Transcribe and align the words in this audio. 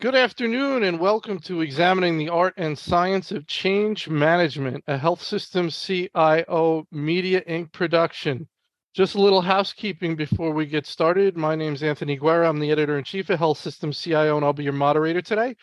Good 0.00 0.14
afternoon, 0.14 0.84
and 0.84 1.00
welcome 1.00 1.40
to 1.40 1.60
Examining 1.60 2.18
the 2.18 2.28
Art 2.28 2.54
and 2.56 2.78
Science 2.78 3.32
of 3.32 3.48
Change 3.48 4.08
Management, 4.08 4.84
a 4.86 4.96
Health 4.96 5.22
Systems 5.22 5.76
CIO 5.76 6.86
Media 6.92 7.42
Inc. 7.42 7.72
production. 7.72 8.48
Just 8.94 9.16
a 9.16 9.20
little 9.20 9.40
housekeeping 9.40 10.14
before 10.14 10.52
we 10.52 10.66
get 10.66 10.86
started. 10.86 11.36
My 11.36 11.56
name 11.56 11.74
is 11.74 11.82
Anthony 11.82 12.16
Guerra. 12.16 12.48
I'm 12.48 12.60
the 12.60 12.70
editor 12.70 12.96
in 12.96 13.04
chief 13.04 13.28
of 13.30 13.40
Health 13.40 13.58
Systems 13.58 14.00
CIO, 14.00 14.36
and 14.36 14.44
I'll 14.44 14.52
be 14.52 14.64
your 14.64 14.72
moderator 14.72 15.20
today. 15.20 15.56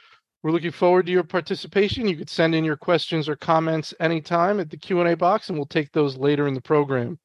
We're 0.44 0.52
looking 0.52 0.72
forward 0.72 1.08
to 1.08 1.12
your 1.12 1.24
participation. 1.24 2.08
You 2.08 2.16
could 2.16 2.30
send 2.30 2.54
in 2.54 2.64
your 2.64 2.78
questions 2.78 3.28
or 3.28 3.36
comments 3.36 3.94
anytime 4.00 4.60
at 4.60 4.70
the 4.70 4.78
Q&A 4.78 5.16
box, 5.16 5.50
and 5.50 5.58
we'll 5.58 5.66
take 5.66 5.92
those 5.92 6.16
later 6.16 6.48
in 6.48 6.54
the 6.54 6.62
program. 6.62 7.20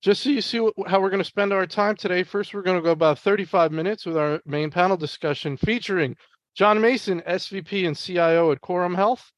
Just 0.00 0.22
so 0.22 0.30
you 0.30 0.40
see 0.40 0.60
what, 0.60 0.74
how 0.86 1.00
we're 1.00 1.10
going 1.10 1.18
to 1.18 1.24
spend 1.24 1.52
our 1.52 1.66
time 1.66 1.96
today, 1.96 2.22
first 2.22 2.54
we're 2.54 2.62
going 2.62 2.76
to 2.76 2.82
go 2.82 2.92
about 2.92 3.18
35 3.18 3.72
minutes 3.72 4.06
with 4.06 4.16
our 4.16 4.40
main 4.46 4.70
panel 4.70 4.96
discussion 4.96 5.56
featuring 5.56 6.16
John 6.54 6.80
Mason, 6.80 7.20
SVP 7.22 7.86
and 7.86 7.96
CIO 7.96 8.52
at 8.52 8.60
Quorum 8.60 8.94
Health, 8.94 9.32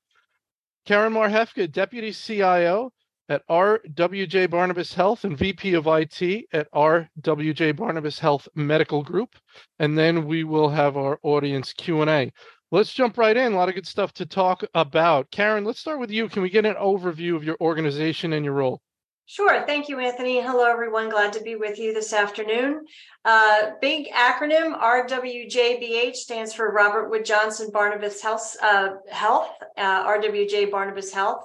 Karen 0.84 1.14
Marhefka, 1.14 1.70
Deputy 1.70 2.12
CIO 2.12 2.92
at 3.30 3.46
RWJ 3.48 4.50
Barnabas 4.50 4.92
Health 4.92 5.24
and 5.24 5.38
VP 5.38 5.74
of 5.74 5.86
IT 5.86 6.46
at 6.52 6.70
RWJ 6.72 7.76
Barnabas 7.76 8.18
Health 8.18 8.48
Medical 8.54 9.02
Group, 9.02 9.36
and 9.78 9.96
then 9.96 10.26
we 10.26 10.44
will 10.44 10.68
have 10.68 10.96
our 10.96 11.18
audience 11.22 11.72
Q&A. 11.72 12.32
Let's 12.72 12.92
jump 12.92 13.18
right 13.18 13.36
in. 13.36 13.52
A 13.52 13.56
lot 13.56 13.68
of 13.68 13.74
good 13.74 13.86
stuff 13.86 14.12
to 14.14 14.26
talk 14.26 14.62
about. 14.74 15.30
Karen, 15.32 15.64
let's 15.64 15.80
start 15.80 15.98
with 15.98 16.10
you. 16.10 16.28
Can 16.28 16.42
we 16.42 16.50
get 16.50 16.64
an 16.64 16.74
overview 16.74 17.34
of 17.34 17.42
your 17.42 17.56
organization 17.60 18.32
and 18.32 18.44
your 18.44 18.54
role? 18.54 18.80
Sure. 19.26 19.64
Thank 19.66 19.88
you, 19.88 19.98
Anthony. 19.98 20.40
Hello, 20.40 20.64
everyone. 20.64 21.08
Glad 21.08 21.32
to 21.32 21.42
be 21.42 21.56
with 21.56 21.78
you 21.78 21.92
this 21.92 22.12
afternoon. 22.12 22.84
Uh, 23.24 23.70
big 23.80 24.08
acronym 24.10 24.80
RWJBH 24.80 26.14
stands 26.14 26.52
for 26.52 26.72
Robert 26.72 27.10
Wood 27.10 27.24
Johnson 27.24 27.70
Barnabas 27.72 28.20
Health. 28.22 28.56
Uh, 28.62 28.90
Health 29.08 29.50
uh, 29.76 30.04
RWJ 30.06 30.70
Barnabas 30.70 31.12
Health. 31.12 31.44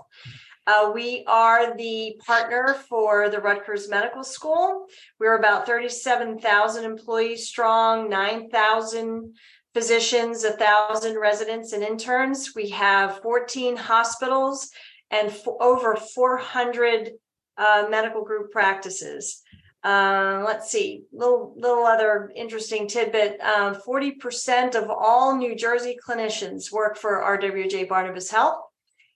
Uh, 0.68 0.92
we 0.94 1.24
are 1.28 1.78
the 1.78 2.20
partner 2.26 2.76
for 2.88 3.30
the 3.30 3.40
Rutgers 3.40 3.88
Medical 3.88 4.24
School. 4.24 4.88
We're 5.20 5.38
about 5.38 5.68
37,000 5.68 6.86
employees 6.86 7.48
strong, 7.48 8.10
9,000 8.10 9.36
physicians, 9.76 10.46
1,000 10.46 11.20
residents 11.20 11.74
and 11.74 11.84
interns. 11.84 12.54
We 12.56 12.70
have 12.70 13.22
14 13.22 13.76
hospitals 13.76 14.72
and 15.12 15.36
over 15.60 15.98
400 15.98 17.12
uh, 17.58 17.88
medical 17.90 18.24
group 18.24 18.52
practices. 18.52 19.42
Uh, 19.84 20.44
let's 20.46 20.72
see, 20.72 21.04
little 21.12 21.54
little 21.58 21.86
other 21.86 22.32
interesting 22.36 22.88
tidbit. 22.88 23.40
Um, 23.40 23.76
forty 23.76 24.14
percent 24.14 24.74
of 24.74 24.90
all 24.90 25.38
New 25.38 25.56
Jersey 25.56 25.96
clinicians 26.04 26.72
work 26.72 26.98
for 26.98 27.22
RWJ 27.22 27.88
Barnabas 27.88 28.32
Health, 28.32 28.64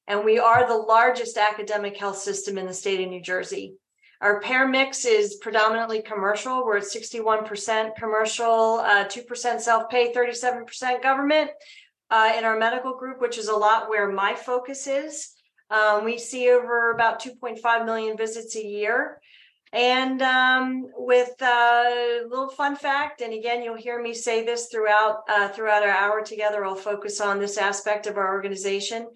and 0.07 0.23
we 0.23 0.37
are 0.37 0.67
the 0.67 0.77
largest 0.77 1.37
academic 1.37 1.97
health 1.97 2.19
system 2.19 2.59
in 2.59 2.67
the 2.67 2.73
state 2.73 3.01
of 3.01 3.09
New 3.09 3.19
Jersey. 3.19 3.77
Our 4.21 4.41
payer 4.41 4.67
mix 4.67 5.05
is 5.05 5.35
predominantly 5.35 6.01
commercial. 6.01 6.65
We're 6.65 6.77
at 6.77 6.83
61% 6.83 7.95
commercial, 7.95 8.79
uh, 8.79 9.05
2% 9.05 9.61
self 9.61 9.89
pay, 9.89 10.11
37% 10.13 11.01
government. 11.01 11.51
Uh, 12.11 12.33
in 12.35 12.43
our 12.43 12.57
medical 12.57 12.95
group, 12.95 13.21
which 13.21 13.37
is 13.37 13.49
a 13.49 13.55
lot 13.55 13.87
where 13.87 14.11
my 14.11 14.33
focus 14.33 14.87
is, 14.87 15.35
um, 15.69 16.03
we 16.03 16.17
see 16.17 16.49
over 16.49 16.91
about 16.91 17.21
2.5 17.21 17.85
million 17.85 18.17
visits 18.17 18.55
a 18.55 18.65
year. 18.65 19.21
And 19.71 20.19
um, 20.23 20.87
with 20.97 21.39
a 21.41 22.23
uh, 22.23 22.27
little 22.27 22.49
fun 22.49 22.75
fact, 22.75 23.21
and 23.21 23.33
again, 23.33 23.61
you'll 23.61 23.75
hear 23.75 24.01
me 24.01 24.15
say 24.15 24.43
this 24.43 24.67
throughout 24.71 25.19
uh, 25.29 25.49
throughout 25.49 25.83
our 25.83 25.89
hour 25.89 26.23
together. 26.23 26.65
I'll 26.65 26.73
focus 26.73 27.21
on 27.21 27.37
this 27.37 27.57
aspect 27.57 28.07
of 28.07 28.17
our 28.17 28.33
organization. 28.33 29.07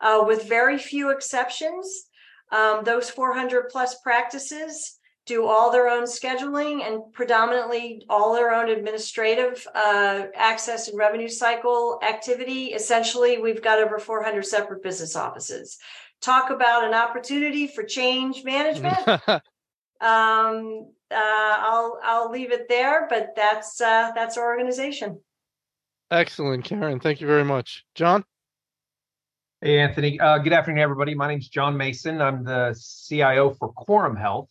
Uh, 0.00 0.22
with 0.24 0.48
very 0.48 0.78
few 0.78 1.10
exceptions, 1.10 2.06
um, 2.52 2.84
those 2.84 3.10
400 3.10 3.68
plus 3.70 4.00
practices 4.00 4.98
do 5.26 5.44
all 5.44 5.72
their 5.72 5.88
own 5.88 6.04
scheduling 6.04 6.86
and 6.86 7.12
predominantly 7.12 8.04
all 8.08 8.32
their 8.32 8.54
own 8.54 8.68
administrative 8.68 9.66
uh, 9.74 10.26
access 10.36 10.88
and 10.88 10.96
revenue 10.96 11.28
cycle 11.28 11.98
activity. 12.06 12.66
Essentially, 12.66 13.38
we've 13.38 13.62
got 13.62 13.80
over 13.80 13.98
400 13.98 14.46
separate 14.46 14.82
business 14.84 15.16
offices. 15.16 15.78
Talk 16.20 16.50
about 16.50 16.84
an 16.84 16.94
opportunity 16.94 17.66
for 17.66 17.82
change 17.82 18.44
management. 18.44 18.96
um, 20.00 20.92
uh, 21.10 21.56
I'll 21.58 21.98
I'll 22.02 22.30
leave 22.30 22.52
it 22.52 22.68
there, 22.68 23.06
but 23.08 23.34
that's 23.36 23.80
uh, 23.80 24.12
that's 24.14 24.36
our 24.36 24.46
organization. 24.46 25.20
Excellent, 26.10 26.64
Karen. 26.64 27.00
Thank 27.00 27.20
you 27.20 27.26
very 27.26 27.44
much, 27.44 27.84
John. 27.94 28.24
Hey, 29.62 29.78
Anthony. 29.78 30.20
Uh, 30.20 30.36
good 30.36 30.52
afternoon, 30.52 30.80
everybody. 30.80 31.14
My 31.14 31.28
name 31.28 31.38
is 31.38 31.48
John 31.48 31.78
Mason. 31.78 32.20
I'm 32.20 32.44
the 32.44 32.78
CIO 33.08 33.54
for 33.54 33.72
Quorum 33.72 34.14
Health. 34.14 34.50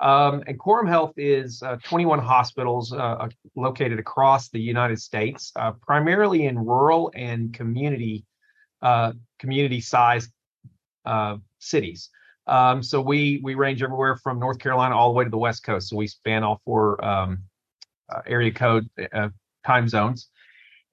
Um, 0.00 0.42
and 0.46 0.58
Quorum 0.58 0.86
Health 0.86 1.12
is 1.18 1.62
uh, 1.62 1.76
21 1.84 2.18
hospitals 2.20 2.90
uh, 2.90 2.96
uh, 2.96 3.28
located 3.56 3.98
across 3.98 4.48
the 4.48 4.58
United 4.58 5.02
States, 5.02 5.52
uh, 5.56 5.72
primarily 5.72 6.46
in 6.46 6.58
rural 6.58 7.12
and 7.14 7.52
community 7.52 8.24
uh, 8.80 9.12
community-sized 9.38 10.30
uh, 11.04 11.36
cities. 11.58 12.08
Um, 12.46 12.82
so 12.82 13.02
we 13.02 13.42
we 13.42 13.54
range 13.54 13.82
everywhere 13.82 14.16
from 14.16 14.38
North 14.38 14.60
Carolina 14.60 14.96
all 14.96 15.10
the 15.10 15.14
way 15.14 15.24
to 15.24 15.30
the 15.30 15.36
West 15.36 15.62
Coast. 15.62 15.90
So 15.90 15.96
we 15.96 16.06
span 16.06 16.42
all 16.42 16.62
four 16.64 17.04
um, 17.04 17.42
area 18.26 18.50
code 18.50 18.88
time 19.66 19.88
zones. 19.88 20.30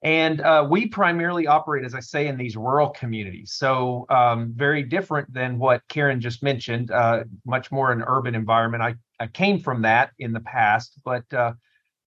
And 0.02 0.40
uh, 0.40 0.66
we 0.68 0.86
primarily 0.86 1.46
operate, 1.46 1.84
as 1.84 1.94
I 1.94 2.00
say, 2.00 2.28
in 2.28 2.36
these 2.36 2.56
rural 2.56 2.90
communities. 2.90 3.54
So 3.54 4.06
um, 4.10 4.52
very 4.54 4.82
different 4.82 5.32
than 5.32 5.58
what 5.58 5.82
Karen 5.88 6.20
just 6.20 6.42
mentioned, 6.42 6.90
uh, 6.90 7.24
much 7.44 7.72
more 7.72 7.92
an 7.92 8.04
urban 8.06 8.34
environment. 8.34 8.82
I, 8.82 8.94
I 9.18 9.26
came 9.26 9.58
from 9.58 9.82
that 9.82 10.10
in 10.18 10.32
the 10.32 10.40
past, 10.40 11.00
but 11.04 11.24
uh, 11.32 11.54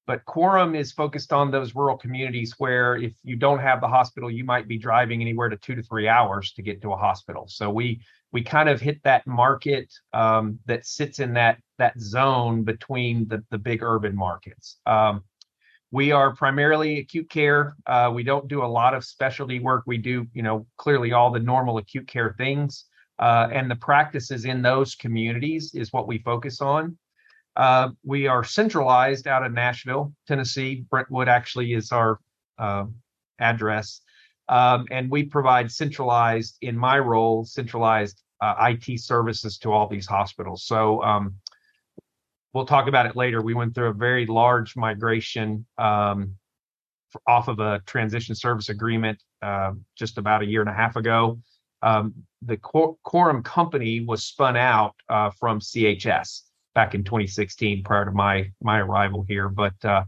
but 0.09 0.25
Quorum 0.25 0.73
is 0.73 0.91
focused 0.91 1.31
on 1.31 1.51
those 1.51 1.75
rural 1.75 1.95
communities 1.95 2.55
where 2.57 2.95
if 2.95 3.13
you 3.23 3.35
don't 3.35 3.59
have 3.59 3.79
the 3.79 3.87
hospital, 3.87 4.31
you 4.31 4.43
might 4.43 4.67
be 4.67 4.75
driving 4.75 5.21
anywhere 5.21 5.49
to 5.49 5.57
two 5.57 5.75
to 5.75 5.83
three 5.83 6.07
hours 6.07 6.51
to 6.53 6.63
get 6.63 6.81
to 6.81 6.93
a 6.93 6.97
hospital. 6.97 7.45
So 7.47 7.69
we 7.69 8.01
we 8.31 8.41
kind 8.41 8.69
of 8.69 8.81
hit 8.81 9.03
that 9.03 9.27
market 9.27 9.93
um, 10.13 10.57
that 10.65 10.85
sits 10.87 11.19
in 11.19 11.33
that 11.33 11.59
that 11.77 11.99
zone 11.99 12.63
between 12.63 13.27
the 13.27 13.43
the 13.51 13.59
big 13.59 13.83
urban 13.83 14.15
markets. 14.15 14.77
Um, 14.87 15.23
we 15.91 16.11
are 16.11 16.35
primarily 16.35 16.99
acute 16.99 17.29
care. 17.29 17.75
Uh, 17.87 18.11
we 18.13 18.23
don't 18.23 18.47
do 18.47 18.63
a 18.63 18.67
lot 18.67 18.93
of 18.93 19.03
specialty 19.03 19.59
work. 19.59 19.83
We 19.87 19.97
do, 19.97 20.27
you 20.33 20.43
know, 20.43 20.67
clearly 20.77 21.13
all 21.13 21.31
the 21.31 21.39
normal 21.39 21.77
acute 21.77 22.07
care 22.07 22.35
things. 22.37 22.85
Uh, 23.17 23.49
and 23.51 23.69
the 23.69 23.75
practices 23.75 24.45
in 24.45 24.61
those 24.61 24.95
communities 24.95 25.73
is 25.73 25.91
what 25.91 26.07
we 26.07 26.19
focus 26.19 26.61
on. 26.61 26.97
Uh, 27.55 27.89
we 28.05 28.27
are 28.27 28.43
centralized 28.43 29.27
out 29.27 29.43
of 29.43 29.51
Nashville, 29.51 30.13
Tennessee. 30.27 30.85
Brentwood 30.89 31.27
actually 31.27 31.73
is 31.73 31.91
our 31.91 32.19
uh, 32.57 32.85
address. 33.39 34.01
Um, 34.47 34.85
and 34.91 35.11
we 35.11 35.23
provide 35.23 35.71
centralized, 35.71 36.57
in 36.61 36.77
my 36.77 36.99
role, 36.99 37.43
centralized 37.43 38.21
uh, 38.41 38.55
IT 38.69 38.99
services 38.99 39.57
to 39.59 39.73
all 39.73 39.87
these 39.87 40.05
hospitals. 40.05 40.63
So 40.65 41.03
um, 41.03 41.35
we'll 42.53 42.65
talk 42.65 42.87
about 42.87 43.05
it 43.05 43.15
later. 43.15 43.41
We 43.41 43.53
went 43.53 43.75
through 43.75 43.89
a 43.89 43.93
very 43.93 44.25
large 44.25 44.75
migration 44.75 45.65
um, 45.77 46.35
off 47.27 47.47
of 47.47 47.59
a 47.59 47.81
transition 47.85 48.35
service 48.35 48.69
agreement 48.69 49.21
uh, 49.41 49.73
just 49.95 50.17
about 50.17 50.41
a 50.41 50.45
year 50.45 50.61
and 50.61 50.69
a 50.69 50.73
half 50.73 50.95
ago. 50.95 51.39
Um, 51.81 52.13
the 52.41 52.57
Quorum 52.57 53.43
company 53.43 54.01
was 54.01 54.23
spun 54.23 54.57
out 54.57 54.95
uh, 55.07 55.29
from 55.31 55.59
CHS 55.59 56.41
back 56.75 56.93
in 56.93 57.03
2016, 57.03 57.83
prior 57.83 58.05
to 58.05 58.11
my 58.11 58.51
my 58.61 58.79
arrival 58.79 59.23
here. 59.27 59.49
But 59.49 59.73
uh, 59.83 60.03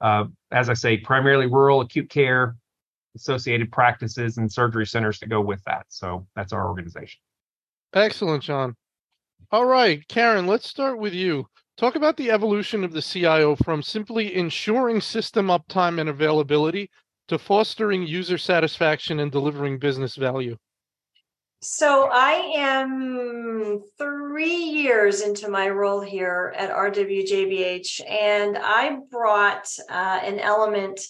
uh, 0.00 0.24
as 0.50 0.68
I 0.68 0.74
say, 0.74 0.96
primarily 0.96 1.46
rural 1.46 1.80
acute 1.80 2.10
care, 2.10 2.56
associated 3.14 3.70
practices, 3.70 4.38
and 4.38 4.52
surgery 4.52 4.86
centers 4.86 5.18
to 5.20 5.26
go 5.26 5.40
with 5.40 5.62
that. 5.64 5.86
So 5.88 6.26
that's 6.34 6.52
our 6.52 6.68
organization. 6.68 7.20
Excellent, 7.94 8.42
John. 8.42 8.74
All 9.50 9.66
right, 9.66 10.06
Karen, 10.08 10.46
let's 10.46 10.68
start 10.68 10.98
with 10.98 11.12
you. 11.12 11.46
Talk 11.82 11.96
about 11.96 12.16
the 12.16 12.30
evolution 12.30 12.84
of 12.84 12.92
the 12.92 13.02
CIO 13.02 13.56
from 13.56 13.82
simply 13.82 14.36
ensuring 14.36 15.00
system 15.00 15.48
uptime 15.48 15.98
and 15.98 16.08
availability 16.08 16.88
to 17.26 17.40
fostering 17.40 18.06
user 18.06 18.38
satisfaction 18.38 19.18
and 19.18 19.32
delivering 19.32 19.80
business 19.80 20.14
value. 20.14 20.56
So 21.60 22.08
I 22.12 22.52
am 22.56 23.82
three 23.98 24.54
years 24.54 25.22
into 25.22 25.48
my 25.48 25.70
role 25.70 26.00
here 26.00 26.54
at 26.56 26.70
RWJBH, 26.70 28.08
and 28.08 28.56
I 28.58 28.98
brought 29.10 29.66
uh, 29.90 30.20
an 30.22 30.38
element 30.38 31.00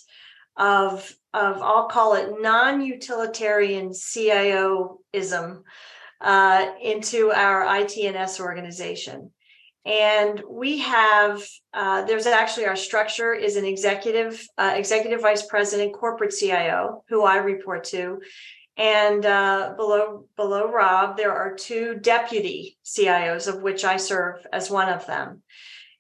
of 0.57 1.15
of 1.35 1.61
I'll 1.61 1.89
call 1.89 2.15
it 2.15 2.33
non-utilitarian 2.41 3.91
CIOism 3.91 5.65
uh, 6.23 6.67
into 6.81 7.31
our 7.31 7.67
ITNS 7.67 8.41
organization. 8.41 9.33
And 9.85 10.43
we 10.49 10.79
have 10.79 11.43
uh, 11.75 12.05
there's 12.05 12.27
actually 12.27 12.67
our 12.67 12.77
structure 12.77 13.33
is 13.33 13.57
an 13.57 13.65
executive 13.65 14.47
uh, 14.57 14.75
executive 14.77 15.21
vice 15.21 15.45
president 15.45 15.93
corporate 15.93 16.35
CIO 16.39 17.05
who 17.09 17.25
I 17.25 17.39
report 17.39 17.85
to, 17.85 18.21
and 18.77 19.27
uh, 19.27 19.75
below 19.77 20.27
below 20.37 20.71
Rob 20.71 21.17
there 21.17 21.33
are 21.33 21.57
two 21.57 21.97
deputy 22.01 22.79
CIOs 22.85 23.49
of 23.49 23.63
which 23.63 23.85
I 23.85 23.97
serve 23.97 24.47
as 24.53 24.71
one 24.71 24.89
of 24.89 25.07
them. 25.07 25.43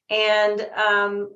And 0.08 0.60
um, 0.76 1.30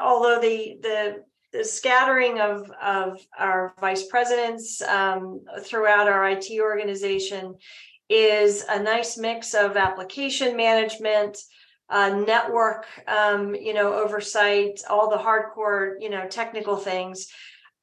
although 0.00 0.40
the 0.40 0.78
the 0.80 1.24
the 1.52 1.64
scattering 1.64 2.40
of, 2.40 2.70
of 2.82 3.20
our 3.38 3.74
vice 3.78 4.06
presidents 4.06 4.80
um, 4.82 5.42
throughout 5.60 6.08
our 6.08 6.30
IT 6.30 6.46
organization 6.58 7.56
is 8.08 8.64
a 8.68 8.82
nice 8.82 9.18
mix 9.18 9.54
of 9.54 9.76
application 9.76 10.56
management, 10.56 11.38
uh, 11.92 12.08
network, 12.08 12.86
um, 13.06 13.54
you 13.54 13.74
know, 13.74 13.92
oversight, 13.92 14.80
all 14.88 15.10
the 15.10 15.18
hardcore, 15.18 15.96
you 16.00 16.08
know, 16.08 16.26
technical 16.26 16.76
things. 16.76 17.28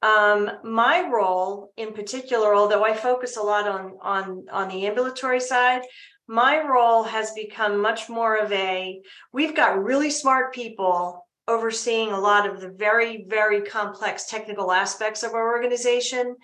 Um, 0.02 0.50
my 0.64 1.08
role 1.08 1.72
in 1.76 1.92
particular, 1.92 2.54
although 2.54 2.84
I 2.84 2.92
focus 2.92 3.36
a 3.36 3.42
lot 3.42 3.68
on 3.68 3.98
on 4.02 4.46
on 4.50 4.68
the 4.68 4.86
ambulatory 4.86 5.40
side, 5.40 5.82
my 6.26 6.60
role 6.60 7.04
has 7.04 7.30
become 7.32 7.80
much 7.80 8.08
more 8.08 8.36
of 8.36 8.50
a. 8.52 9.00
We've 9.32 9.54
got 9.54 9.82
really 9.82 10.10
smart 10.10 10.52
people 10.52 11.26
overseeing 11.46 12.10
a 12.10 12.20
lot 12.20 12.48
of 12.48 12.60
the 12.60 12.70
very 12.70 13.24
very 13.28 13.60
complex 13.62 14.26
technical 14.26 14.72
aspects 14.72 15.22
of 15.22 15.34
our 15.34 15.52
organization. 15.52 16.34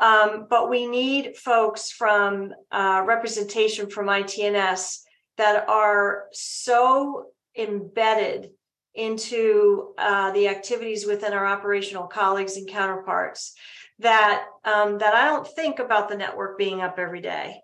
Um, 0.00 0.46
but 0.50 0.68
we 0.70 0.86
need 0.86 1.36
folks 1.36 1.92
from 1.92 2.52
uh, 2.72 3.04
representation 3.06 3.90
from 3.90 4.06
ITNS 4.06 5.02
that 5.40 5.66
are 5.70 6.26
so 6.32 7.28
embedded 7.56 8.50
into 8.94 9.94
uh, 9.96 10.30
the 10.32 10.48
activities 10.48 11.06
within 11.06 11.32
our 11.32 11.46
operational 11.46 12.06
colleagues 12.06 12.58
and 12.58 12.68
counterparts 12.68 13.54
that 14.00 14.44
um, 14.66 14.98
that 14.98 15.14
I 15.14 15.24
don't 15.24 15.48
think 15.48 15.78
about 15.78 16.10
the 16.10 16.16
network 16.18 16.58
being 16.58 16.82
up 16.82 16.98
every 16.98 17.22
day. 17.22 17.56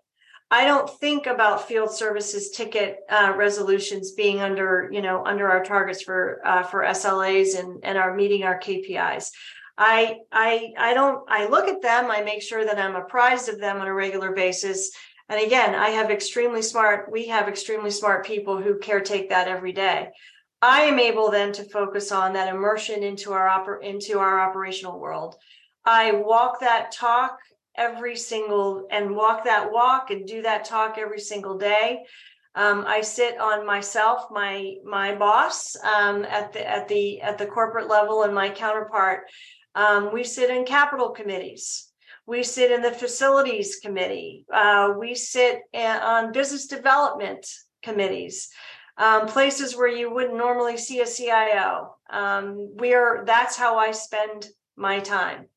I 0.49 0.65
don't 0.65 0.89
think 0.89 1.27
about 1.27 1.67
field 1.67 1.91
services 1.93 2.49
ticket 2.49 2.97
uh, 3.11 3.33
resolutions 3.37 4.13
being 4.13 4.39
under 4.39 4.89
you 4.91 5.03
know 5.03 5.23
under 5.23 5.47
our 5.47 5.63
targets 5.63 6.01
for 6.01 6.41
uh, 6.43 6.63
for 6.63 6.81
SLAs 6.81 7.59
and 7.59 7.83
and 7.83 7.95
are 7.95 8.15
meeting 8.15 8.43
our 8.43 8.59
KPIs. 8.59 9.29
I 9.77 10.17
I 10.31 10.73
I 10.79 10.95
don't 10.95 11.23
I 11.29 11.45
look 11.45 11.67
at 11.67 11.83
them. 11.83 12.09
I 12.09 12.21
make 12.21 12.41
sure 12.41 12.65
that 12.65 12.79
I'm 12.79 12.95
apprised 12.95 13.49
of 13.49 13.59
them 13.59 13.81
on 13.81 13.87
a 13.87 13.93
regular 13.93 14.31
basis 14.31 14.89
and 15.29 15.45
again, 15.45 15.75
I 15.75 15.89
have 15.89 16.09
extremely 16.09 16.61
smart, 16.61 17.11
we 17.11 17.27
have 17.27 17.47
extremely 17.47 17.91
smart 17.91 18.25
people 18.25 18.61
who 18.61 18.79
caretake 18.79 19.29
that 19.29 19.47
every 19.47 19.73
day. 19.73 20.09
I 20.61 20.81
am 20.83 20.99
able 20.99 21.29
then 21.29 21.51
to 21.53 21.63
focus 21.63 22.11
on 22.11 22.33
that 22.33 22.53
immersion 22.53 23.03
into 23.03 23.33
our 23.33 23.47
oper- 23.47 23.83
into 23.83 24.19
our 24.19 24.39
operational 24.39 24.99
world. 24.99 25.35
I 25.85 26.13
walk 26.13 26.61
that 26.61 26.91
talk 26.91 27.37
every 27.75 28.15
single 28.15 28.87
and 28.89 29.15
walk 29.15 29.43
that 29.43 29.71
walk 29.71 30.09
and 30.09 30.25
do 30.25 30.41
that 30.41 30.65
talk 30.65 30.97
every 30.97 31.19
single 31.19 31.57
day. 31.57 32.03
Um, 32.55 32.85
I 32.87 33.01
sit 33.01 33.39
on 33.39 33.67
myself, 33.67 34.31
my 34.31 34.75
my 34.83 35.13
boss 35.13 35.75
um, 35.83 36.25
at 36.25 36.53
the 36.53 36.67
at 36.67 36.87
the 36.87 37.21
at 37.21 37.37
the 37.37 37.45
corporate 37.45 37.87
level, 37.87 38.23
and 38.23 38.33
my 38.33 38.49
counterpart. 38.49 39.25
Um, 39.75 40.11
we 40.11 40.23
sit 40.23 40.49
in 40.49 40.65
capital 40.65 41.11
committees. 41.11 41.86
We 42.27 42.43
sit 42.43 42.71
in 42.71 42.81
the 42.81 42.91
facilities 42.91 43.77
committee. 43.77 44.45
Uh, 44.53 44.93
we 44.99 45.15
sit 45.15 45.61
on 45.73 46.33
business 46.33 46.67
development 46.67 47.47
committees, 47.81 48.49
um, 48.97 49.27
places 49.27 49.77
where 49.77 49.87
you 49.87 50.13
wouldn't 50.13 50.35
normally 50.37 50.75
see 50.75 50.99
a 50.99 51.07
CIO. 51.07 51.95
Um, 52.09 52.75
we 52.75 52.93
are. 52.93 53.23
That's 53.25 53.55
how 53.55 53.77
I 53.77 53.91
spend 53.91 54.47
my 54.75 54.99
time. 54.99 55.47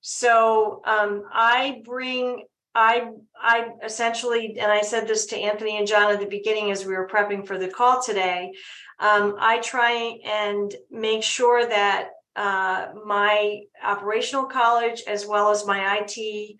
So 0.00 0.80
um, 0.86 1.24
I 1.32 1.82
bring. 1.84 2.44
I 2.74 3.08
I 3.38 3.68
essentially, 3.84 4.58
and 4.58 4.72
I 4.72 4.80
said 4.80 5.06
this 5.06 5.26
to 5.26 5.36
Anthony 5.38 5.76
and 5.78 5.86
John 5.86 6.10
at 6.12 6.20
the 6.20 6.26
beginning 6.26 6.70
as 6.70 6.86
we 6.86 6.94
were 6.94 7.08
prepping 7.08 7.46
for 7.46 7.58
the 7.58 7.68
call 7.68 8.02
today. 8.02 8.52
Um, 9.00 9.36
I 9.38 9.58
try 9.58 10.18
and 10.24 10.74
make 10.90 11.22
sure 11.22 11.66
that 11.66 12.10
uh, 12.36 12.88
my 13.04 13.62
operational 13.82 14.44
college 14.44 15.02
as 15.06 15.26
well 15.26 15.50
as 15.50 15.66
my 15.66 15.98
IT, 16.00 16.56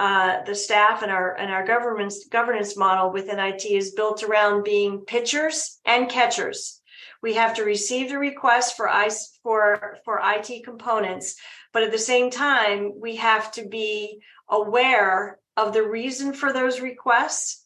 uh, 0.00 0.42
the 0.44 0.54
staff 0.54 1.02
and 1.02 1.12
our 1.12 1.36
and 1.36 1.52
our 1.52 1.64
government's 1.64 2.26
governance 2.26 2.76
model 2.76 3.12
within 3.12 3.38
IT 3.38 3.64
is 3.64 3.92
built 3.92 4.24
around 4.24 4.64
being 4.64 5.00
pitchers 5.00 5.78
and 5.84 6.08
catchers. 6.08 6.80
We 7.22 7.34
have 7.34 7.54
to 7.54 7.62
receive 7.62 8.08
the 8.08 8.18
request 8.18 8.76
for 8.76 8.88
ICE 8.88 9.38
for 9.44 9.98
for 10.04 10.20
IT 10.24 10.64
components, 10.64 11.36
but 11.72 11.84
at 11.84 11.92
the 11.92 11.98
same 11.98 12.30
time, 12.30 12.92
we 13.00 13.16
have 13.16 13.52
to 13.52 13.68
be 13.68 14.20
aware 14.48 15.38
of 15.56 15.72
the 15.72 15.86
reason 15.86 16.32
for 16.32 16.52
those 16.52 16.80
requests 16.80 17.61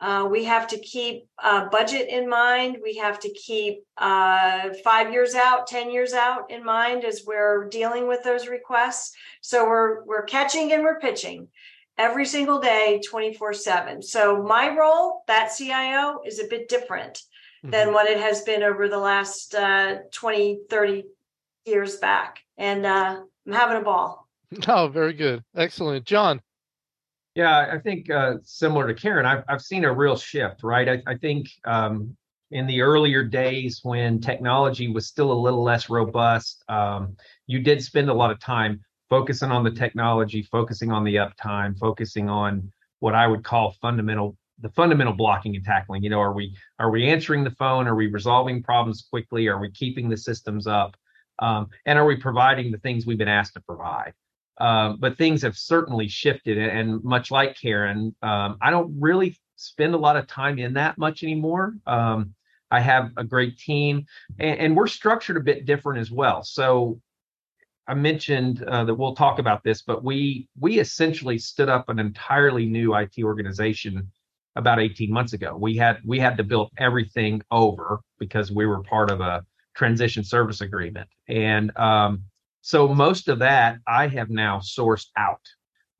uh, 0.00 0.28
we 0.30 0.44
have 0.44 0.66
to 0.68 0.78
keep 0.78 1.26
uh, 1.42 1.68
budget 1.70 2.08
in 2.08 2.28
mind. 2.28 2.78
We 2.82 2.96
have 2.96 3.18
to 3.20 3.30
keep 3.32 3.82
uh, 3.96 4.70
five 4.84 5.10
years 5.10 5.34
out, 5.34 5.66
ten 5.66 5.90
years 5.90 6.12
out 6.12 6.50
in 6.50 6.64
mind 6.64 7.04
as 7.04 7.24
we're 7.26 7.68
dealing 7.68 8.06
with 8.06 8.22
those 8.22 8.46
requests. 8.46 9.12
So 9.40 9.66
we're 9.66 10.04
we're 10.04 10.24
catching 10.24 10.72
and 10.72 10.82
we're 10.82 11.00
pitching 11.00 11.48
every 11.96 12.26
single 12.26 12.60
day, 12.60 13.00
twenty 13.08 13.32
four 13.32 13.54
seven. 13.54 14.02
So 14.02 14.42
my 14.42 14.76
role, 14.76 15.22
that 15.28 15.54
CIO, 15.56 16.20
is 16.26 16.40
a 16.40 16.48
bit 16.48 16.68
different 16.68 17.22
mm-hmm. 17.66 17.70
than 17.70 17.94
what 17.94 18.06
it 18.06 18.20
has 18.20 18.42
been 18.42 18.62
over 18.62 18.88
the 18.88 18.98
last 18.98 19.54
uh, 19.54 19.96
20, 20.12 20.60
30 20.68 21.04
years 21.64 21.96
back, 21.96 22.40
and 22.58 22.84
uh, 22.84 23.20
I'm 23.46 23.52
having 23.52 23.78
a 23.78 23.84
ball. 23.84 24.24
Oh, 24.68 24.86
very 24.86 25.12
good, 25.12 25.42
excellent, 25.56 26.04
John. 26.04 26.40
Yeah, 27.36 27.68
I 27.70 27.78
think 27.78 28.10
uh, 28.10 28.36
similar 28.42 28.86
to 28.86 28.94
Karen, 28.94 29.26
I've 29.26 29.44
I've 29.46 29.60
seen 29.60 29.84
a 29.84 29.92
real 29.92 30.16
shift, 30.16 30.62
right? 30.62 30.88
I, 30.88 31.02
I 31.06 31.16
think 31.18 31.48
um, 31.66 32.16
in 32.50 32.66
the 32.66 32.80
earlier 32.80 33.22
days 33.22 33.80
when 33.82 34.22
technology 34.22 34.88
was 34.88 35.06
still 35.06 35.30
a 35.30 35.34
little 35.34 35.62
less 35.62 35.90
robust, 35.90 36.64
um, 36.70 37.14
you 37.46 37.60
did 37.60 37.82
spend 37.84 38.08
a 38.08 38.14
lot 38.14 38.30
of 38.30 38.40
time 38.40 38.80
focusing 39.10 39.50
on 39.50 39.64
the 39.64 39.70
technology, 39.70 40.48
focusing 40.50 40.90
on 40.90 41.04
the 41.04 41.16
uptime, 41.16 41.78
focusing 41.78 42.30
on 42.30 42.72
what 43.00 43.14
I 43.14 43.26
would 43.26 43.44
call 43.44 43.72
fundamental 43.82 44.38
the 44.60 44.70
fundamental 44.70 45.12
blocking 45.12 45.56
and 45.56 45.64
tackling. 45.64 46.02
You 46.02 46.08
know, 46.08 46.20
are 46.20 46.32
we 46.32 46.56
are 46.78 46.90
we 46.90 47.06
answering 47.06 47.44
the 47.44 47.50
phone? 47.50 47.86
Are 47.86 47.94
we 47.94 48.06
resolving 48.06 48.62
problems 48.62 49.06
quickly? 49.10 49.46
Are 49.46 49.60
we 49.60 49.70
keeping 49.72 50.08
the 50.08 50.16
systems 50.16 50.66
up? 50.66 50.96
Um, 51.38 51.68
and 51.84 51.98
are 51.98 52.06
we 52.06 52.16
providing 52.16 52.72
the 52.72 52.78
things 52.78 53.04
we've 53.04 53.18
been 53.18 53.28
asked 53.28 53.52
to 53.54 53.60
provide? 53.60 54.14
Um, 54.58 54.98
but 54.98 55.18
things 55.18 55.42
have 55.42 55.56
certainly 55.56 56.08
shifted. 56.08 56.56
And 56.56 57.02
much 57.04 57.30
like 57.30 57.58
Karen, 57.60 58.14
um, 58.22 58.56
I 58.62 58.70
don't 58.70 58.98
really 58.98 59.38
spend 59.56 59.94
a 59.94 59.98
lot 59.98 60.16
of 60.16 60.26
time 60.26 60.58
in 60.58 60.74
that 60.74 60.98
much 60.98 61.22
anymore. 61.22 61.74
Um, 61.86 62.34
I 62.70 62.80
have 62.80 63.12
a 63.16 63.24
great 63.24 63.58
team, 63.58 64.06
and, 64.38 64.58
and, 64.58 64.76
we're 64.76 64.88
structured 64.88 65.36
a 65.36 65.40
bit 65.40 65.66
different 65.66 66.00
as 66.00 66.10
well. 66.10 66.42
So 66.42 67.00
I 67.86 67.94
mentioned 67.94 68.62
uh, 68.64 68.84
that 68.84 68.94
we'll 68.94 69.14
talk 69.14 69.38
about 69.38 69.62
this, 69.62 69.82
but 69.82 70.02
we 70.02 70.48
we 70.58 70.80
essentially 70.80 71.38
stood 71.38 71.68
up 71.68 71.88
an 71.88 71.98
entirely 72.00 72.66
new 72.66 72.94
IT 72.96 73.14
organization 73.22 74.10
about 74.56 74.80
18 74.80 75.12
months 75.12 75.32
ago. 75.32 75.56
We 75.56 75.76
had 75.76 75.98
we 76.04 76.18
had 76.18 76.36
to 76.38 76.44
build 76.44 76.70
everything 76.78 77.42
over 77.50 78.00
because 78.18 78.50
we 78.50 78.66
were 78.66 78.82
part 78.82 79.10
of 79.10 79.20
a 79.20 79.44
transition 79.76 80.24
service 80.24 80.60
agreement, 80.60 81.08
and 81.28 81.76
um, 81.76 82.24
so 82.66 82.88
most 82.88 83.28
of 83.28 83.38
that 83.38 83.78
I 83.86 84.08
have 84.08 84.28
now 84.28 84.58
sourced 84.58 85.06
out 85.16 85.42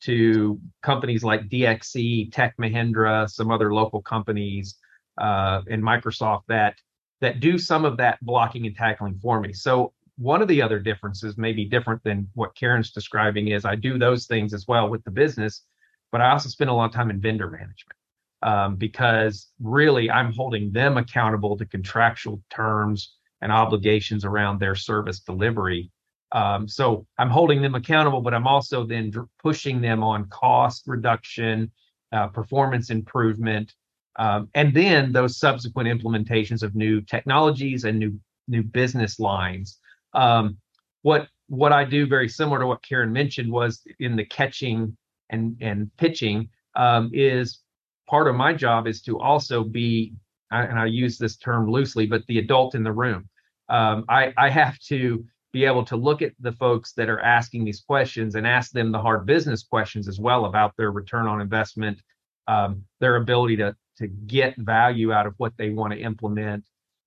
to 0.00 0.60
companies 0.82 1.22
like 1.22 1.48
DXC, 1.48 2.32
Tech 2.32 2.56
Mahindra, 2.56 3.30
some 3.30 3.52
other 3.52 3.72
local 3.72 4.02
companies, 4.02 4.74
uh, 5.16 5.62
and 5.70 5.80
Microsoft 5.80 6.42
that 6.48 6.74
that 7.20 7.38
do 7.38 7.56
some 7.56 7.84
of 7.84 7.96
that 7.98 8.18
blocking 8.20 8.66
and 8.66 8.74
tackling 8.74 9.16
for 9.22 9.40
me. 9.40 9.52
So 9.52 9.92
one 10.18 10.42
of 10.42 10.48
the 10.48 10.60
other 10.60 10.80
differences, 10.80 11.38
maybe 11.38 11.64
different 11.64 12.02
than 12.02 12.26
what 12.34 12.56
Karen's 12.56 12.90
describing, 12.90 13.46
is 13.46 13.64
I 13.64 13.76
do 13.76 13.96
those 13.96 14.26
things 14.26 14.52
as 14.52 14.66
well 14.66 14.88
with 14.88 15.04
the 15.04 15.12
business, 15.12 15.62
but 16.10 16.20
I 16.20 16.30
also 16.30 16.48
spend 16.48 16.68
a 16.68 16.72
lot 16.72 16.86
of 16.86 16.92
time 16.92 17.10
in 17.10 17.20
vendor 17.20 17.48
management 17.48 17.98
um, 18.42 18.74
because 18.74 19.52
really 19.60 20.10
I'm 20.10 20.32
holding 20.32 20.72
them 20.72 20.96
accountable 20.96 21.56
to 21.58 21.64
contractual 21.64 22.42
terms 22.50 23.14
and 23.40 23.52
obligations 23.52 24.24
around 24.24 24.58
their 24.58 24.74
service 24.74 25.20
delivery 25.20 25.92
um, 26.32 26.68
so 26.68 27.06
I'm 27.18 27.30
holding 27.30 27.62
them 27.62 27.74
accountable, 27.74 28.20
but 28.20 28.34
I'm 28.34 28.46
also 28.46 28.84
then 28.84 29.10
dr- 29.10 29.28
pushing 29.42 29.80
them 29.80 30.02
on 30.02 30.28
cost 30.28 30.84
reduction, 30.86 31.70
uh, 32.12 32.28
performance 32.28 32.90
improvement, 32.90 33.74
um, 34.18 34.48
and 34.54 34.74
then 34.74 35.12
those 35.12 35.38
subsequent 35.38 35.88
implementations 35.88 36.62
of 36.62 36.74
new 36.74 37.00
technologies 37.00 37.84
and 37.84 37.98
new 37.98 38.18
new 38.48 38.62
business 38.62 39.18
lines. 39.18 39.78
Um, 40.14 40.58
what 41.02 41.28
what 41.48 41.72
I 41.72 41.84
do 41.84 42.06
very 42.06 42.28
similar 42.28 42.58
to 42.60 42.66
what 42.66 42.82
Karen 42.82 43.12
mentioned 43.12 43.50
was 43.50 43.82
in 44.00 44.16
the 44.16 44.24
catching 44.24 44.96
and 45.30 45.56
and 45.60 45.90
pitching 45.96 46.48
um, 46.74 47.10
is 47.12 47.60
part 48.08 48.28
of 48.28 48.34
my 48.34 48.52
job 48.52 48.86
is 48.86 49.02
to 49.02 49.18
also 49.18 49.64
be, 49.64 50.14
and 50.50 50.78
I 50.78 50.86
use 50.86 51.18
this 51.18 51.36
term 51.36 51.68
loosely, 51.70 52.06
but 52.06 52.26
the 52.26 52.38
adult 52.38 52.74
in 52.74 52.82
the 52.82 52.92
room. 52.92 53.28
Um, 53.68 54.04
I, 54.08 54.32
I 54.36 54.48
have 54.48 54.78
to 54.90 55.24
be 55.56 55.64
able 55.64 55.86
to 55.86 55.96
look 55.96 56.20
at 56.20 56.32
the 56.38 56.52
folks 56.52 56.92
that 56.92 57.08
are 57.08 57.20
asking 57.20 57.64
these 57.64 57.80
questions 57.80 58.34
and 58.34 58.46
ask 58.46 58.72
them 58.72 58.92
the 58.92 59.00
hard 59.00 59.24
business 59.24 59.62
questions 59.62 60.06
as 60.06 60.20
well 60.20 60.44
about 60.44 60.74
their 60.76 60.90
return 60.90 61.26
on 61.26 61.40
investment, 61.40 61.98
um, 62.46 62.82
their 63.00 63.16
ability 63.16 63.56
to 63.56 63.74
to 63.96 64.06
get 64.06 64.54
value 64.58 65.10
out 65.10 65.26
of 65.26 65.32
what 65.38 65.54
they 65.56 65.70
want 65.70 65.90
to 65.94 65.98
implement, 65.98 66.62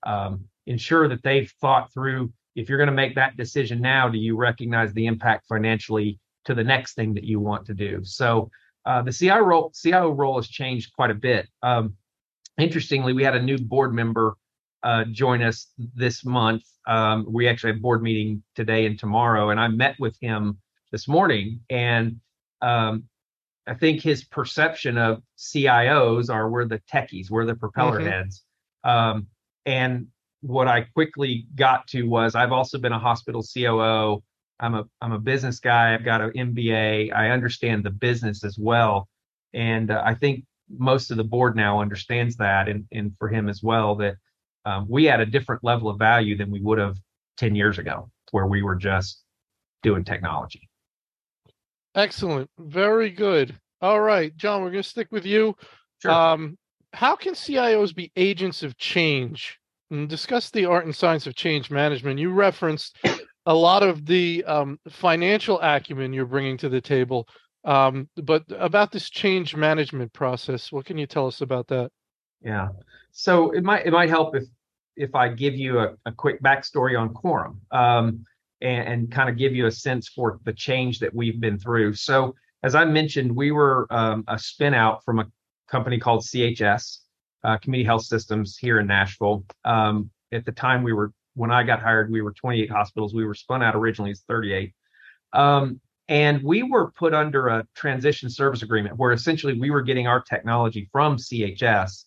um, 0.08 0.46
ensure 0.66 1.08
that 1.08 1.22
they've 1.22 1.54
thought 1.62 1.94
through 1.94 2.34
if 2.56 2.68
you're 2.68 2.80
going 2.80 2.88
to 2.88 3.04
make 3.04 3.14
that 3.14 3.38
decision 3.38 3.80
now, 3.80 4.10
do 4.10 4.18
you 4.18 4.36
recognize 4.36 4.92
the 4.94 5.06
impact 5.06 5.46
financially 5.48 6.20
to 6.46 6.56
the 6.56 6.64
next 6.64 6.96
thing 6.96 7.14
that 7.14 7.24
you 7.24 7.40
want 7.40 7.68
to 7.68 7.76
do? 7.76 8.00
So 8.04 8.50
uh, 8.84 9.04
the 9.04 9.14
CIO 9.14 9.42
role, 9.42 9.72
CIO 9.80 10.10
role 10.10 10.38
has 10.38 10.48
changed 10.48 10.92
quite 10.94 11.12
a 11.12 11.22
bit. 11.30 11.48
Um, 11.62 11.94
interestingly, 12.58 13.14
we 13.14 13.24
had 13.24 13.36
a 13.36 13.42
new 13.42 13.60
board 13.60 13.94
member 13.94 14.34
uh, 14.84 15.06
join 15.06 15.42
us 15.42 15.68
this 15.78 16.26
month. 16.26 16.64
Um, 16.88 17.26
we 17.30 17.48
actually 17.48 17.74
have 17.74 17.82
board 17.82 18.02
meeting 18.02 18.44
today 18.56 18.86
and 18.86 18.98
tomorrow, 18.98 19.50
and 19.50 19.60
I 19.60 19.68
met 19.68 19.96
with 20.00 20.18
him 20.22 20.60
this 20.92 21.08
morning, 21.08 21.62
and 21.70 22.20
um, 22.62 23.04
I 23.68 23.76
think 23.76 24.02
his 24.02 24.24
perception 24.24 24.98
of 24.98 25.22
CIOs 25.38 26.34
are 26.34 26.50
we're 26.50 26.66
the 26.66 26.82
techies, 26.92 27.30
we're 27.30 27.46
the 27.46 27.56
propeller 27.56 28.00
mm-hmm. 28.00 28.10
heads. 28.10 28.44
Um, 28.84 29.28
and 29.66 30.08
what 30.42 30.68
I 30.68 30.82
quickly 30.82 31.46
got 31.56 31.88
to 31.88 32.04
was 32.04 32.34
I've 32.34 32.52
also 32.52 32.78
been 32.78 32.94
a 32.94 33.00
hospital 33.00 33.44
COO. 33.44 34.24
I'm 34.60 34.76
a 34.76 34.86
I'm 35.02 35.12
a 35.12 35.20
business 35.20 35.60
guy. 35.60 35.94
I've 35.94 36.06
got 36.06 36.22
an 36.22 36.32
MBA. 36.32 37.14
I 37.14 37.30
understand 37.30 37.84
the 37.84 37.92
business 37.92 38.44
as 38.44 38.58
well, 38.58 39.08
and 39.54 39.92
uh, 39.92 40.02
I 40.06 40.16
think 40.16 40.46
most 40.70 41.12
of 41.12 41.18
the 41.18 41.24
board 41.24 41.56
now 41.56 41.82
understands 41.82 42.38
that, 42.38 42.68
and 42.68 42.86
and 42.92 43.14
for 43.20 43.30
him 43.30 43.50
as 43.50 43.62
well 43.62 43.96
that 43.98 44.16
um, 44.70 44.86
we 44.90 45.06
had 45.06 45.20
a 45.20 45.26
different 45.26 45.64
level 45.64 45.90
of 45.90 45.98
value 45.98 46.38
than 46.38 46.52
we 46.52 46.62
would 46.62 46.78
have 46.78 46.98
ten 47.38 47.56
years 47.56 47.78
ago, 47.78 48.10
where 48.32 48.46
we 48.46 48.62
were 48.62 48.76
just 48.76 49.24
doing 49.84 50.04
technology. 50.04 50.70
Excellent, 51.96 52.50
very 52.60 53.10
good. 53.10 53.56
All 53.82 54.02
right, 54.02 54.36
John, 54.38 54.62
we're 54.62 54.72
going 54.72 54.84
to 54.84 54.90
stick 54.90 55.08
with 55.12 55.26
you. 55.26 55.56
Sure. 56.02 56.12
Um, 56.12 56.58
how 56.94 57.16
can 57.16 57.34
CIOs 57.34 57.96
be 57.96 58.12
agents 58.16 58.64
of 58.64 58.78
change 58.78 59.60
and 59.92 60.08
discuss 60.08 60.50
the 60.50 60.66
art 60.66 60.86
and 60.86 60.96
science 60.96 61.28
of 61.28 61.36
change 61.36 61.72
management. 61.72 62.20
You 62.20 62.32
referenced 62.32 62.98
a 63.46 63.54
lot 63.54 63.84
of 63.84 64.06
the 64.06 64.44
um, 64.46 64.80
financial 64.90 65.60
acumen 65.62 66.14
you're 66.14 66.26
bringing 66.26 66.58
to 66.58 66.70
the 66.70 66.82
table, 66.82 67.28
um, 67.66 68.08
but 68.16 68.44
about 68.52 68.92
this 68.92 69.10
change 69.10 69.56
management 69.56 70.14
process, 70.14 70.72
what 70.72 70.86
can 70.86 70.98
you 70.98 71.08
tell 71.08 71.28
us 71.28 71.42
about 71.42 71.68
that? 71.68 71.92
Yeah, 72.42 72.70
so 73.12 73.52
it 73.52 73.64
might 73.64 73.86
it 73.86 73.92
might 73.92 74.10
help 74.10 74.36
if 74.36 74.44
if 75.00 75.16
I 75.16 75.30
give 75.30 75.56
you 75.56 75.80
a, 75.80 75.96
a 76.06 76.12
quick 76.12 76.44
backstory 76.44 77.00
on 77.00 77.14
Quorum 77.14 77.62
um, 77.72 78.26
and, 78.62 78.88
and 78.88 79.12
kind 79.12 79.30
of 79.30 79.38
give 79.38 79.56
you 79.56 79.66
a 79.66 79.72
sense 79.72 80.10
for 80.10 80.40
the 80.44 80.54
change 80.54 81.00
that 81.00 81.16
we've 81.16 81.40
been 81.40 81.58
through. 81.58 81.94
So 81.94 82.36
as 82.64 82.76
I 82.76 82.84
mentioned, 82.84 83.34
we 83.34 83.52
were 83.52 83.88
um, 83.90 84.26
a 84.28 84.38
spin 84.38 84.74
out 84.74 85.04
from 85.06 85.20
a 85.20 85.28
company 85.70 85.98
called 85.98 86.22
CHS, 86.22 87.00
uh, 87.46 87.58
Community 87.58 87.86
Health 87.86 88.04
Systems 88.04 88.58
here 88.58 88.82
in 88.82 88.88
Nashville. 88.88 89.46
Um, 89.64 90.12
at 90.34 90.46
the 90.46 90.52
time, 90.52 90.84
we 90.84 90.92
were 90.92 91.14
when 91.36 91.52
I 91.52 91.64
got 91.64 91.82
hired, 91.82 92.12
we 92.12 92.22
were 92.22 92.34
28 92.34 92.70
hospitals. 92.70 93.14
We 93.14 93.26
were 93.26 93.34
spun 93.34 93.64
out 93.64 93.76
originally 93.76 94.12
as 94.12 94.22
38. 94.28 94.74
Um, 95.32 95.80
and 96.10 96.44
we 96.44 96.64
were 96.64 96.92
put 96.92 97.14
under 97.14 97.48
a 97.48 97.66
transition 97.76 98.30
service 98.30 98.62
agreement 98.62 98.98
where 98.98 99.14
essentially 99.14 99.58
we 99.58 99.70
were 99.70 99.82
getting 99.82 100.08
our 100.08 100.20
technology 100.20 100.90
from 100.92 101.16
CHS 101.16 102.06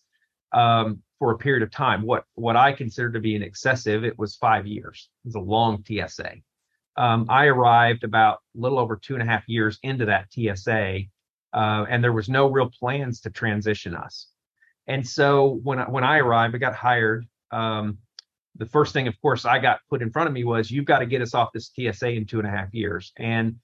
um, 0.53 1.01
for 1.19 1.31
a 1.31 1.37
period 1.37 1.63
of 1.63 1.71
time. 1.71 2.03
What 2.03 2.25
what 2.35 2.55
I 2.55 2.71
consider 2.73 3.11
to 3.11 3.19
be 3.19 3.35
an 3.35 3.43
excessive, 3.43 4.03
it 4.03 4.17
was 4.17 4.35
five 4.35 4.67
years. 4.67 5.09
It 5.23 5.29
was 5.29 5.35
a 5.35 5.39
long 5.39 5.83
TSA. 5.85 6.35
Um, 6.95 7.25
I 7.29 7.45
arrived 7.45 8.03
about 8.03 8.39
a 8.55 8.59
little 8.59 8.77
over 8.77 8.95
two 8.95 9.15
and 9.15 9.23
a 9.23 9.25
half 9.25 9.43
years 9.47 9.79
into 9.83 10.05
that 10.05 10.31
TSA, 10.31 11.01
uh, 11.53 11.85
and 11.89 12.03
there 12.03 12.13
was 12.13 12.29
no 12.29 12.49
real 12.51 12.69
plans 12.69 13.21
to 13.21 13.29
transition 13.29 13.95
us. 13.95 14.27
And 14.87 15.07
so 15.07 15.59
when 15.63 15.79
I, 15.79 15.89
when 15.89 16.03
I 16.03 16.17
arrived, 16.17 16.55
I 16.55 16.59
got 16.59 16.75
hired. 16.75 17.25
Um, 17.51 17.99
the 18.55 18.65
first 18.67 18.93
thing, 18.93 19.07
of 19.07 19.19
course, 19.21 19.45
I 19.45 19.59
got 19.59 19.79
put 19.89 20.01
in 20.01 20.11
front 20.11 20.27
of 20.27 20.33
me 20.33 20.43
was 20.43 20.69
you've 20.69 20.85
got 20.85 20.99
to 20.99 21.05
get 21.05 21.21
us 21.21 21.33
off 21.33 21.53
this 21.53 21.71
TSA 21.75 22.09
in 22.09 22.25
two 22.25 22.39
and 22.39 22.47
a 22.47 22.51
half 22.51 22.73
years. 22.73 23.11
And 23.17 23.55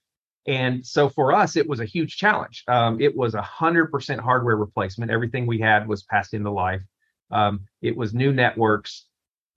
and 0.49 0.83
so 0.83 1.09
for 1.09 1.31
us, 1.31 1.55
it 1.55 1.69
was 1.69 1.79
a 1.79 1.85
huge 1.85 2.17
challenge. 2.17 2.63
Um, 2.67 2.99
it 2.99 3.15
was 3.15 3.35
a 3.35 3.41
hundred 3.41 3.91
percent 3.91 4.19
hardware 4.19 4.55
replacement. 4.55 5.11
Everything 5.11 5.45
we 5.45 5.59
had 5.59 5.87
was 5.87 6.01
passed 6.01 6.33
into 6.33 6.49
life. 6.49 6.81
Um, 7.29 7.67
it 7.83 7.95
was 7.95 8.15
new 8.15 8.33
networks, 8.33 9.05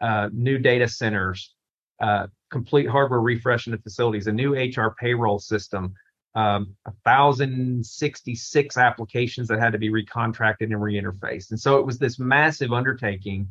uh, 0.03 0.29
new 0.35 0.59
data 0.59 0.87
centers, 0.87 1.55
uh, 1.99 2.27
complete 2.51 2.87
hardware 2.87 3.23
refresh 3.23 3.67
in 3.67 3.71
the 3.71 3.79
facilities, 3.79 4.27
a 4.27 4.33
new 4.33 4.55
HR 4.55 4.95
payroll 5.01 5.39
system, 5.39 5.95
um, 6.35 6.77
1,066 7.05 8.77
applications 8.77 9.49
that 9.49 9.61
had 9.61 9.73
to 9.73 9.79
be 9.79 9.89
recontracted 9.89 10.65
and 10.65 10.75
reinterfaced. 10.75 11.53
And 11.53 11.61
so 11.61 11.79
it 11.79 11.87
was 11.87 11.99
this 11.99 12.19
massive 12.19 12.71
undertaking 12.75 13.49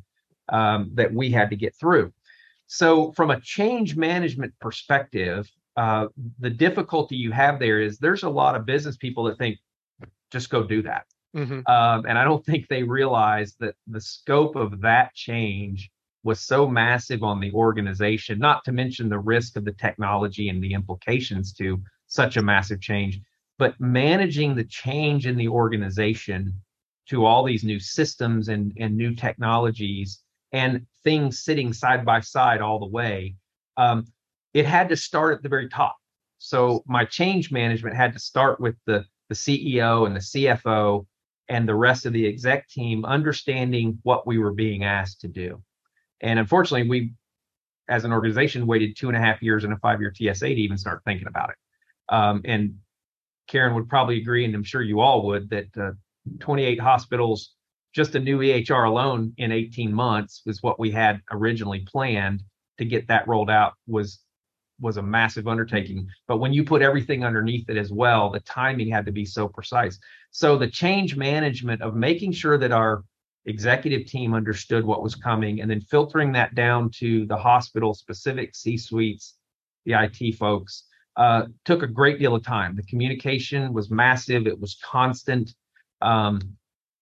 um, 0.50 0.92
that 0.94 1.12
we 1.12 1.32
had 1.32 1.50
to 1.50 1.56
get 1.56 1.76
through. 1.76 2.14
So, 2.68 3.12
from 3.14 3.32
a 3.32 3.42
change 3.42 3.98
management 3.98 4.54
perspective, 4.62 5.50
uh, 5.78 6.08
the 6.40 6.50
difficulty 6.50 7.16
you 7.16 7.32
have 7.32 7.60
there 7.60 7.82
is 7.82 7.98
there's 7.98 8.24
a 8.24 8.30
lot 8.30 8.56
of 8.56 8.66
business 8.66 8.98
people 8.98 9.24
that 9.26 9.38
think, 9.38 9.58
just 10.32 10.50
go 10.50 10.64
do 10.64 10.82
that. 10.84 11.06
Mm-hmm. 11.36 11.62
Um, 11.72 12.06
and 12.06 12.18
I 12.18 12.24
don't 12.24 12.46
think 12.46 12.68
they 12.68 12.84
realize 12.84 13.56
that 13.60 13.76
the 13.88 14.02
scope 14.02 14.56
of 14.56 14.82
that 14.82 15.14
change 15.14 15.90
was 16.24 16.40
so 16.40 16.68
massive 16.68 17.24
on 17.24 17.40
the 17.40 17.52
organization, 17.54 18.38
not 18.38 18.64
to 18.66 18.72
mention 18.72 19.10
the 19.10 19.20
risk 19.20 19.56
of 19.56 19.66
the 19.66 19.72
technology 19.72 20.50
and 20.50 20.64
the 20.64 20.74
implications 20.74 21.54
to 21.54 21.82
such 22.08 22.38
a 22.38 22.42
massive 22.42 22.82
change, 22.82 23.20
but 23.58 23.80
managing 23.80 24.56
the 24.56 24.66
change 24.66 25.26
in 25.26 25.38
the 25.38 25.48
organization 25.48 26.54
to 27.08 27.26
all 27.26 27.44
these 27.44 27.64
new 27.64 27.80
systems 27.80 28.50
and, 28.50 28.74
and 28.80 28.96
new 28.96 29.16
technologies 29.16 30.22
and 30.52 30.86
things 31.04 31.40
sitting 31.40 31.74
side 31.74 32.06
by 32.06 32.20
side 32.20 32.62
all 32.62 32.80
the 32.80 32.86
way, 32.86 33.36
um, 33.78 34.06
it 34.54 34.66
had 34.66 34.90
to 34.90 34.96
start 34.96 35.36
at 35.36 35.44
the 35.44 35.50
very 35.50 35.70
top. 35.70 35.98
So 36.38 36.84
my 36.88 37.06
change 37.06 37.52
management 37.52 37.96
had 37.96 38.14
to 38.14 38.20
start 38.20 38.60
with 38.60 38.76
the, 38.86 39.06
the 39.30 39.36
CEO 39.36 40.06
and 40.06 40.16
the 40.16 40.20
CFO 40.20 41.06
and 41.50 41.68
the 41.68 41.76
rest 41.76 42.06
of 42.06 42.14
the 42.14 42.28
exec 42.28 42.68
team 42.68 43.06
understanding 43.06 44.00
what 44.04 44.26
we 44.26 44.38
were 44.38 44.54
being 44.54 44.84
asked 44.84 45.22
to 45.22 45.28
do. 45.28 45.62
And 46.22 46.40
unfortunately, 46.40 46.90
we, 46.90 47.14
as 47.90 48.06
an 48.06 48.12
organization, 48.12 48.68
waited 48.68 48.96
two 48.96 49.08
and 49.08 49.18
a 49.18 49.20
half 49.20 49.42
years 49.42 49.64
and 49.64 49.74
a 49.74 49.78
five 49.78 50.02
year 50.02 50.14
TSA 50.16 50.48
to 50.48 50.56
even 50.56 50.78
start 50.78 51.02
thinking 51.06 51.28
about 51.28 51.50
it. 51.50 51.56
Um, 52.10 52.42
and 52.46 52.76
Karen 53.48 53.76
would 53.76 53.90
probably 53.90 54.18
agree, 54.18 54.46
and 54.46 54.56
I'm 54.56 54.64
sure 54.64 54.82
you 54.82 55.02
all 55.02 55.26
would, 55.28 55.50
that 55.50 55.68
uh, 55.80 55.92
28 56.40 56.80
hospitals, 56.80 57.54
just 57.94 58.16
a 58.16 58.20
new 58.20 58.40
EHR 58.40 58.88
alone 58.88 59.34
in 59.38 59.52
18 59.52 59.94
months 59.94 60.42
was 60.46 60.64
what 60.64 60.80
we 60.80 60.92
had 60.92 61.22
originally 61.32 61.86
planned 61.92 62.44
to 62.78 62.86
get 62.86 63.08
that 63.08 63.28
rolled 63.28 63.50
out 63.50 63.74
was 63.88 64.20
was 64.82 64.98
a 64.98 65.02
massive 65.02 65.48
undertaking. 65.48 66.08
But 66.28 66.38
when 66.38 66.52
you 66.52 66.64
put 66.64 66.82
everything 66.82 67.24
underneath 67.24 67.70
it 67.70 67.78
as 67.78 67.92
well, 67.92 68.32
the 68.32 68.40
timing 68.42 68.90
had 68.90 69.06
to 69.06 69.12
be 69.12 69.26
so 69.26 69.48
precise. 69.48 70.00
So 70.32 70.58
the 70.58 70.70
change 70.70 71.16
management 71.16 71.82
of 71.82 71.96
making 71.96 72.34
sure 72.34 72.58
that 72.58 72.72
our 72.72 73.04
executive 73.46 74.06
team 74.06 74.34
understood 74.34 74.86
what 74.86 75.02
was 75.02 75.16
coming 75.16 75.62
and 75.62 75.70
then 75.70 75.82
filtering 75.82 76.32
that 76.34 76.56
down 76.56 76.90
to 76.92 77.26
the 77.26 77.38
hospital 77.38 77.94
specific 77.94 78.56
C 78.56 78.78
suites, 78.78 79.36
the 79.86 79.94
IT 79.94 80.36
folks, 80.38 80.86
uh, 81.18 81.44
took 81.66 81.84
a 81.84 81.88
great 81.88 82.20
deal 82.20 82.36
of 82.36 82.44
time. 82.44 82.76
The 82.76 82.84
communication 82.84 83.74
was 83.74 83.90
massive, 83.90 84.48
it 84.48 84.60
was 84.60 84.78
constant. 84.84 85.54
Um, 86.02 86.40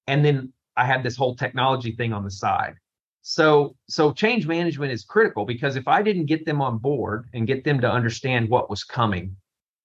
and 0.08 0.26
then 0.26 0.54
I 0.76 0.86
had 0.86 1.04
this 1.04 1.16
whole 1.16 1.36
technology 1.36 1.92
thing 1.92 2.14
on 2.14 2.24
the 2.24 2.32
side. 2.32 2.76
So, 3.30 3.76
so 3.88 4.12
change 4.12 4.48
management 4.48 4.92
is 4.92 5.06
critical 5.06 5.46
because 5.46 5.76
if 5.76 5.88
I 5.88 6.02
didn't 6.02 6.26
get 6.26 6.48
them 6.48 6.64
on 6.64 6.80
board 6.80 7.30
and 7.36 7.46
get 7.46 7.64
them 7.64 7.80
to 7.82 7.92
understand 7.92 8.50
what 8.50 8.72
was 8.72 8.84
coming 8.84 9.36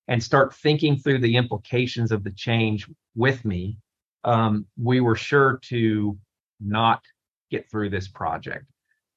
and 0.08 0.24
start 0.24 0.54
thinking 0.54 0.96
through 0.96 1.18
the 1.18 1.36
implications 1.36 2.10
of 2.10 2.24
the 2.24 2.30
change 2.30 2.88
with 3.14 3.44
me, 3.44 3.76
um, 4.24 4.64
we 4.82 5.02
were 5.02 5.14
sure 5.14 5.60
to 5.64 6.16
not 6.58 7.02
get 7.50 7.70
through 7.70 7.90
this 7.90 8.08
project. 8.08 8.64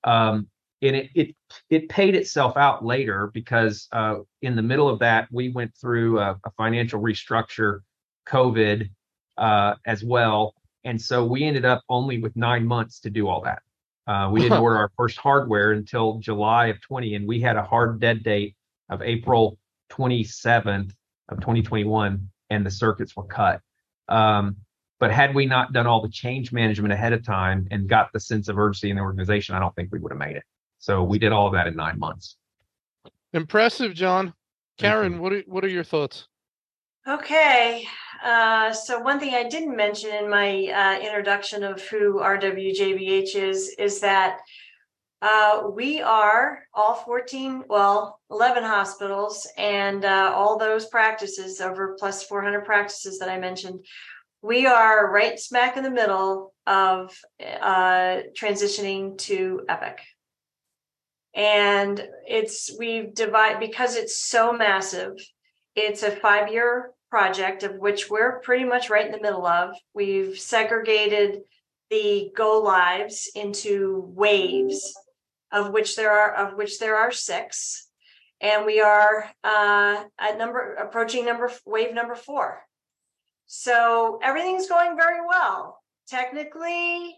Um, 0.04 0.50
and 0.82 0.98
it 0.98 1.10
it 1.16 1.36
it 1.70 1.88
paid 1.88 2.14
itself 2.14 2.58
out 2.58 2.84
later 2.84 3.32
because 3.34 3.88
uh, 3.94 4.16
in 4.42 4.58
the 4.58 4.62
middle 4.62 4.90
of 4.90 5.00
that 5.00 5.30
we 5.32 5.52
went 5.52 5.74
through 5.80 6.20
a, 6.20 6.38
a 6.44 6.52
financial 6.58 7.02
restructure, 7.02 7.80
COVID 8.28 8.90
uh, 9.38 9.76
as 9.86 10.04
well, 10.04 10.54
and 10.84 11.02
so 11.02 11.24
we 11.24 11.46
ended 11.46 11.64
up 11.64 11.82
only 11.88 12.20
with 12.20 12.36
nine 12.36 12.68
months 12.68 13.00
to 13.00 13.10
do 13.10 13.30
all 13.30 13.40
that. 13.44 13.62
Uh, 14.08 14.30
we 14.32 14.42
didn't 14.42 14.58
order 14.62 14.78
our 14.78 14.92
first 14.98 15.18
hardware 15.18 15.74
until 15.74 16.18
July 16.20 16.68
of 16.68 16.82
20, 16.82 17.16
and 17.16 17.28
we 17.28 17.42
had 17.42 17.58
a 17.58 17.64
hard 17.64 18.00
dead 18.00 18.24
date 18.24 18.56
of 18.90 19.02
April 19.02 19.58
27th 19.92 20.92
of 21.30 21.40
2021, 21.40 22.30
and 22.50 22.66
the 22.66 22.72
circuits 22.72 23.16
were 23.16 23.26
cut. 23.26 23.62
Um, 24.08 24.56
But 25.00 25.12
had 25.12 25.36
we 25.36 25.46
not 25.46 25.74
done 25.74 25.86
all 25.86 26.02
the 26.02 26.10
change 26.10 26.52
management 26.52 26.94
ahead 26.94 27.14
of 27.14 27.24
time 27.24 27.68
and 27.70 27.88
got 27.88 28.12
the 28.14 28.20
sense 28.20 28.48
of 28.48 28.58
urgency 28.58 28.90
in 28.90 28.96
the 28.96 29.02
organization, 29.02 29.56
I 29.56 29.60
don't 29.60 29.76
think 29.76 29.92
we 29.92 30.00
would 30.00 30.12
have 30.12 30.20
made 30.20 30.38
it. 30.38 30.44
So 30.80 31.04
we 31.04 31.20
did 31.20 31.32
all 31.32 31.48
of 31.48 31.54
that 31.54 31.68
in 31.68 31.76
nine 31.76 32.00
months. 32.00 32.38
Impressive, 33.34 33.94
John. 33.94 34.34
Karen, 34.78 35.20
what 35.20 35.34
are, 35.34 35.42
what 35.48 35.66
are 35.66 35.70
your 35.70 35.84
thoughts? 35.84 36.28
Okay, 37.08 37.88
uh, 38.22 38.74
so 38.74 39.00
one 39.00 39.18
thing 39.18 39.34
I 39.34 39.48
didn't 39.48 39.78
mention 39.78 40.14
in 40.14 40.30
my 40.30 40.68
uh, 40.68 41.00
introduction 41.00 41.64
of 41.64 41.82
who 41.84 42.20
RWJBH 42.20 43.34
is 43.34 43.74
is 43.80 44.02
that 44.02 44.40
uh, 45.22 45.70
we 45.74 46.02
are 46.02 46.64
all 46.74 46.96
14, 46.96 47.64
well, 47.70 48.20
11 48.30 48.64
hospitals 48.64 49.48
and 49.58 50.04
uh, 50.04 50.34
all 50.36 50.58
those 50.58 50.88
practices 50.88 51.62
over 51.62 51.96
plus 51.98 52.24
400 52.24 52.66
practices 52.66 53.20
that 53.20 53.30
I 53.30 53.40
mentioned. 53.40 53.86
We 54.42 54.66
are 54.66 55.10
right 55.10 55.40
smack 55.40 55.78
in 55.78 55.86
the 55.86 55.90
middle 55.90 56.54
of 56.66 57.18
uh, 57.42 58.20
transitioning 58.38 59.18
to 59.20 59.62
Epic. 59.70 60.00
And 61.34 62.06
it's, 62.28 62.78
we've 62.78 63.14
divided, 63.14 63.62
because 63.62 63.96
it's 63.96 64.20
so 64.20 64.52
massive, 64.52 65.14
it's 65.74 66.04
a 66.04 66.12
five 66.12 66.52
year 66.52 66.92
project 67.10 67.64
of 67.64 67.76
which 67.76 68.10
we're 68.10 68.40
pretty 68.40 68.66
much 68.66 68.90
right 68.90 69.06
in 69.06 69.12
the 69.12 69.22
middle 69.22 69.46
of. 69.46 69.76
We've 69.94 70.38
segregated 70.38 71.42
the 71.90 72.32
go 72.36 72.60
lives 72.60 73.32
into 73.36 74.12
waves 74.14 74.94
of 75.52 75.72
which 75.72 75.96
there 75.96 76.12
are 76.12 76.34
of 76.34 76.58
which 76.58 76.80
there 76.80 76.98
are 76.98 77.12
six, 77.12 77.88
and 78.42 78.66
we 78.66 78.82
are 78.82 79.30
uh, 79.44 80.04
at 80.20 80.38
number 80.38 80.74
approaching 80.76 81.26
number 81.26 81.52
wave 81.66 81.94
number 81.94 82.16
four. 82.16 82.62
So 83.46 84.20
everything's 84.22 84.68
going 84.68 84.98
very 84.98 85.26
well. 85.26 85.80
Technically, 86.08 87.18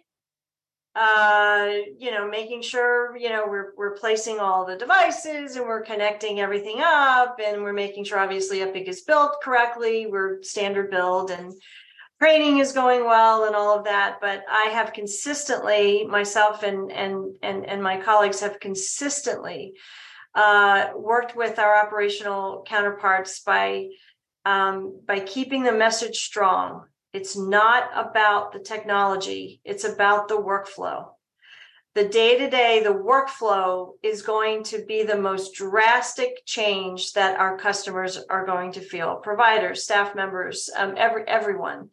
uh, 0.99 1.69
you 1.97 2.11
know, 2.11 2.27
making 2.27 2.61
sure, 2.61 3.15
you 3.15 3.29
know, 3.29 3.45
we're 3.47 3.71
we're 3.77 3.95
placing 3.95 4.37
all 4.39 4.65
the 4.65 4.75
devices 4.75 5.55
and 5.55 5.65
we're 5.65 5.81
connecting 5.81 6.41
everything 6.41 6.81
up 6.81 7.39
and 7.41 7.63
we're 7.63 7.71
making 7.71 8.03
sure 8.03 8.19
obviously 8.19 8.61
Epic 8.61 8.85
is 8.85 9.03
built 9.03 9.37
correctly, 9.41 10.07
we're 10.07 10.43
standard 10.43 10.91
build 10.91 11.31
and 11.31 11.53
training 12.21 12.57
is 12.57 12.73
going 12.73 13.05
well 13.05 13.45
and 13.45 13.55
all 13.55 13.77
of 13.77 13.85
that. 13.85 14.17
But 14.19 14.43
i 14.51 14.71
have 14.73 14.91
consistently 14.91 16.05
myself 16.05 16.63
and 16.63 16.91
and 16.91 17.33
and, 17.41 17.65
and 17.65 17.81
my 17.81 18.01
colleagues 18.01 18.41
have 18.41 18.59
consistently 18.59 19.75
uh, 20.35 20.89
worked 20.97 21.33
with 21.33 21.59
our 21.59 21.81
operational 21.81 22.65
counterparts 22.67 23.39
by 23.39 23.87
um, 24.43 24.99
by 25.07 25.21
keeping 25.21 25.63
the 25.63 25.71
message 25.71 26.17
strong 26.17 26.88
it's 27.13 27.37
not 27.37 27.89
about 27.93 28.51
the 28.51 28.59
technology 28.59 29.61
it's 29.65 29.83
about 29.83 30.27
the 30.27 30.37
workflow. 30.37 31.09
The 31.95 32.07
day 32.07 32.37
to 32.37 32.49
day 32.49 32.81
the 32.83 32.93
workflow 32.93 33.93
is 34.03 34.21
going 34.21 34.63
to 34.65 34.85
be 34.85 35.03
the 35.03 35.17
most 35.17 35.53
drastic 35.55 36.45
change 36.45 37.13
that 37.13 37.39
our 37.39 37.57
customers 37.57 38.19
are 38.29 38.45
going 38.45 38.71
to 38.73 38.81
feel 38.81 39.15
providers 39.15 39.83
staff 39.83 40.15
members 40.15 40.69
um, 40.77 40.93
every 40.97 41.27
everyone 41.27 41.89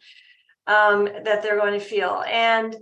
um, 0.66 1.08
that 1.24 1.42
they're 1.42 1.58
going 1.58 1.78
to 1.78 1.84
feel. 1.84 2.22
And 2.30 2.76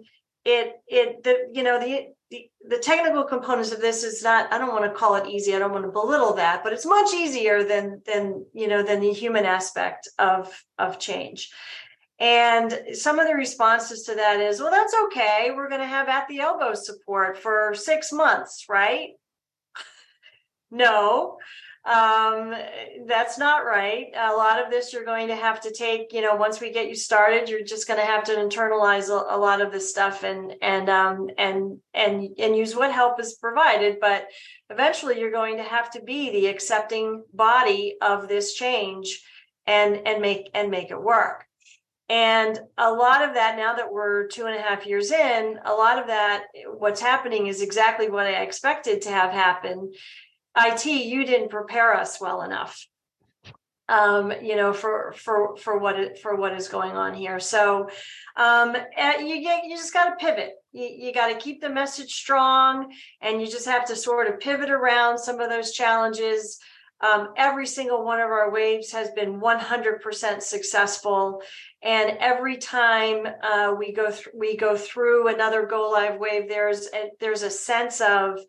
it 0.44 0.74
it 0.86 1.22
the 1.24 1.48
you 1.52 1.62
know 1.62 1.78
the, 1.80 2.08
the 2.30 2.50
the 2.68 2.78
technical 2.78 3.24
components 3.24 3.72
of 3.72 3.80
this 3.80 4.04
is 4.04 4.22
not 4.22 4.52
i 4.52 4.58
don't 4.58 4.72
want 4.72 4.84
to 4.84 4.90
call 4.90 5.14
it 5.14 5.28
easy 5.28 5.54
i 5.54 5.58
don't 5.58 5.72
want 5.72 5.84
to 5.84 5.90
belittle 5.90 6.34
that 6.34 6.62
but 6.62 6.72
it's 6.72 6.86
much 6.86 7.14
easier 7.14 7.64
than 7.64 8.02
than 8.06 8.44
you 8.52 8.68
know 8.68 8.82
than 8.82 9.00
the 9.00 9.12
human 9.12 9.46
aspect 9.46 10.08
of 10.18 10.52
of 10.78 10.98
change 10.98 11.50
and 12.24 12.80
some 12.94 13.18
of 13.18 13.26
the 13.26 13.34
responses 13.34 14.04
to 14.04 14.14
that 14.14 14.40
is, 14.40 14.58
well, 14.58 14.70
that's 14.70 14.94
okay. 15.04 15.50
We're 15.54 15.68
going 15.68 15.82
to 15.82 15.86
have 15.86 16.08
at 16.08 16.26
the 16.26 16.40
elbow 16.40 16.72
support 16.72 17.36
for 17.36 17.74
six 17.74 18.14
months, 18.14 18.64
right? 18.66 19.10
no, 20.70 21.36
um, 21.84 22.54
that's 23.06 23.36
not 23.36 23.66
right. 23.66 24.06
A 24.16 24.32
lot 24.32 24.64
of 24.64 24.70
this 24.70 24.90
you're 24.90 25.04
going 25.04 25.28
to 25.28 25.36
have 25.36 25.60
to 25.60 25.70
take, 25.70 26.14
you 26.14 26.22
know, 26.22 26.34
once 26.34 26.62
we 26.62 26.72
get 26.72 26.88
you 26.88 26.94
started, 26.94 27.50
you're 27.50 27.62
just 27.62 27.86
going 27.86 28.00
to 28.00 28.06
have 28.06 28.24
to 28.24 28.36
internalize 28.36 29.10
a, 29.10 29.36
a 29.36 29.36
lot 29.36 29.60
of 29.60 29.70
this 29.70 29.90
stuff 29.90 30.24
and, 30.24 30.54
and, 30.62 30.88
um, 30.88 31.28
and, 31.36 31.78
and, 31.92 32.30
and 32.38 32.56
use 32.56 32.74
what 32.74 32.90
help 32.90 33.20
is 33.20 33.34
provided. 33.34 33.98
But 34.00 34.28
eventually 34.70 35.20
you're 35.20 35.30
going 35.30 35.58
to 35.58 35.62
have 35.62 35.90
to 35.90 36.00
be 36.00 36.30
the 36.30 36.46
accepting 36.46 37.22
body 37.34 37.96
of 38.00 38.28
this 38.28 38.54
change 38.54 39.22
and, 39.66 40.00
and 40.06 40.22
make, 40.22 40.48
and 40.54 40.70
make 40.70 40.90
it 40.90 40.98
work. 40.98 41.44
And 42.08 42.58
a 42.76 42.92
lot 42.92 43.26
of 43.26 43.34
that, 43.34 43.56
now 43.56 43.74
that 43.74 43.90
we're 43.90 44.26
two 44.26 44.46
and 44.46 44.56
a 44.56 44.60
half 44.60 44.86
years 44.86 45.10
in, 45.10 45.58
a 45.64 45.72
lot 45.72 45.98
of 45.98 46.08
that, 46.08 46.44
what's 46.76 47.00
happening 47.00 47.46
is 47.46 47.62
exactly 47.62 48.10
what 48.10 48.26
I 48.26 48.42
expected 48.42 49.02
to 49.02 49.10
have 49.10 49.32
happen. 49.32 49.92
IT, 50.56 50.84
you 50.84 51.24
didn't 51.24 51.48
prepare 51.48 51.94
us 51.94 52.20
well 52.20 52.42
enough, 52.42 52.86
um, 53.88 54.32
you 54.42 54.54
know, 54.54 54.72
for 54.72 55.14
for 55.16 55.56
for 55.56 55.78
what 55.78 56.18
for 56.18 56.36
what 56.36 56.52
is 56.52 56.68
going 56.68 56.92
on 56.92 57.14
here. 57.14 57.40
So, 57.40 57.88
um, 58.36 58.76
eh, 58.96 59.20
you 59.20 59.36
you 59.36 59.76
just 59.76 59.92
got 59.92 60.10
to 60.10 60.24
pivot. 60.24 60.52
You, 60.72 60.86
you 60.86 61.12
got 61.12 61.28
to 61.28 61.38
keep 61.38 61.60
the 61.60 61.70
message 61.70 62.14
strong, 62.14 62.92
and 63.20 63.40
you 63.40 63.46
just 63.46 63.66
have 63.66 63.86
to 63.86 63.96
sort 63.96 64.28
of 64.28 64.40
pivot 64.40 64.70
around 64.70 65.18
some 65.18 65.40
of 65.40 65.48
those 65.50 65.72
challenges. 65.72 66.60
Um, 67.00 67.30
every 67.36 67.66
single 67.66 68.04
one 68.04 68.20
of 68.20 68.30
our 68.30 68.50
waves 68.50 68.92
has 68.92 69.10
been 69.10 69.40
100% 69.40 70.40
successful, 70.40 71.42
and 71.84 72.16
every 72.18 72.56
time 72.56 73.26
uh, 73.42 73.74
we 73.78 73.92
go 73.92 74.10
through 74.10 74.32
we 74.34 74.56
go 74.56 74.76
through 74.76 75.28
another 75.28 75.66
go 75.66 75.90
live 75.90 76.18
wave, 76.18 76.48
there's 76.48 76.88
a, 76.94 77.10
there's 77.20 77.42
a 77.42 77.50
sense 77.50 78.00
of 78.00 78.40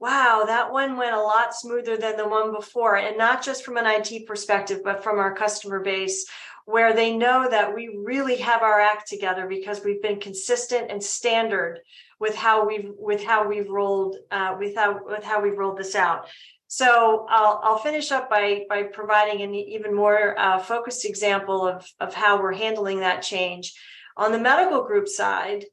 wow, 0.00 0.42
that 0.44 0.72
one 0.72 0.96
went 0.96 1.14
a 1.14 1.20
lot 1.20 1.54
smoother 1.54 1.96
than 1.96 2.16
the 2.16 2.26
one 2.26 2.52
before, 2.52 2.96
and 2.96 3.16
not 3.16 3.40
just 3.40 3.64
from 3.64 3.76
an 3.76 3.86
IT 3.86 4.26
perspective, 4.26 4.80
but 4.82 5.04
from 5.04 5.20
our 5.20 5.32
customer 5.32 5.78
base 5.78 6.26
where 6.64 6.92
they 6.92 7.16
know 7.16 7.48
that 7.48 7.74
we 7.74 7.88
really 8.04 8.36
have 8.36 8.62
our 8.62 8.80
act 8.80 9.08
together 9.08 9.46
because 9.46 9.82
we've 9.84 10.02
been 10.02 10.20
consistent 10.20 10.90
and 10.90 11.02
standard 11.02 11.80
with 12.20 12.34
how 12.36 12.66
we've 12.66 12.90
with 12.96 13.22
how 13.22 13.48
we've 13.48 13.68
rolled 13.68 14.16
uh, 14.30 14.54
with 14.58 14.76
how 14.76 15.00
with 15.04 15.24
how 15.24 15.42
we've 15.42 15.58
rolled 15.58 15.76
this 15.76 15.94
out. 15.94 16.28
So 16.72 17.26
I'll, 17.28 17.60
I'll 17.62 17.76
finish 17.76 18.10
up 18.12 18.30
by, 18.30 18.64
by 18.66 18.84
providing 18.84 19.42
an 19.42 19.54
even 19.54 19.94
more 19.94 20.38
uh, 20.38 20.58
focused 20.58 21.04
example 21.04 21.68
of, 21.68 21.86
of 22.00 22.14
how 22.14 22.40
we're 22.40 22.54
handling 22.54 23.00
that 23.00 23.20
change. 23.20 23.74
On 24.16 24.32
the 24.32 24.38
medical 24.38 24.82
group 24.82 25.06
side, 25.06 25.66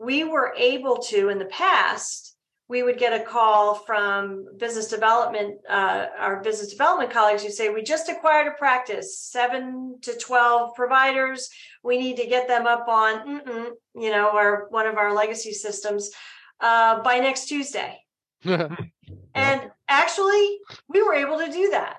we 0.00 0.24
were 0.24 0.52
able 0.58 0.96
to, 1.10 1.28
in 1.28 1.38
the 1.38 1.44
past, 1.44 2.34
we 2.66 2.82
would 2.82 2.98
get 2.98 3.12
a 3.12 3.24
call 3.24 3.76
from 3.76 4.44
business 4.56 4.88
development, 4.88 5.60
uh, 5.68 6.06
our 6.18 6.42
business 6.42 6.72
development 6.72 7.12
colleagues 7.12 7.44
who 7.44 7.50
say, 7.50 7.68
We 7.68 7.84
just 7.84 8.08
acquired 8.08 8.48
a 8.48 8.58
practice, 8.58 9.20
seven 9.20 9.98
to 10.02 10.18
12 10.18 10.74
providers. 10.74 11.48
We 11.84 11.96
need 11.96 12.16
to 12.16 12.26
get 12.26 12.48
them 12.48 12.66
up 12.66 12.88
on, 12.88 13.76
you 13.94 14.10
know, 14.10 14.30
our 14.36 14.66
one 14.70 14.88
of 14.88 14.96
our 14.96 15.14
legacy 15.14 15.52
systems 15.52 16.10
uh, 16.58 17.04
by 17.04 17.20
next 17.20 17.46
Tuesday. 17.46 18.00
and 18.44 19.70
actually, 19.90 20.58
we 20.88 21.02
were 21.02 21.14
able 21.14 21.38
to 21.38 21.52
do 21.52 21.70
that. 21.70 21.96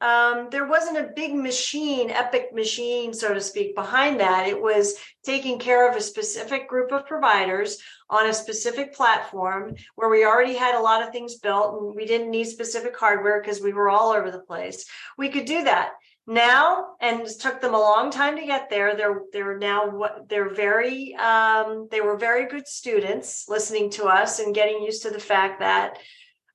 Um, 0.00 0.48
there 0.50 0.66
wasn't 0.66 0.98
a 0.98 1.10
big 1.16 1.34
machine, 1.34 2.10
epic 2.10 2.54
machine, 2.54 3.12
so 3.12 3.34
to 3.34 3.40
speak, 3.40 3.74
behind 3.74 4.20
that. 4.20 4.46
It 4.46 4.60
was 4.60 4.94
taking 5.24 5.58
care 5.58 5.88
of 5.88 5.96
a 5.96 6.00
specific 6.00 6.68
group 6.68 6.92
of 6.92 7.06
providers 7.06 7.78
on 8.08 8.28
a 8.28 8.34
specific 8.34 8.94
platform 8.94 9.74
where 9.96 10.08
we 10.08 10.24
already 10.24 10.54
had 10.54 10.76
a 10.76 10.82
lot 10.82 11.02
of 11.02 11.10
things 11.10 11.38
built 11.38 11.82
and 11.82 11.96
we 11.96 12.06
didn't 12.06 12.30
need 12.30 12.44
specific 12.44 12.96
hardware 12.96 13.40
because 13.40 13.60
we 13.60 13.72
were 13.72 13.88
all 13.88 14.12
over 14.12 14.30
the 14.30 14.38
place. 14.38 14.86
We 15.16 15.30
could 15.30 15.46
do 15.46 15.64
that 15.64 15.92
now 16.28 16.88
and 17.00 17.22
it 17.22 17.40
took 17.40 17.60
them 17.60 17.74
a 17.74 17.80
long 17.80 18.10
time 18.10 18.36
to 18.36 18.44
get 18.44 18.68
there 18.68 18.94
they're 18.94 19.22
they're 19.32 19.56
now 19.56 19.88
what 19.88 20.28
they're 20.28 20.52
very 20.54 21.14
um, 21.16 21.88
they 21.90 22.02
were 22.02 22.18
very 22.18 22.46
good 22.46 22.68
students 22.68 23.46
listening 23.48 23.88
to 23.88 24.04
us 24.04 24.38
and 24.38 24.54
getting 24.54 24.82
used 24.82 25.02
to 25.02 25.10
the 25.10 25.18
fact 25.18 25.60
that 25.60 25.98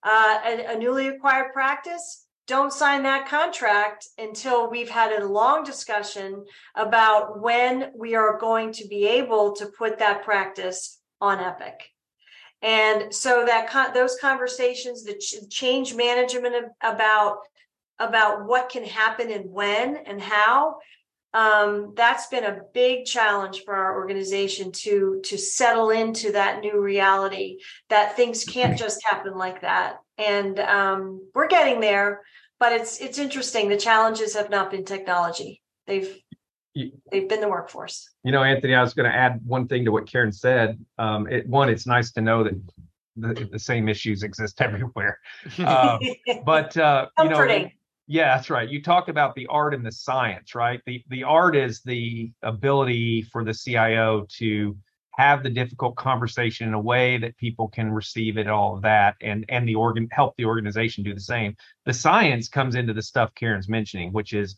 uh, 0.04 0.40
a, 0.46 0.76
a 0.76 0.78
newly 0.78 1.08
acquired 1.08 1.54
practice 1.54 2.24
don't 2.46 2.74
sign 2.74 3.04
that 3.04 3.28
contract 3.28 4.08
until 4.18 4.70
we've 4.70 4.90
had 4.90 5.14
a 5.14 5.26
long 5.26 5.64
discussion 5.64 6.44
about 6.76 7.42
when 7.42 7.92
we 7.96 8.16
are 8.16 8.38
going 8.38 8.74
to 8.74 8.88
be 8.88 9.06
able 9.06 9.54
to 9.54 9.68
put 9.68 10.00
that 10.00 10.24
practice 10.24 11.00
on 11.22 11.40
epic. 11.40 11.90
And 12.62 13.14
so 13.14 13.46
that 13.46 13.70
con- 13.70 13.94
those 13.94 14.18
conversations 14.20 15.04
the 15.04 15.16
ch- 15.16 15.50
change 15.50 15.96
management 15.96 16.56
about 16.82 17.38
about 18.00 18.46
what 18.48 18.70
can 18.70 18.84
happen 18.84 19.32
and 19.32 19.50
when 19.52 19.98
and 19.98 20.20
how 20.20 20.78
um, 21.34 21.94
that's 21.96 22.28
been 22.28 22.44
a 22.44 22.62
big 22.74 23.06
challenge 23.06 23.64
for 23.64 23.74
our 23.74 23.96
organization 23.96 24.72
to 24.72 25.22
to 25.26 25.38
settle 25.38 25.90
into 25.90 26.32
that 26.32 26.62
new 26.62 26.80
reality 26.80 27.58
that 27.90 28.16
things 28.16 28.44
can't 28.44 28.78
just 28.78 29.04
happen 29.04 29.36
like 29.36 29.62
that 29.62 29.98
and 30.18 30.60
um, 30.60 31.22
we're 31.34 31.48
getting 31.48 31.80
there 31.80 32.22
but 32.60 32.72
it's 32.72 33.00
it's 33.00 33.18
interesting 33.18 33.70
the 33.70 33.78
challenges 33.78 34.36
have 34.36 34.50
not 34.50 34.72
been 34.72 34.86
technology 34.86 35.62
they've 35.88 36.20
they've 37.12 37.30
been 37.30 37.42
the 37.42 37.50
workforce. 37.50 38.10
You 38.24 38.32
know, 38.32 38.44
Anthony, 38.44 38.76
I 38.76 38.82
was 38.82 38.94
going 38.94 39.10
to 39.10 39.16
add 39.16 39.40
one 39.46 39.68
thing 39.68 39.86
to 39.86 39.92
what 39.92 40.08
Karen 40.08 40.32
said. 40.32 40.84
Um, 40.98 41.28
it, 41.28 41.48
one, 41.48 41.70
it's 41.70 41.86
nice 41.86 42.12
to 42.14 42.22
know 42.22 42.44
that 42.44 42.54
the, 43.16 43.48
the 43.52 43.60
same 43.60 43.88
issues 43.90 44.24
exist 44.24 44.62
everywhere. 44.62 45.20
Uh, 45.60 46.00
but 46.46 46.76
uh, 46.78 47.08
you 47.20 47.30
know, 47.30 47.68
yeah, 48.08 48.36
that's 48.36 48.50
right. 48.50 48.70
You 48.70 48.82
talk 48.82 49.08
about 49.08 49.36
the 49.36 49.48
art 49.48 49.74
and 49.74 49.86
the 49.86 49.92
science, 49.92 50.56
right? 50.56 50.82
The 50.86 51.04
the 51.10 51.24
art 51.24 51.56
is 51.56 51.82
the 51.82 52.32
ability 52.42 53.24
for 53.24 53.44
the 53.44 53.54
CIO 53.54 54.28
to 54.40 54.78
have 55.16 55.44
the 55.44 55.50
difficult 55.50 55.96
conversation 55.96 56.68
in 56.68 56.74
a 56.74 56.80
way 56.80 57.18
that 57.18 57.38
people 57.38 57.68
can 57.70 57.92
receive 57.92 58.38
it, 58.38 58.48
all 58.48 58.76
of 58.76 58.82
that, 58.82 59.16
and 59.22 59.46
and 59.48 59.68
the 59.68 59.76
organ 59.76 60.10
help 60.12 60.36
the 60.38 60.46
organization 60.46 61.04
do 61.04 61.14
the 61.14 61.22
same. 61.22 61.56
The 61.86 61.94
science 61.94 62.50
comes 62.50 62.76
into 62.76 62.94
the 62.94 63.02
stuff 63.02 63.34
Karen's 63.36 63.70
mentioning, 63.70 64.12
which 64.12 64.34
is 64.34 64.56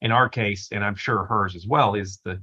in 0.00 0.10
our 0.10 0.28
case, 0.28 0.68
and 0.72 0.84
I'm 0.84 0.94
sure 0.94 1.24
hers 1.24 1.54
as 1.54 1.66
well, 1.66 1.94
is 1.94 2.20
the, 2.24 2.40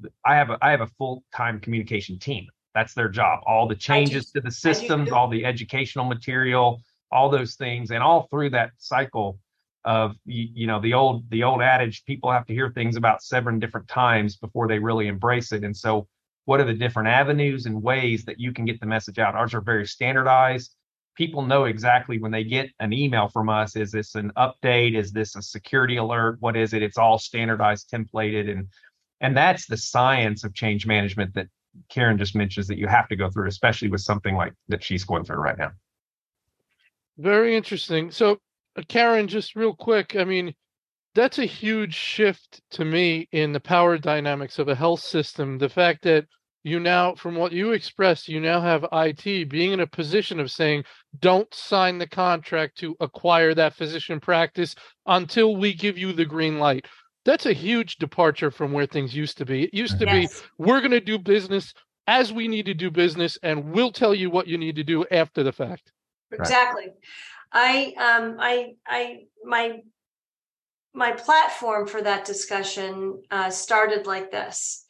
the 0.00 0.10
I 0.24 0.36
have 0.36 0.50
a 0.50 0.58
I 0.62 0.70
have 0.70 0.82
a 0.82 0.90
full 0.98 1.24
time 1.34 1.58
communication 1.58 2.18
team. 2.20 2.46
That's 2.74 2.94
their 2.94 3.08
job. 3.08 3.40
All 3.46 3.66
the 3.66 3.74
changes 3.74 4.30
to 4.32 4.40
the 4.40 4.50
systems, 4.52 5.10
all 5.10 5.28
the 5.28 5.44
educational 5.44 6.04
material, 6.04 6.80
all 7.10 7.28
those 7.28 7.56
things, 7.56 7.90
and 7.90 8.02
all 8.02 8.28
through 8.30 8.50
that 8.50 8.70
cycle 8.78 9.40
of 9.86 10.16
you, 10.26 10.66
know 10.66 10.80
the 10.80 10.92
old 10.92 11.30
the 11.30 11.44
old 11.44 11.62
adage 11.62 12.04
people 12.04 12.30
have 12.30 12.44
to 12.46 12.52
hear 12.52 12.70
things 12.70 12.96
about 12.96 13.22
seven 13.22 13.60
different 13.60 13.86
times 13.86 14.36
before 14.36 14.66
they 14.66 14.80
really 14.80 15.06
embrace 15.06 15.52
it. 15.52 15.62
And 15.62 15.74
so 15.74 16.08
what 16.44 16.60
are 16.60 16.64
the 16.64 16.74
different 16.74 17.08
avenues 17.08 17.66
and 17.66 17.82
ways 17.82 18.24
that 18.24 18.38
you 18.38 18.52
can 18.52 18.64
get 18.64 18.80
the 18.80 18.86
message 18.86 19.18
out? 19.18 19.36
Ours 19.36 19.54
are 19.54 19.60
very 19.60 19.86
standardized. 19.86 20.74
People 21.16 21.42
know 21.42 21.64
exactly 21.64 22.18
when 22.18 22.32
they 22.32 22.44
get 22.44 22.68
an 22.80 22.92
email 22.92 23.28
from 23.28 23.48
us 23.48 23.76
is 23.76 23.92
this 23.92 24.16
an 24.16 24.32
update? 24.36 24.96
Is 24.96 25.12
this 25.12 25.36
a 25.36 25.42
security 25.42 25.96
alert? 25.96 26.36
What 26.40 26.56
is 26.56 26.74
it? 26.74 26.82
It's 26.82 26.98
all 26.98 27.18
standardized 27.18 27.88
templated 27.88 28.50
and 28.50 28.68
and 29.20 29.36
that's 29.36 29.66
the 29.66 29.78
science 29.78 30.42
of 30.44 30.52
change 30.52 30.86
management 30.86 31.32
that 31.34 31.46
karen 31.88 32.18
just 32.18 32.34
mentions 32.34 32.66
that 32.66 32.78
you 32.78 32.88
have 32.88 33.06
to 33.06 33.16
go 33.16 33.30
through 33.30 33.46
especially 33.46 33.88
with 33.88 34.00
something 34.00 34.34
like 34.34 34.52
that 34.66 34.82
she's 34.82 35.04
going 35.04 35.24
through 35.24 35.36
right 35.36 35.58
now. 35.58 35.70
Very 37.18 37.56
interesting. 37.56 38.10
So 38.10 38.40
Uh, 38.76 38.82
karen 38.88 39.28
just 39.28 39.56
real 39.56 39.74
quick 39.74 40.16
i 40.16 40.24
mean 40.24 40.54
that's 41.16 41.38
a 41.38 41.46
huge 41.46 41.94
shift 41.94 42.60
to 42.70 42.84
me 42.84 43.26
in 43.32 43.52
the 43.52 43.58
power 43.58 43.96
dynamics 43.96 44.58
of 44.58 44.68
a 44.68 44.74
health 44.74 45.00
system. 45.00 45.56
The 45.56 45.70
fact 45.70 46.02
that 46.02 46.26
you 46.62 46.78
now 46.78 47.14
from 47.14 47.36
what 47.36 47.52
you 47.52 47.72
expressed 47.72 48.28
you 48.28 48.38
now 48.38 48.60
have 48.60 48.84
IT 48.92 49.48
being 49.48 49.72
in 49.72 49.80
a 49.80 49.86
position 49.86 50.38
of 50.38 50.50
saying 50.50 50.84
don't 51.20 51.52
sign 51.54 51.96
the 51.96 52.06
contract 52.06 52.76
to 52.78 52.94
acquire 53.00 53.54
that 53.54 53.74
physician 53.74 54.20
practice 54.20 54.74
until 55.06 55.56
we 55.56 55.72
give 55.72 55.96
you 55.96 56.12
the 56.12 56.24
green 56.24 56.58
light. 56.58 56.84
That's 57.24 57.46
a 57.46 57.52
huge 57.52 57.96
departure 57.96 58.50
from 58.50 58.72
where 58.72 58.86
things 58.86 59.16
used 59.16 59.38
to 59.38 59.46
be. 59.46 59.64
It 59.64 59.74
used 59.74 59.98
to 60.00 60.04
yes. 60.04 60.40
be 60.40 60.46
we're 60.58 60.80
going 60.80 60.90
to 60.90 61.00
do 61.00 61.18
business 61.18 61.72
as 62.06 62.30
we 62.30 62.46
need 62.46 62.66
to 62.66 62.74
do 62.74 62.90
business 62.90 63.38
and 63.42 63.72
we'll 63.72 63.90
tell 63.90 64.14
you 64.14 64.28
what 64.28 64.48
you 64.48 64.58
need 64.58 64.76
to 64.76 64.84
do 64.84 65.06
after 65.10 65.42
the 65.42 65.52
fact. 65.52 65.92
Exactly 66.30 66.88
i 67.56 67.94
um 67.98 68.36
i 68.38 68.74
i 68.86 69.24
my 69.44 69.80
my 70.94 71.12
platform 71.12 71.86
for 71.86 72.00
that 72.00 72.24
discussion 72.24 73.20
uh, 73.30 73.50
started 73.50 74.06
like 74.06 74.30
this 74.30 74.86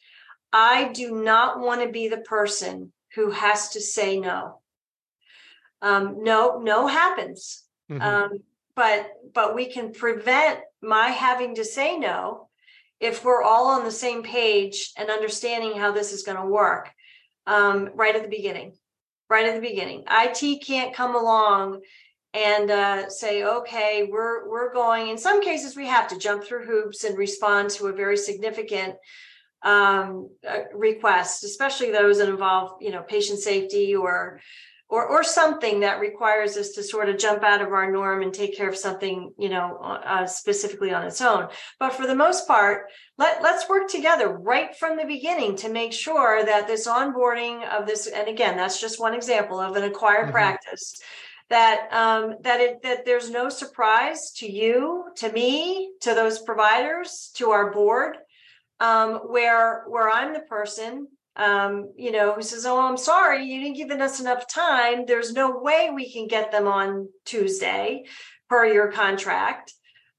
I 0.53 0.91
do 0.93 1.23
not 1.23 1.59
want 1.59 1.81
to 1.81 1.89
be 1.89 2.07
the 2.07 2.17
person 2.17 2.91
who 3.15 3.31
has 3.31 3.69
to 3.69 3.81
say 3.81 4.19
no. 4.19 4.61
Um, 5.81 6.23
no, 6.23 6.59
no 6.59 6.87
happens. 6.87 7.63
Mm-hmm. 7.91 8.01
Um, 8.01 8.29
but 8.75 9.11
but 9.33 9.55
we 9.55 9.67
can 9.67 9.91
prevent 9.91 10.59
my 10.81 11.09
having 11.09 11.55
to 11.55 11.65
say 11.65 11.97
no 11.97 12.49
if 12.99 13.23
we're 13.23 13.43
all 13.43 13.67
on 13.67 13.83
the 13.83 13.91
same 13.91 14.23
page 14.23 14.91
and 14.97 15.09
understanding 15.09 15.77
how 15.77 15.91
this 15.91 16.13
is 16.13 16.23
going 16.23 16.37
to 16.37 16.45
work 16.45 16.89
um, 17.45 17.89
right 17.93 18.15
at 18.15 18.23
the 18.23 18.29
beginning. 18.29 18.73
Right 19.29 19.47
at 19.47 19.55
the 19.55 19.67
beginning, 19.67 20.05
IT 20.09 20.63
can't 20.65 20.95
come 20.95 21.13
along 21.13 21.81
and 22.33 22.69
uh, 22.69 23.09
say, 23.09 23.43
okay, 23.43 24.07
we're 24.09 24.49
we're 24.49 24.73
going. 24.73 25.07
In 25.07 25.17
some 25.17 25.41
cases, 25.41 25.75
we 25.75 25.87
have 25.87 26.07
to 26.09 26.17
jump 26.17 26.43
through 26.43 26.65
hoops 26.65 27.03
and 27.03 27.17
respond 27.17 27.69
to 27.71 27.87
a 27.87 27.93
very 27.93 28.17
significant 28.17 28.95
um, 29.63 30.29
uh, 30.47 30.59
requests, 30.73 31.43
especially 31.43 31.91
those 31.91 32.19
that 32.19 32.29
involve, 32.29 32.81
you 32.81 32.91
know, 32.91 33.01
patient 33.01 33.39
safety 33.39 33.95
or 33.95 34.39
or 34.89 35.05
or 35.07 35.23
something 35.23 35.79
that 35.81 35.99
requires 35.99 36.57
us 36.57 36.71
to 36.71 36.83
sort 36.83 37.09
of 37.09 37.17
jump 37.17 37.43
out 37.43 37.61
of 37.61 37.69
our 37.69 37.91
norm 37.91 38.21
and 38.21 38.33
take 38.33 38.55
care 38.55 38.69
of 38.69 38.77
something, 38.77 39.33
you 39.37 39.49
know, 39.49 39.77
uh, 39.81 40.25
specifically 40.25 40.93
on 40.93 41.05
its 41.05 41.21
own. 41.21 41.47
But 41.79 41.93
for 41.93 42.05
the 42.05 42.15
most 42.15 42.47
part, 42.47 42.87
let 43.17 43.41
let's 43.41 43.67
work 43.67 43.89
together 43.89 44.29
right 44.29 44.75
from 44.75 44.95
the 44.95 45.05
beginning 45.05 45.55
to 45.57 45.69
make 45.69 45.93
sure 45.93 46.45
that 46.45 46.67
this 46.67 46.87
onboarding 46.87 47.67
of 47.67 47.87
this, 47.87 48.07
and 48.07 48.27
again, 48.27 48.57
that's 48.57 48.79
just 48.79 48.99
one 48.99 49.13
example 49.13 49.59
of 49.59 49.75
an 49.75 49.83
acquired 49.83 50.25
mm-hmm. 50.25 50.33
practice 50.33 50.99
that 51.49 51.87
um, 51.91 52.35
that 52.41 52.59
it 52.59 52.81
that 52.83 53.05
there's 53.05 53.29
no 53.29 53.49
surprise 53.49 54.31
to 54.37 54.51
you, 54.51 55.05
to 55.17 55.31
me, 55.31 55.91
to 56.01 56.13
those 56.13 56.39
providers, 56.39 57.31
to 57.35 57.51
our 57.51 57.71
board 57.71 58.17
um, 58.79 59.15
where 59.27 59.85
where 59.87 60.09
I'm 60.09 60.33
the 60.33 60.41
person, 60.41 61.07
um, 61.35 61.93
you 61.95 62.11
know, 62.11 62.33
who 62.33 62.41
says, 62.41 62.65
"Oh, 62.65 62.79
I'm 62.79 62.97
sorry, 62.97 63.45
you 63.45 63.61
didn't 63.61 63.77
give 63.77 63.91
us 63.99 64.19
enough 64.19 64.47
time. 64.47 65.05
There's 65.05 65.33
no 65.33 65.57
way 65.59 65.89
we 65.93 66.11
can 66.11 66.27
get 66.27 66.51
them 66.51 66.67
on 66.67 67.09
Tuesday 67.25 68.05
per 68.49 68.65
your 68.65 68.91
contract." 68.91 69.73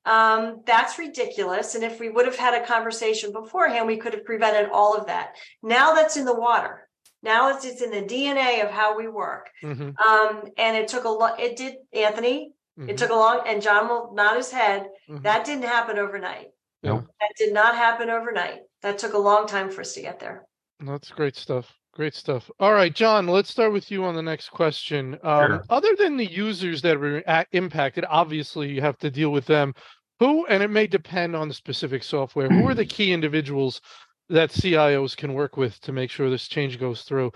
Um, 0.04 0.62
that's 0.64 0.98
ridiculous. 0.98 1.74
And 1.74 1.84
if 1.84 2.00
we 2.00 2.08
would 2.08 2.24
have 2.24 2.36
had 2.36 2.54
a 2.54 2.66
conversation 2.66 3.30
beforehand, 3.30 3.86
we 3.86 3.98
could 3.98 4.14
have 4.14 4.24
prevented 4.24 4.70
all 4.70 4.96
of 4.96 5.06
that. 5.06 5.34
Now 5.62 5.92
that's 5.92 6.16
in 6.16 6.24
the 6.24 6.34
water. 6.34 6.87
Now 7.22 7.54
it's 7.54 7.64
it's 7.64 7.82
in 7.82 7.90
the 7.90 8.02
DNA 8.02 8.64
of 8.64 8.70
how 8.70 8.96
we 8.96 9.08
work. 9.08 9.50
Mm-hmm. 9.62 9.90
Um, 9.96 10.42
and 10.56 10.76
it 10.76 10.88
took 10.88 11.04
a 11.04 11.08
lot. 11.08 11.40
It 11.40 11.56
did, 11.56 11.74
Anthony. 11.92 12.52
Mm-hmm. 12.78 12.90
It 12.90 12.98
took 12.98 13.10
a 13.10 13.14
long. 13.14 13.42
And 13.46 13.60
John 13.60 13.88
will 13.88 14.12
nod 14.14 14.36
his 14.36 14.50
head. 14.50 14.86
Mm-hmm. 15.10 15.22
That 15.22 15.44
didn't 15.44 15.64
happen 15.64 15.98
overnight. 15.98 16.48
Nope. 16.82 17.06
That 17.20 17.30
did 17.36 17.52
not 17.52 17.74
happen 17.74 18.08
overnight. 18.08 18.60
That 18.82 18.98
took 18.98 19.14
a 19.14 19.18
long 19.18 19.46
time 19.46 19.70
for 19.70 19.80
us 19.80 19.94
to 19.94 20.02
get 20.02 20.20
there. 20.20 20.44
That's 20.80 21.10
great 21.10 21.36
stuff. 21.36 21.74
Great 21.92 22.14
stuff. 22.14 22.48
All 22.60 22.72
right, 22.72 22.94
John, 22.94 23.26
let's 23.26 23.50
start 23.50 23.72
with 23.72 23.90
you 23.90 24.04
on 24.04 24.14
the 24.14 24.22
next 24.22 24.50
question. 24.50 25.18
Um, 25.24 25.46
sure. 25.46 25.64
Other 25.68 25.96
than 25.98 26.16
the 26.16 26.30
users 26.30 26.80
that 26.82 27.00
were 27.00 27.24
impacted, 27.50 28.04
obviously 28.08 28.68
you 28.68 28.80
have 28.80 28.96
to 28.98 29.10
deal 29.10 29.30
with 29.30 29.46
them. 29.46 29.74
Who, 30.20 30.46
and 30.46 30.62
it 30.62 30.70
may 30.70 30.86
depend 30.86 31.34
on 31.34 31.48
the 31.48 31.54
specific 31.54 32.04
software, 32.04 32.48
who 32.48 32.66
are 32.68 32.74
the 32.74 32.86
key 32.96 33.12
individuals 33.12 33.80
that 34.28 34.50
CIOs 34.50 35.16
can 35.16 35.34
work 35.34 35.56
with 35.56 35.80
to 35.80 35.92
make 35.92 36.10
sure 36.10 36.30
this 36.30 36.48
change 36.48 36.78
goes 36.78 37.02
through? 37.02 37.32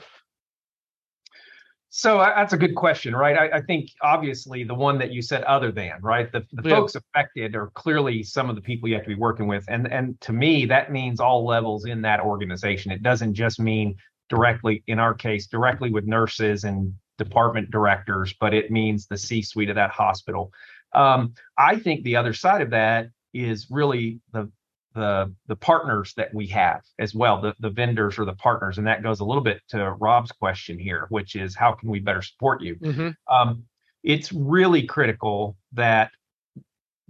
So 1.94 2.16
that's 2.16 2.54
a 2.54 2.56
good 2.56 2.74
question, 2.74 3.14
right? 3.14 3.36
I, 3.36 3.58
I, 3.58 3.60
think 3.60 3.90
obviously 4.02 4.64
the 4.64 4.74
one 4.74 4.96
that 4.98 5.12
you 5.12 5.20
said, 5.20 5.42
other 5.42 5.70
than, 5.70 5.92
right? 6.00 6.32
The, 6.32 6.40
the 6.52 6.70
yeah. 6.70 6.76
folks 6.76 6.94
affected 6.94 7.54
are 7.54 7.66
clearly 7.74 8.22
some 8.22 8.48
of 8.48 8.56
the 8.56 8.62
people 8.62 8.88
you 8.88 8.94
have 8.94 9.04
to 9.04 9.10
be 9.10 9.14
working 9.14 9.46
with, 9.46 9.62
and 9.68 9.92
and 9.92 10.18
to 10.22 10.32
me 10.32 10.64
that 10.64 10.90
means 10.90 11.20
all 11.20 11.44
levels 11.44 11.84
in 11.84 12.00
that 12.00 12.20
organization. 12.20 12.92
It 12.92 13.02
doesn't 13.02 13.34
just 13.34 13.60
mean 13.60 13.94
directly, 14.30 14.82
in 14.86 14.98
our 14.98 15.12
case, 15.12 15.46
directly 15.46 15.90
with 15.90 16.06
nurses 16.06 16.64
and 16.64 16.94
department 17.18 17.70
directors, 17.70 18.34
but 18.40 18.54
it 18.54 18.70
means 18.70 19.06
the 19.06 19.18
C-suite 19.18 19.68
of 19.68 19.76
that 19.76 19.90
hospital. 19.90 20.50
Um, 20.94 21.34
I 21.58 21.78
think 21.78 22.04
the 22.04 22.16
other 22.16 22.32
side 22.32 22.62
of 22.62 22.70
that 22.70 23.08
is 23.34 23.66
really 23.70 24.20
the 24.32 24.50
the 24.94 25.34
the 25.46 25.56
partners 25.56 26.12
that 26.16 26.32
we 26.34 26.46
have 26.46 26.82
as 26.98 27.14
well 27.14 27.40
the 27.40 27.54
the 27.60 27.70
vendors 27.70 28.18
or 28.18 28.24
the 28.24 28.34
partners. 28.34 28.78
And 28.78 28.86
that 28.86 29.02
goes 29.02 29.20
a 29.20 29.24
little 29.24 29.42
bit 29.42 29.60
to 29.68 29.96
rob's 30.00 30.32
question 30.32 30.78
here 30.78 31.06
which 31.08 31.36
is 31.36 31.54
how 31.56 31.72
can 31.72 31.88
we 31.88 32.00
better 32.00 32.22
support 32.22 32.62
you? 32.62 32.76
Mm-hmm. 32.76 33.34
um, 33.34 33.64
it's 34.02 34.32
really 34.32 34.84
critical 34.84 35.56
that 35.72 36.10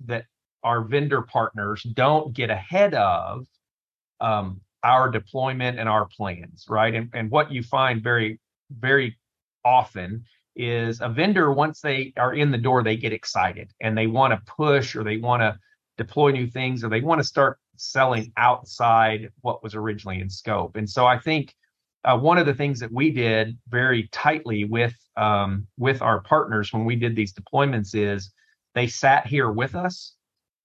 that 0.05 0.27
our 0.63 0.83
vendor 0.83 1.23
partners 1.23 1.83
don't 1.83 2.33
get 2.33 2.51
ahead 2.51 2.95
of 2.95 3.47
um, 4.21 4.61
our 4.85 5.11
deployment 5.11 5.79
and 5.79 5.89
our 5.89 6.07
plans 6.07 6.67
right? 6.69 6.95
And, 6.95 7.11
and 7.15 7.31
what 7.31 7.53
you 7.53 7.63
find 7.63 8.03
very 8.03 8.39
very 8.71 9.19
often 9.65 10.25
is 10.55 11.01
a 11.01 11.09
vendor 11.09 11.51
once 11.51 11.81
they 11.81 12.13
are 12.17 12.35
in 12.35 12.51
the 12.51 12.59
door 12.59 12.83
they 12.83 12.97
get 12.97 13.13
excited 13.13 13.73
and 13.81 13.97
they 13.97 14.07
want 14.07 14.33
to 14.33 14.53
push 14.53 14.95
or 14.95 15.03
they 15.03 15.17
want 15.17 15.41
to 15.41 15.59
deploy 15.97 16.31
new 16.31 16.47
things 16.47 16.85
or 16.85 16.89
they 16.89 17.01
want 17.01 17.21
to 17.21 17.27
start 17.27 17.59
selling 17.77 18.33
outside 18.37 19.31
what 19.41 19.63
was 19.63 19.75
originally 19.75 20.21
in 20.21 20.31
scope. 20.31 20.77
And 20.77 20.89
so 20.89 21.07
I 21.07 21.19
think 21.19 21.55
uh, 22.05 22.19
one 22.19 22.39
of 22.39 22.47
the 22.47 22.55
things 22.55 22.81
that 22.81 22.93
we 22.93 23.11
did 23.11 23.57
very 23.69 24.09
tightly 24.13 24.65
with 24.65 24.95
um, 25.17 25.67
with 25.79 26.03
our 26.03 26.21
partners 26.21 26.73
when 26.73 26.85
we 26.85 26.97
did 26.97 27.15
these 27.15 27.33
deployments 27.33 27.95
is 27.95 28.33
they 28.75 28.87
sat 28.87 29.27
here 29.27 29.51
with 29.51 29.75
us. 29.75 30.15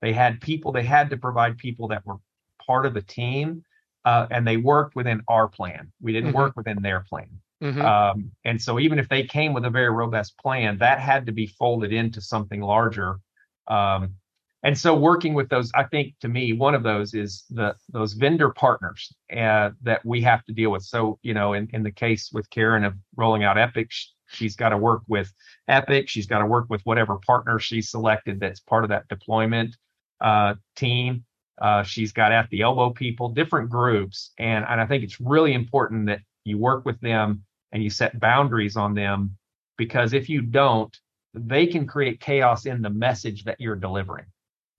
They 0.01 0.13
had 0.13 0.41
people. 0.41 0.71
They 0.71 0.83
had 0.83 1.09
to 1.09 1.17
provide 1.17 1.57
people 1.57 1.87
that 1.89 2.05
were 2.05 2.17
part 2.65 2.85
of 2.85 2.93
the 2.93 3.01
team, 3.01 3.63
uh, 4.05 4.27
and 4.31 4.47
they 4.47 4.57
worked 4.57 4.95
within 4.95 5.21
our 5.27 5.47
plan. 5.47 5.91
We 6.01 6.13
didn't 6.13 6.29
mm-hmm. 6.29 6.37
work 6.37 6.53
within 6.55 6.81
their 6.81 7.01
plan. 7.01 7.29
Mm-hmm. 7.61 7.81
Um, 7.81 8.31
and 8.45 8.61
so 8.61 8.79
even 8.79 8.99
if 8.99 9.09
they 9.09 9.23
came 9.23 9.53
with 9.53 9.65
a 9.65 9.69
very 9.69 9.89
robust 9.89 10.37
plan, 10.37 10.77
that 10.77 10.99
had 10.99 11.25
to 11.25 11.31
be 11.31 11.47
folded 11.47 11.91
into 11.91 12.21
something 12.21 12.61
larger. 12.61 13.19
Um, 13.67 14.15
and 14.63 14.77
so 14.77 14.95
working 14.95 15.33
with 15.33 15.49
those, 15.49 15.71
I 15.75 15.83
think 15.83 16.15
to 16.21 16.27
me, 16.27 16.53
one 16.53 16.73
of 16.73 16.83
those 16.83 17.13
is 17.13 17.45
the 17.49 17.75
those 17.89 18.13
vendor 18.13 18.49
partners 18.49 19.13
uh, 19.35 19.71
that 19.83 20.03
we 20.03 20.21
have 20.21 20.43
to 20.45 20.53
deal 20.53 20.71
with. 20.71 20.83
So, 20.83 21.19
you 21.21 21.33
know, 21.33 21.53
in, 21.53 21.69
in 21.73 21.83
the 21.83 21.91
case 21.91 22.31
with 22.33 22.49
Karen 22.49 22.83
of 22.83 22.95
rolling 23.15 23.43
out 23.43 23.57
Epic, 23.57 23.91
she's 24.27 24.55
got 24.55 24.69
to 24.69 24.77
work 24.77 25.03
with 25.07 25.31
Epic. 25.67 26.09
She's 26.09 26.25
got 26.25 26.39
to 26.39 26.45
work 26.45 26.65
with 26.69 26.81
whatever 26.85 27.17
partner 27.25 27.59
she 27.59 27.81
selected 27.81 28.39
that's 28.39 28.59
part 28.59 28.83
of 28.83 28.89
that 28.89 29.07
deployment 29.09 29.75
uh, 30.21 30.55
team. 30.75 31.23
Uh, 31.61 31.83
she's 31.83 32.11
got 32.11 32.31
at 32.31 32.49
the 32.49 32.61
elbow 32.61 32.89
people, 32.89 33.29
different 33.29 33.69
groups, 33.69 34.31
and 34.39 34.65
and 34.67 34.81
I 34.81 34.87
think 34.87 35.03
it's 35.03 35.21
really 35.21 35.53
important 35.53 36.07
that 36.07 36.21
you 36.45 36.57
work 36.57 36.83
with 36.83 36.99
them 37.01 37.43
and 37.71 37.83
you 37.83 37.89
set 37.89 38.19
boundaries 38.19 38.75
on 38.75 38.95
them 38.95 39.37
because 39.77 40.13
if 40.13 40.29
you 40.29 40.41
don't, 40.41 40.95
they 41.33 41.67
can 41.67 41.85
create 41.85 42.19
chaos 42.19 42.65
in 42.65 42.81
the 42.81 42.89
message 42.89 43.43
that 43.43 43.59
you're 43.59 43.75
delivering. 43.75 44.25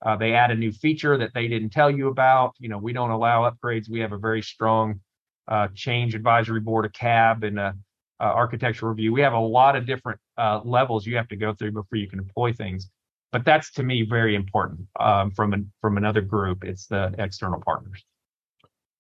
Uh, 0.05 0.17
they 0.17 0.33
add 0.35 0.51
a 0.51 0.55
new 0.55 0.73
feature 0.73 1.19
that 1.19 1.33
they 1.35 1.49
didn't 1.49 1.71
tell 1.71 1.91
you 1.91 2.09
about. 2.09 2.55
You 2.59 2.69
know, 2.69 2.79
we 2.79 2.93
don't 2.93 3.11
allow 3.11 3.51
upgrades. 3.51 3.89
We 3.89 4.01
have 4.01 4.13
a 4.13 4.19
very 4.19 4.43
strong 4.43 5.01
uh, 5.49 5.69
change 5.75 6.15
advisory 6.15 6.61
board, 6.61 6.85
a 6.85 6.91
CAB, 6.91 7.45
and 7.45 7.59
a, 7.59 7.75
a 8.21 8.25
architectural 8.25 8.91
review. 8.91 9.13
We 9.13 9.23
have 9.23 9.33
a 9.33 9.39
lot 9.39 9.77
of 9.77 9.87
different 9.87 10.21
uh, 10.37 10.61
levels 10.65 11.07
you 11.07 11.17
have 11.17 11.29
to 11.29 11.37
go 11.37 11.55
through 11.55 11.73
before 11.73 11.99
you 11.99 12.09
can 12.09 12.25
deploy 12.25 12.53
things. 12.53 12.89
But 13.33 13.45
that's 13.45 13.73
to 13.73 13.83
me 13.83 14.07
very 14.09 14.35
important 14.35 14.87
um, 14.99 15.33
from 15.33 15.53
an, 15.53 15.73
from 15.81 15.97
another 15.97 16.21
group. 16.21 16.65
It's 16.65 16.87
the 16.87 17.15
external 17.19 17.61
partners. 17.61 18.05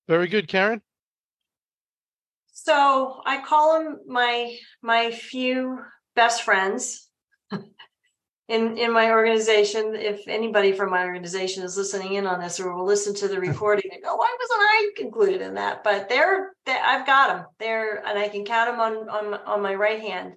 Very 0.08 0.26
good, 0.26 0.48
Karen. 0.48 0.82
So 2.52 3.20
I 3.24 3.40
call 3.40 3.78
them 3.78 4.00
my 4.06 4.56
my 4.82 5.12
few 5.12 5.78
best 6.14 6.42
friends 6.42 7.08
in 8.48 8.78
in 8.78 8.92
my 8.92 9.11
organization 9.11 9.94
if 9.94 10.26
anybody 10.26 10.72
from 10.72 10.90
my 10.90 11.04
organization 11.04 11.62
is 11.62 11.76
listening 11.76 12.14
in 12.14 12.26
on 12.26 12.40
this 12.40 12.58
or 12.58 12.74
will 12.74 12.87
listen 12.87 13.14
to 13.14 13.28
the 13.28 13.38
recording 13.48 13.90
and 13.92 14.02
go 14.02 14.14
why 14.16 14.37
wasn't 14.40 14.61
i 14.61 14.90
included 15.00 15.42
in 15.42 15.54
that? 15.54 15.84
But 15.84 16.08
they're, 16.08 16.52
they, 16.66 16.72
i've 16.72 17.06
got 17.06 17.28
them 17.28 17.46
there 17.58 18.04
and 18.06 18.18
i 18.18 18.28
can 18.28 18.44
count 18.44 18.70
them 18.70 18.80
on 18.80 19.08
on, 19.08 19.34
on 19.34 19.62
my 19.62 19.74
right 19.74 20.00
hand. 20.00 20.34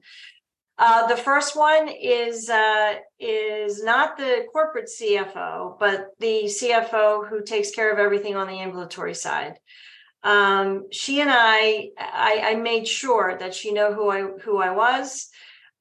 Uh, 0.78 1.06
the 1.06 1.16
first 1.16 1.56
one 1.56 1.88
is 1.90 2.50
uh, 2.50 2.96
is 3.20 3.84
not 3.84 4.18
the 4.18 4.46
corporate 4.52 4.90
CFO, 4.90 5.78
but 5.80 6.08
the 6.20 6.46
CFO 6.46 7.30
who 7.30 7.44
takes 7.44 7.70
care 7.70 7.94
of 7.94 8.00
everything 8.00 8.36
on 8.36 8.48
the 8.48 8.60
ambulatory 8.60 9.14
side. 9.14 9.60
Um, 10.24 10.88
she 10.92 11.22
and 11.22 11.30
I, 11.32 11.90
I, 12.00 12.42
I 12.44 12.56
made 12.56 12.88
sure 12.88 13.38
that 13.40 13.54
she 13.54 13.74
know 13.74 13.94
who 13.94 14.10
I 14.10 14.22
who 14.44 14.58
I 14.58 14.72
was, 14.72 15.30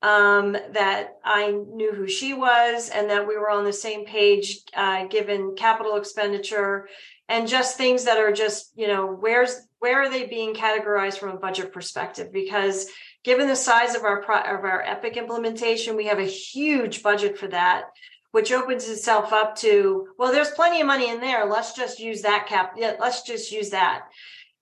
um, 0.03 0.53
that 0.53 1.19
I 1.25 1.51
knew 1.51 1.93
who 1.93 2.09
she 2.09 2.33
was 2.33 2.89
and 2.89 3.11
that 3.11 3.29
we 3.29 3.37
were 3.37 3.51
on 3.51 3.65
the 3.65 3.73
same 3.73 4.07
page, 4.07 4.61
uh, 4.75 5.07
given 5.07 5.55
capital 5.57 5.97
expenditure 5.97 6.89
and 7.29 7.47
just 7.47 7.77
things 7.77 8.05
that 8.05 8.19
are 8.19 8.33
just, 8.33 8.73
you 8.77 8.89
know, 8.89 9.07
where's 9.07 9.57
where 9.79 10.03
are 10.03 10.11
they 10.11 10.27
being 10.27 10.55
categorized 10.55 11.19
from 11.19 11.31
a 11.31 11.39
budget 11.39 11.73
perspective? 11.73 12.33
Because 12.33 12.87
given 13.25 13.47
the 13.47 13.57
size 13.57 13.95
of 13.95 14.05
our 14.05 14.23
pro- 14.23 14.41
of 14.41 14.65
our 14.65 14.83
Epic 14.83 15.17
implementation, 15.17 15.97
we 15.97 16.07
have 16.07 16.19
a 16.19 16.25
huge 16.25 17.03
budget 17.03 17.39
for 17.39 17.49
that, 17.49 17.85
which 18.33 18.53
opens 18.53 18.89
itself 18.89 19.33
up 19.33 19.55
to 19.57 20.09
well, 20.19 20.33
there's 20.33 20.51
plenty 20.51 20.81
of 20.81 20.87
money 20.87 21.09
in 21.11 21.21
there. 21.21 21.47
Let's 21.47 21.75
just 21.75 22.01
use 22.01 22.23
that 22.23 22.47
cap. 22.47 22.73
Yeah, 22.77 22.97
let's 22.99 23.23
just 23.23 23.53
use 23.53 23.71
that 23.71 24.05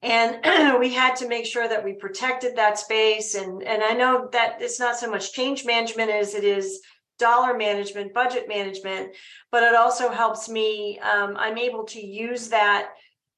and 0.03 0.79
we 0.81 0.93
had 0.93 1.17
to 1.17 1.29
make 1.29 1.47
sure 1.47 1.69
that 1.69 1.85
we 1.85 1.95
protected 1.95 2.57
that 2.57 2.79
space. 2.79 3.35
And 3.35 3.63
and 3.63 3.83
i 3.83 3.93
know 3.93 4.29
that 4.33 4.61
it's 4.61 4.81
not 4.81 4.97
so 4.97 5.11
much 5.11 5.33
change 5.33 5.65
management 5.65 6.11
as 6.11 6.35
it 6.35 6.45
is 6.45 6.81
dollar 7.19 7.57
management 7.57 8.15
budget 8.15 8.47
management 8.49 9.15
but 9.51 9.65
it 9.65 9.75
also 9.75 10.09
helps 10.09 10.49
me 10.49 11.01
um, 11.01 11.37
i'm 11.37 11.59
able 11.59 11.85
to 11.85 12.01
use 12.01 12.49
that 12.49 12.91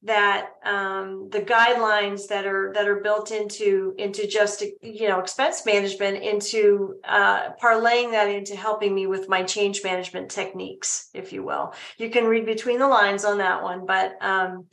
that 0.03 0.53
um, 0.65 1.29
the 1.31 1.41
guidelines 1.41 2.27
that 2.29 2.47
are 2.47 2.73
that 2.75 2.89
are 2.89 3.01
built 3.01 3.31
into 3.31 3.95
into 3.99 4.27
just 4.27 4.63
you 4.81 5.09
know 5.09 5.21
expense 5.21 5.67
management 5.67 6.23
into 6.23 6.95
uh, 7.05 7.51
parlaying 7.63 8.11
that 8.13 8.29
into 8.29 8.57
helping 8.57 8.95
me 8.95 9.07
with 9.07 9.29
my 9.29 9.43
change 9.43 9.83
management 9.85 10.31
techniques 10.31 11.11
if 11.13 11.33
you 11.35 11.43
will. 11.43 11.75
You 11.99 12.09
can 12.09 12.25
read 12.25 12.47
between 12.47 12.79
the 12.79 12.89
lines 12.89 13.27
on 13.27 13.39
that 13.39 13.63
one 13.63 13.85
but 13.85 14.17
um, 14.23 14.67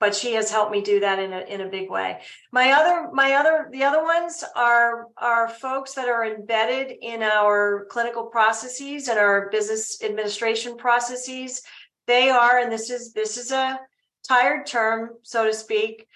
but 0.00 0.14
she 0.14 0.32
has 0.32 0.50
helped 0.50 0.72
me 0.72 0.80
do 0.80 0.98
that 1.00 1.18
in 1.18 1.32
a 1.32 1.40
in 1.40 1.60
a 1.60 1.68
big 1.68 1.90
way. 1.90 2.20
My 2.50 2.72
other 2.72 3.10
my 3.12 3.34
other 3.34 3.68
the 3.70 3.84
other 3.84 4.02
ones 4.02 4.42
are 4.56 5.06
are 5.18 5.48
folks 5.48 5.92
that 5.94 6.08
are 6.08 6.24
embedded 6.24 6.96
in 7.02 7.22
our 7.22 7.86
clinical 7.90 8.24
processes 8.24 9.08
and 9.08 9.18
our 9.18 9.50
business 9.50 10.02
administration 10.02 10.76
processes. 10.76 11.62
They 12.06 12.30
are, 12.30 12.58
and 12.58 12.72
this 12.72 12.90
is 12.90 13.12
this 13.12 13.36
is 13.36 13.52
a 13.52 13.78
tired 14.26 14.66
term, 14.66 15.10
so 15.22 15.44
to 15.44 15.52
speak, 15.52 16.06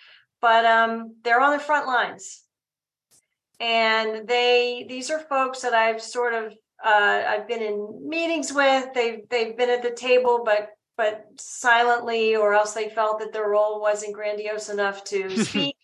but 0.40 0.64
um, 0.64 1.16
they're 1.22 1.40
on 1.40 1.52
the 1.52 1.62
front 1.62 1.86
lines, 1.86 2.42
and 3.60 4.26
they 4.26 4.86
these 4.88 5.10
are 5.10 5.20
folks 5.20 5.60
that 5.60 5.74
I've 5.74 6.00
sort 6.00 6.32
of 6.32 6.54
uh, 6.82 7.22
I've 7.28 7.46
been 7.46 7.62
in 7.62 8.08
meetings 8.08 8.50
with. 8.50 8.94
They've 8.94 9.28
they've 9.28 9.56
been 9.56 9.70
at 9.70 9.82
the 9.82 9.92
table, 9.92 10.42
but 10.42 10.70
but 10.96 11.26
silently, 11.38 12.36
or 12.36 12.54
else 12.54 12.72
they 12.72 12.88
felt 12.88 13.20
that 13.20 13.32
their 13.32 13.48
role 13.48 13.80
wasn't 13.80 14.14
grandiose 14.14 14.68
enough 14.68 15.04
to 15.04 15.36
speak. 15.44 15.76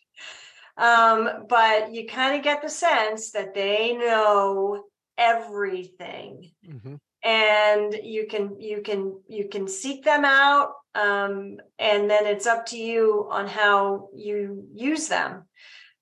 um, 0.77 1.46
but 1.49 1.92
you 1.92 2.07
kind 2.07 2.37
of 2.37 2.44
get 2.44 2.62
the 2.62 2.68
sense 2.68 3.33
that 3.33 3.55
they 3.55 3.96
know 3.96 4.85
everything. 5.18 6.51
Mm-hmm. 6.66 6.94
And 7.23 7.94
you 8.03 8.27
can 8.27 8.59
you 8.59 8.81
can 8.81 9.20
you 9.29 9.49
can 9.49 9.68
seek 9.68 10.05
them 10.05 10.25
out, 10.25 10.73
um, 10.94 11.59
and 11.79 12.09
then 12.09 12.27
it's 12.27 12.46
up 12.46 12.64
to 12.66 12.79
you 12.79 13.29
on 13.31 13.46
how 13.46 14.09
you 14.14 14.66
use 14.73 15.09
them. 15.09 15.44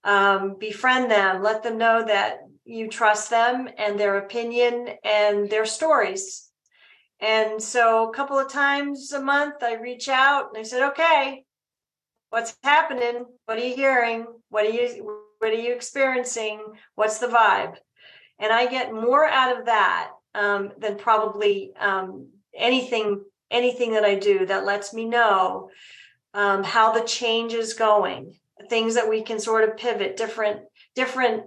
Um, 0.05 0.57
befriend 0.61 1.11
them, 1.11 1.43
let 1.43 1.65
them 1.65 1.77
know 1.77 2.05
that 2.07 2.39
you 2.65 2.89
trust 2.89 3.31
them 3.31 3.69
and 3.79 3.99
their 3.99 4.19
opinion 4.19 4.91
and 5.03 5.51
their 5.51 5.67
stories 5.67 6.48
and 7.21 7.63
so 7.63 8.09
a 8.09 8.15
couple 8.15 8.39
of 8.39 8.51
times 8.51 9.13
a 9.13 9.21
month, 9.21 9.63
I 9.63 9.75
reach 9.75 10.09
out 10.09 10.49
and 10.49 10.59
I 10.59 10.63
said, 10.63 10.91
okay, 10.91 11.45
what's 12.31 12.57
happening? 12.63 13.25
What 13.47 13.59
are 13.59 13.65
you 13.65 13.75
hearing? 13.75 14.27
What 14.51 14.67
are 14.67 14.71
you 14.71 15.25
what 15.39 15.53
are 15.53 15.55
you 15.55 15.73
experiencing? 15.73 16.61
What's 16.95 17.19
the 17.19 17.29
vibe? 17.29 17.77
And 18.39 18.53
I 18.53 18.67
get 18.67 18.93
more 18.93 19.25
out 19.25 19.59
of 19.59 19.67
that 19.67 20.11
um, 20.35 20.73
than 20.79 20.97
probably 20.97 21.73
um, 21.79 22.29
anything 22.57 23.25
anything 23.51 23.93
that 23.93 24.05
I 24.05 24.15
do 24.15 24.47
that 24.47 24.65
lets 24.65 24.93
me 24.93 25.05
know 25.05 25.71
um, 26.35 26.63
how 26.63 26.93
the 26.93 27.07
change 27.07 27.55
is 27.55 27.75
going. 27.75 28.35
Things 28.69 28.95
that 28.95 29.09
we 29.09 29.23
can 29.23 29.41
sort 29.41 29.69
of 29.69 29.77
pivot, 29.77 30.17
different 30.17 30.61
different 30.95 31.45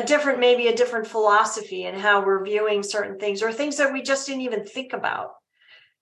a 0.00 0.06
different 0.06 0.40
maybe 0.40 0.68
a 0.68 0.76
different 0.76 1.06
philosophy 1.06 1.84
in 1.84 1.94
how 1.94 2.24
we're 2.24 2.44
viewing 2.44 2.82
certain 2.82 3.18
things 3.18 3.42
or 3.42 3.52
things 3.52 3.76
that 3.76 3.92
we 3.92 4.02
just 4.02 4.26
didn't 4.26 4.42
even 4.42 4.64
think 4.64 4.92
about. 4.92 5.32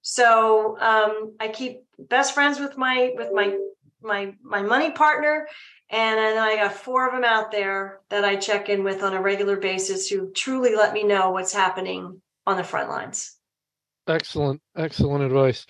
So 0.02 0.78
um, 0.80 1.36
i 1.40 1.48
keep 1.48 1.82
best 1.98 2.34
friends 2.34 2.58
with 2.58 2.76
my 2.76 3.12
with 3.16 3.32
my 3.32 3.56
my 4.00 4.32
my 4.42 4.62
money 4.62 4.90
partner 4.92 5.48
and 5.90 6.18
then 6.18 6.38
i 6.38 6.54
got 6.54 6.72
four 6.72 7.06
of 7.08 7.12
them 7.12 7.24
out 7.24 7.50
there 7.50 8.00
that 8.10 8.24
i 8.24 8.36
check 8.36 8.68
in 8.68 8.84
with 8.84 9.02
on 9.02 9.12
a 9.12 9.20
regular 9.20 9.56
basis 9.56 10.08
who 10.08 10.30
truly 10.30 10.76
let 10.76 10.92
me 10.92 11.02
know 11.02 11.30
what's 11.30 11.52
happening 11.52 12.22
on 12.46 12.56
the 12.56 12.64
front 12.64 12.88
lines. 12.88 13.36
Excellent 14.06 14.60
excellent 14.76 15.24
advice. 15.24 15.66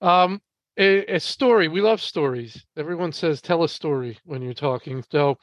Um 0.00 0.40
a, 0.78 1.16
a 1.16 1.20
story 1.20 1.68
we 1.68 1.80
love 1.80 2.00
stories. 2.00 2.64
Everyone 2.76 3.12
says 3.12 3.42
tell 3.42 3.64
a 3.64 3.68
story 3.68 4.18
when 4.24 4.40
you're 4.40 4.54
talking. 4.54 5.04
So 5.10 5.38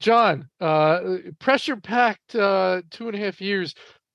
John, 0.00 0.48
uh, 0.60 1.00
pressure 1.38 1.76
packed 1.76 2.34
uh, 2.34 2.82
two 2.90 3.08
and 3.08 3.16
a 3.16 3.20
half 3.20 3.40
years. 3.40 3.74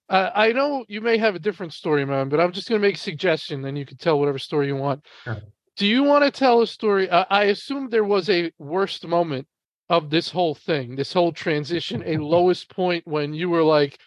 Uh, 0.09 0.29
I 0.33 0.51
know 0.51 0.85
you 0.87 1.01
may 1.01 1.17
have 1.17 1.35
a 1.35 1.39
different 1.39 1.73
story, 1.73 2.05
man, 2.05 2.29
but 2.29 2.39
I'm 2.39 2.51
just 2.51 2.67
going 2.67 2.81
to 2.81 2.87
make 2.87 2.95
a 2.95 2.99
suggestion, 2.99 3.61
then 3.61 3.75
you 3.75 3.85
can 3.85 3.97
tell 3.97 4.19
whatever 4.19 4.39
story 4.39 4.67
you 4.67 4.75
want. 4.75 5.05
Sure. 5.23 5.41
Do 5.77 5.85
you 5.85 6.03
want 6.03 6.23
to 6.23 6.31
tell 6.31 6.61
a 6.61 6.67
story? 6.67 7.09
I 7.09 7.45
assume 7.45 7.89
there 7.89 8.03
was 8.03 8.29
a 8.29 8.51
worst 8.57 9.05
moment 9.05 9.47
of 9.89 10.09
this 10.09 10.29
whole 10.29 10.55
thing, 10.55 10.95
this 10.95 11.13
whole 11.13 11.31
transition, 11.31 12.03
a 12.05 12.17
lowest 12.17 12.69
point 12.69 13.05
when 13.05 13.33
you 13.33 13.49
were 13.49 13.63
like, 13.63 13.99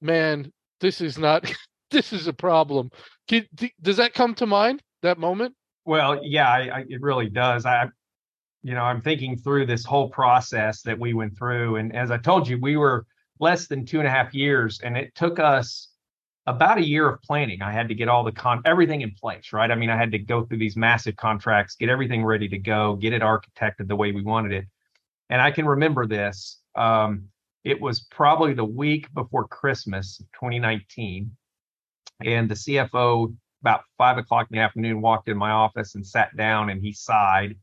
man, 0.00 0.52
this 0.80 1.00
is 1.00 1.18
not, 1.18 1.52
this 1.90 2.12
is 2.12 2.26
a 2.26 2.32
problem. 2.32 2.90
does 3.82 3.96
that 3.96 4.14
come 4.14 4.34
to 4.36 4.46
mind, 4.46 4.82
that 5.02 5.18
moment? 5.18 5.54
Well, 5.84 6.20
yeah, 6.22 6.48
I, 6.48 6.58
I, 6.58 6.84
it 6.88 7.00
really 7.00 7.28
does. 7.28 7.66
I, 7.66 7.86
you 8.62 8.74
know, 8.74 8.82
I'm 8.82 9.00
thinking 9.00 9.36
through 9.36 9.66
this 9.66 9.84
whole 9.84 10.10
process 10.10 10.82
that 10.82 10.98
we 10.98 11.14
went 11.14 11.36
through. 11.36 11.76
And 11.76 11.94
as 11.94 12.10
I 12.10 12.18
told 12.18 12.46
you, 12.48 12.58
we 12.60 12.76
were 12.76 13.06
less 13.38 13.66
than 13.66 13.86
two 13.86 13.98
and 13.98 14.06
a 14.06 14.10
half 14.10 14.34
years, 14.34 14.80
and 14.80 14.96
it 14.96 15.14
took 15.14 15.38
us 15.38 15.88
about 16.46 16.78
a 16.78 16.86
year 16.86 17.08
of 17.08 17.22
planning. 17.22 17.62
I 17.62 17.72
had 17.72 17.88
to 17.88 17.94
get 17.94 18.08
all 18.08 18.24
the 18.24 18.32
con 18.32 18.62
everything 18.64 19.02
in 19.02 19.12
place, 19.12 19.52
right? 19.52 19.70
I 19.70 19.74
mean, 19.74 19.90
I 19.90 19.96
had 19.96 20.12
to 20.12 20.18
go 20.18 20.44
through 20.44 20.58
these 20.58 20.76
massive 20.76 21.16
contracts, 21.16 21.76
get 21.76 21.88
everything 21.88 22.24
ready 22.24 22.48
to 22.48 22.58
go, 22.58 22.96
get 22.96 23.12
it 23.12 23.22
architected 23.22 23.88
the 23.88 23.96
way 23.96 24.12
we 24.12 24.22
wanted 24.22 24.52
it. 24.52 24.64
And 25.28 25.40
I 25.40 25.50
can 25.50 25.66
remember 25.66 26.06
this. 26.06 26.60
Um, 26.74 27.28
it 27.64 27.80
was 27.80 28.00
probably 28.00 28.54
the 28.54 28.64
week 28.64 29.12
before 29.14 29.46
Christmas 29.46 30.18
2019. 30.34 31.30
And 32.24 32.50
the 32.50 32.54
CFO 32.54 33.34
about 33.62 33.82
five 33.98 34.18
o'clock 34.18 34.48
in 34.50 34.56
the 34.56 34.62
afternoon, 34.62 35.00
walked 35.00 35.28
in 35.28 35.36
my 35.36 35.50
office 35.50 35.94
and 35.94 36.06
sat 36.06 36.36
down 36.36 36.70
and 36.70 36.82
he 36.82 36.92
sighed. 36.92 37.56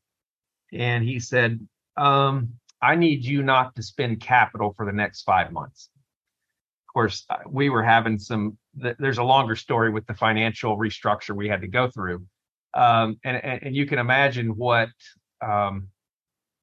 And 0.73 1.03
he 1.03 1.19
said, 1.19 1.59
um, 1.95 2.53
I 2.81 2.95
need 2.95 3.25
you 3.25 3.41
not 3.41 3.75
to 3.75 3.83
spend 3.83 4.19
capital 4.19 4.73
for 4.75 4.85
the 4.85 4.91
next 4.91 5.23
five 5.23 5.51
months. 5.51 5.89
Of 6.87 6.93
course, 6.93 7.25
uh, 7.29 7.37
we 7.47 7.69
were 7.69 7.83
having 7.83 8.19
some, 8.19 8.57
there's 8.73 9.17
a 9.17 9.23
longer 9.23 9.55
story 9.55 9.91
with 9.91 10.05
the 10.05 10.13
financial 10.13 10.77
restructure 10.77 11.35
we 11.35 11.47
had 11.47 11.61
to 11.61 11.67
go 11.67 11.89
through. 11.89 12.25
Um, 12.73 13.17
and, 13.23 13.43
and, 13.43 13.75
you 13.75 13.87
can 13.87 13.97
imagine 13.97 14.49
what, 14.55 14.89
um, 15.41 15.87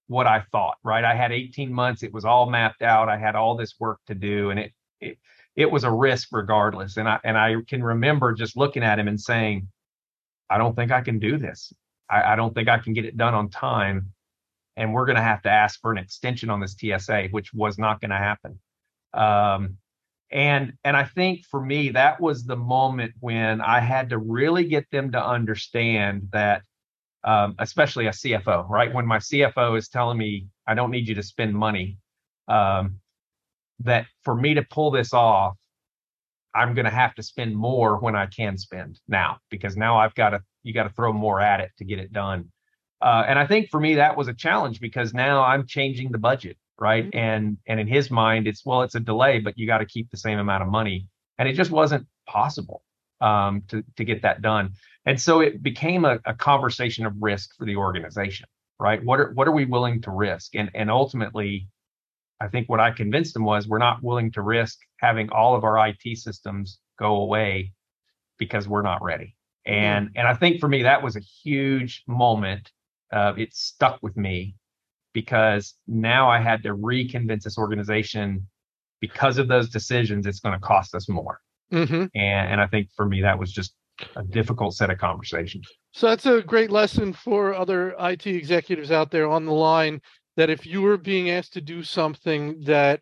what 0.07 0.27
I 0.27 0.45
thought, 0.53 0.77
right? 0.85 1.03
I 1.03 1.15
had 1.15 1.33
18 1.33 1.73
months. 1.73 2.03
It 2.05 2.13
was 2.13 2.25
all 2.25 2.49
mapped 2.49 2.83
out. 2.83 3.09
I 3.09 3.17
had 3.17 3.35
all 3.35 3.57
this 3.57 3.75
work 3.81 3.99
to 4.07 4.15
do 4.15 4.51
and 4.51 4.61
it, 4.61 4.73
it, 5.01 5.19
it 5.57 5.71
was 5.71 5.83
a 5.83 5.91
risk 5.91 6.29
regardless. 6.31 6.97
And 6.99 7.09
I, 7.09 7.19
and 7.25 7.37
I 7.37 7.57
can 7.67 7.83
remember 7.83 8.33
just 8.33 8.57
looking 8.57 8.85
at 8.85 8.99
him 8.99 9.09
and 9.09 9.21
saying, 9.21 9.69
I 10.49 10.59
don't 10.59 10.77
think 10.77 10.93
I 10.93 11.01
can 11.01 11.19
do 11.19 11.39
this. 11.39 11.73
I, 12.15 12.33
I 12.33 12.37
don't 12.37 12.55
think 12.55 12.69
I 12.69 12.79
can 12.79 12.93
get 12.93 13.05
it 13.05 13.17
done 13.17 13.35
on 13.35 13.49
time 13.51 14.13
and 14.77 14.93
we're 14.93 15.07
going 15.07 15.17
to 15.17 15.23
have 15.23 15.43
to 15.43 15.51
ask 15.51 15.81
for 15.81 15.93
an 15.93 15.99
extension 15.99 16.51
on 16.51 16.61
this 16.61 16.77
TSA, 16.79 17.29
which 17.31 17.53
was 17.55 17.79
not 17.79 18.01
going 18.01 18.11
to 18.11 18.17
happen. 18.17 18.59
Um, 19.13 19.77
and 20.31 20.73
and 20.83 20.97
I 20.97 21.05
think 21.05 21.45
for 21.45 21.65
me 21.65 21.91
that 21.91 22.21
was 22.21 22.45
the 22.45 22.57
moment 22.57 23.13
when 23.21 23.61
I 23.61 23.79
had 23.79 24.11
to 24.11 24.19
really 24.19 24.65
get 24.65 24.91
them 24.91 25.13
to 25.13 25.25
understand 25.25 26.29
that, 26.33 26.63
um, 27.23 27.55
especially 27.59 28.07
a 28.07 28.11
CFO, 28.11 28.69
right? 28.69 28.93
When 28.93 29.07
my 29.07 29.19
CFO 29.19 29.79
is 29.79 29.89
telling 29.89 30.19
me 30.19 30.47
I 30.67 30.75
don't 30.75 30.91
need 30.91 31.07
you 31.07 31.15
to 31.15 31.23
spend 31.23 31.55
money, 31.55 31.99
um, 32.49 33.01
that 33.81 34.07
for 34.25 34.35
me 34.35 34.55
to 34.55 34.63
pull 34.63 34.91
this 34.91 35.13
off, 35.13 35.57
I'm 36.55 36.75
going 36.75 36.85
to 36.85 36.91
have 36.91 37.15
to 37.17 37.23
spend 37.23 37.55
more 37.55 37.99
when 37.99 38.17
I 38.17 38.27
can 38.27 38.57
spend 38.57 39.01
now 39.07 39.39
because 39.51 39.77
now 39.77 39.99
I've 39.99 40.15
got 40.15 40.31
to 40.31 40.41
you 40.65 40.75
got 40.75 40.85
to 40.85 40.91
throw 40.91 41.13
more 41.13 41.41
at 41.41 41.61
it 41.61 41.71
to 41.79 41.85
get 41.85 41.99
it 41.99 42.13
done. 42.13 42.51
Uh, 43.01 43.25
and 43.29 43.39
I 43.39 43.47
think 43.47 43.71
for 43.71 43.79
me 43.79 43.97
that 43.97 44.17
was 44.17 44.29
a 44.29 44.35
challenge 44.35 44.81
because 44.81 45.13
now 45.15 45.45
I'm 45.45 45.67
changing 45.67 46.11
the 46.11 46.19
budget, 46.19 46.57
right? 46.79 47.05
Mm-hmm. 47.05 47.19
And 47.19 47.59
and 47.69 47.79
in 47.79 47.87
his 47.87 48.11
mind, 48.11 48.49
it's 48.49 48.65
well, 48.65 48.83
it's 48.83 48.95
a 48.95 49.01
delay, 49.01 49.41
but 49.41 49.59
you 49.59 49.67
got 49.67 49.79
to 49.79 49.87
keep 49.87 50.11
the 50.11 50.17
same 50.17 50.39
amount 50.39 50.63
of 50.63 50.69
money, 50.69 51.07
and 51.39 51.49
it 51.49 51.53
just 51.53 51.71
wasn't 51.71 52.07
possible 52.27 52.83
um, 53.21 53.63
to 53.69 53.85
to 53.97 54.05
get 54.05 54.23
that 54.23 54.43
done. 54.43 54.73
And 55.07 55.21
so 55.21 55.41
it 55.41 55.63
became 55.63 56.05
a, 56.05 56.19
a 56.25 56.35
conversation 56.35 57.05
of 57.05 57.13
risk 57.21 57.55
for 57.57 57.67
the 57.67 57.77
organization, 57.77 58.47
right? 58.81 59.05
What 59.05 59.21
are 59.21 59.33
what 59.33 59.49
are 59.49 59.53
we 59.53 59.67
willing 59.67 60.01
to 60.03 60.11
risk? 60.11 60.55
And 60.55 60.71
and 60.75 60.91
ultimately, 60.91 61.69
I 62.41 62.49
think 62.49 62.69
what 62.69 62.81
I 62.81 62.91
convinced 62.91 63.35
them 63.35 63.45
was 63.45 63.69
we're 63.69 63.79
not 63.79 64.03
willing 64.03 64.33
to 64.33 64.43
risk 64.43 64.79
having 64.99 65.31
all 65.31 65.55
of 65.55 65.65
our 65.65 65.89
IT 65.89 66.19
systems 66.19 66.79
go 66.99 67.17
away 67.17 67.73
because 68.39 68.67
we're 68.67 68.83
not 68.83 69.03
ready. 69.03 69.37
Mm-hmm. 69.67 69.75
And 69.75 70.11
and 70.17 70.29
I 70.29 70.35
think 70.35 70.61
for 70.61 70.69
me 70.69 70.83
that 70.83 71.03
was 71.03 71.17
a 71.17 71.21
huge 71.21 72.03
moment 72.07 72.71
uh, 73.13 73.33
it 73.37 73.55
stuck 73.55 74.03
with 74.03 74.17
me 74.17 74.57
because 75.13 75.75
now 75.87 76.29
I 76.29 76.41
had 76.41 76.63
to 76.65 76.71
reconvince 76.75 77.45
this 77.45 77.57
organization 77.57 78.47
because 79.01 79.39
of 79.39 79.49
those 79.49 79.69
decisions, 79.69 80.27
it's 80.27 80.41
going 80.41 80.59
to 80.59 80.67
cost 80.67 80.95
us 80.95 81.09
more. 81.09 81.41
Mm-hmm. 81.73 82.07
And, 82.15 82.53
and 82.53 82.61
I 82.61 82.67
think 82.67 82.89
for 82.97 83.07
me, 83.07 83.23
that 83.23 83.39
was 83.39 83.53
just 83.53 83.75
a 84.17 84.25
difficult 84.25 84.75
set 84.75 84.91
of 84.91 84.99
conversations. 84.99 85.69
So 85.93 86.09
that's 86.09 86.27
a 86.27 86.43
great 86.43 86.71
lesson 86.71 87.13
for 87.13 87.55
other 87.55 87.95
IT 88.01 88.27
executives 88.27 88.91
out 88.91 89.11
there 89.11 89.29
on 89.29 89.45
the 89.45 89.53
line 89.53 90.01
that 90.37 90.51
if 90.51 90.67
you 90.67 90.83
were 90.83 90.97
being 90.97 91.31
asked 91.31 91.53
to 91.53 91.61
do 91.61 91.85
something 91.85 92.61
that 92.63 93.01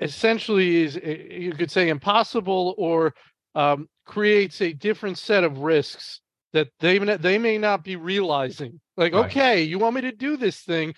essentially 0.00 0.84
is, 0.84 0.96
you 0.96 1.52
could 1.52 1.70
say, 1.70 1.90
impossible 1.90 2.74
or 2.78 3.14
um, 3.54 3.88
creates 4.04 4.60
a 4.60 4.72
different 4.72 5.18
set 5.18 5.44
of 5.44 5.58
risks 5.58 6.20
that 6.52 6.68
they 6.80 6.98
they 6.98 7.38
may 7.38 7.58
not 7.58 7.84
be 7.84 7.96
realizing. 7.96 8.80
Like, 8.96 9.14
right. 9.14 9.26
okay, 9.26 9.62
you 9.62 9.78
want 9.78 9.94
me 9.94 10.02
to 10.02 10.12
do 10.12 10.36
this 10.36 10.60
thing? 10.60 10.94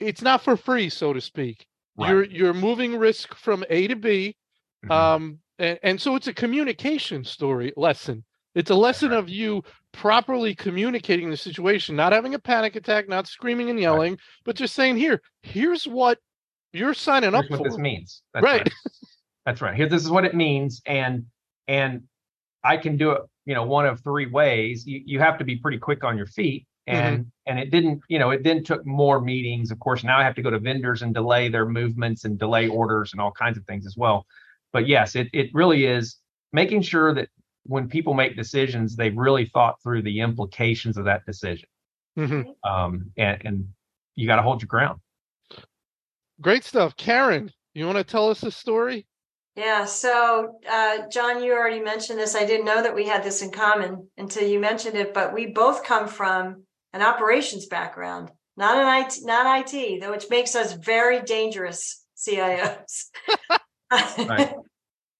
It's 0.00 0.22
not 0.22 0.42
for 0.42 0.56
free, 0.56 0.88
so 0.88 1.12
to 1.12 1.20
speak. 1.20 1.66
Right. 1.96 2.10
You're 2.10 2.24
you're 2.24 2.54
moving 2.54 2.96
risk 2.96 3.34
from 3.34 3.64
A 3.70 3.86
to 3.88 3.96
B, 3.96 4.36
mm-hmm. 4.84 4.92
um, 4.92 5.38
and, 5.58 5.78
and 5.82 6.00
so 6.00 6.16
it's 6.16 6.26
a 6.26 6.34
communication 6.34 7.24
story 7.24 7.72
lesson. 7.76 8.24
It's 8.54 8.70
a 8.70 8.74
lesson 8.74 9.10
right. 9.10 9.18
of 9.18 9.28
you 9.28 9.62
properly 9.92 10.54
communicating 10.54 11.30
the 11.30 11.36
situation, 11.36 11.96
not 11.96 12.12
having 12.12 12.34
a 12.34 12.38
panic 12.38 12.76
attack, 12.76 13.08
not 13.08 13.26
screaming 13.26 13.70
and 13.70 13.78
yelling, 13.78 14.18
but 14.44 14.56
just 14.56 14.74
saying, 14.74 14.96
"Here, 14.96 15.22
here's 15.42 15.84
what 15.84 16.18
you're 16.72 16.94
signing 16.94 17.32
here's 17.32 17.44
up 17.44 17.50
what 17.50 17.58
for." 17.58 17.68
This 17.68 17.78
means 17.78 18.22
That's 18.34 18.44
right. 18.44 18.70
That's 19.46 19.60
right. 19.60 19.74
Here, 19.74 19.88
this 19.88 20.02
is 20.02 20.10
what 20.10 20.24
it 20.24 20.34
means, 20.34 20.82
and 20.86 21.26
and 21.68 22.02
I 22.64 22.76
can 22.76 22.96
do 22.96 23.12
it 23.12 23.22
you 23.44 23.54
know 23.54 23.64
one 23.64 23.86
of 23.86 24.00
three 24.00 24.26
ways. 24.26 24.86
You, 24.86 25.02
you 25.04 25.18
have 25.20 25.38
to 25.38 25.44
be 25.44 25.56
pretty 25.56 25.78
quick 25.78 26.04
on 26.04 26.16
your 26.16 26.26
feet. 26.26 26.66
And 26.88 27.20
mm-hmm. 27.20 27.28
and 27.46 27.58
it 27.60 27.70
didn't 27.70 28.02
you 28.08 28.18
know 28.18 28.30
it 28.30 28.42
then 28.42 28.64
took 28.64 28.84
more 28.84 29.20
meetings. 29.20 29.70
Of 29.70 29.78
course 29.78 30.02
now 30.02 30.18
i 30.18 30.24
have 30.24 30.34
to 30.34 30.42
go 30.42 30.50
to 30.50 30.58
vendors 30.58 31.02
and 31.02 31.14
delay 31.14 31.48
their 31.48 31.66
movements 31.66 32.24
and 32.24 32.38
delay 32.38 32.66
orders 32.66 33.12
and 33.12 33.20
all 33.20 33.30
kinds 33.30 33.56
of 33.56 33.64
things 33.66 33.86
as 33.86 33.96
well. 33.96 34.26
But 34.72 34.88
yes 34.88 35.14
it, 35.14 35.28
it 35.32 35.50
really 35.54 35.86
is 35.86 36.16
making 36.52 36.82
sure 36.82 37.14
that 37.14 37.28
when 37.64 37.88
people 37.88 38.14
make 38.14 38.36
decisions 38.36 38.96
they've 38.96 39.16
really 39.16 39.46
thought 39.46 39.80
through 39.80 40.02
the 40.02 40.20
implications 40.20 40.96
of 40.96 41.04
that 41.04 41.24
decision. 41.24 41.68
Mm-hmm. 42.18 42.70
um, 42.70 43.10
and, 43.16 43.40
and 43.44 43.68
you 44.16 44.26
got 44.26 44.36
to 44.36 44.42
hold 44.42 44.60
your 44.60 44.66
ground. 44.66 45.00
Great 46.40 46.64
stuff. 46.64 46.96
Karen 46.96 47.52
you 47.74 47.86
want 47.86 47.96
to 47.96 48.04
tell 48.04 48.28
us 48.28 48.42
a 48.42 48.50
story 48.50 49.06
yeah. 49.56 49.84
So, 49.84 50.58
uh, 50.70 51.08
John, 51.10 51.42
you 51.42 51.52
already 51.52 51.80
mentioned 51.80 52.18
this. 52.18 52.34
I 52.34 52.46
didn't 52.46 52.66
know 52.66 52.82
that 52.82 52.94
we 52.94 53.06
had 53.06 53.22
this 53.22 53.42
in 53.42 53.50
common 53.50 54.08
until 54.16 54.48
you 54.48 54.58
mentioned 54.58 54.96
it, 54.96 55.12
but 55.12 55.34
we 55.34 55.46
both 55.46 55.84
come 55.84 56.08
from 56.08 56.64
an 56.92 57.02
operations 57.02 57.66
background, 57.66 58.30
not 58.56 58.78
an 58.78 59.04
IT, 59.04 59.18
not 59.22 59.74
IT, 59.74 60.00
though, 60.00 60.10
which 60.10 60.30
makes 60.30 60.54
us 60.54 60.72
very 60.72 61.22
dangerous 61.22 62.04
CIOs. 62.16 63.10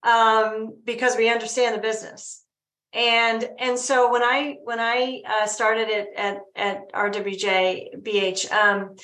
um, 0.03 0.77
because 0.83 1.15
we 1.15 1.29
understand 1.29 1.75
the 1.75 1.81
business. 1.81 2.43
And 2.93 3.47
and 3.57 3.77
so 3.77 4.11
when 4.11 4.21
I 4.21 4.57
when 4.63 4.79
I 4.79 5.21
uh, 5.27 5.47
started 5.47 5.89
it 5.89 6.09
at 6.15 6.37
at 6.55 6.93
RWJ 6.93 8.03
BH, 8.03 8.51
um, 8.51 8.95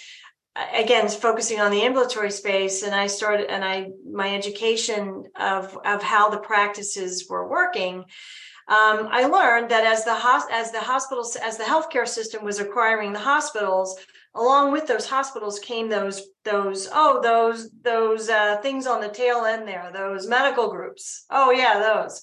again 0.73 1.07
focusing 1.07 1.59
on 1.59 1.71
the 1.71 1.81
ambulatory 1.81 2.31
space 2.31 2.83
and 2.83 2.93
i 2.93 3.07
started 3.07 3.49
and 3.51 3.63
i 3.63 3.89
my 4.11 4.35
education 4.35 5.23
of 5.39 5.77
of 5.85 6.01
how 6.01 6.29
the 6.29 6.39
practices 6.39 7.27
were 7.29 7.49
working 7.49 7.99
um, 8.67 9.07
i 9.11 9.25
learned 9.25 9.69
that 9.69 9.85
as 9.85 10.03
the 10.03 10.45
as 10.51 10.71
the 10.71 10.79
hospitals 10.79 11.35
as 11.35 11.57
the 11.57 11.63
healthcare 11.63 12.07
system 12.07 12.43
was 12.43 12.59
acquiring 12.59 13.13
the 13.13 13.19
hospitals 13.19 13.97
along 14.35 14.71
with 14.71 14.87
those 14.87 15.07
hospitals 15.07 15.59
came 15.59 15.89
those 15.89 16.27
those 16.43 16.87
oh 16.93 17.19
those 17.21 17.69
those 17.83 18.29
uh, 18.29 18.57
things 18.61 18.87
on 18.87 19.01
the 19.01 19.09
tail 19.09 19.45
end 19.45 19.67
there 19.67 19.91
those 19.93 20.27
medical 20.27 20.69
groups. 20.69 21.25
Oh 21.29 21.51
yeah 21.51 21.79
those 21.79 22.21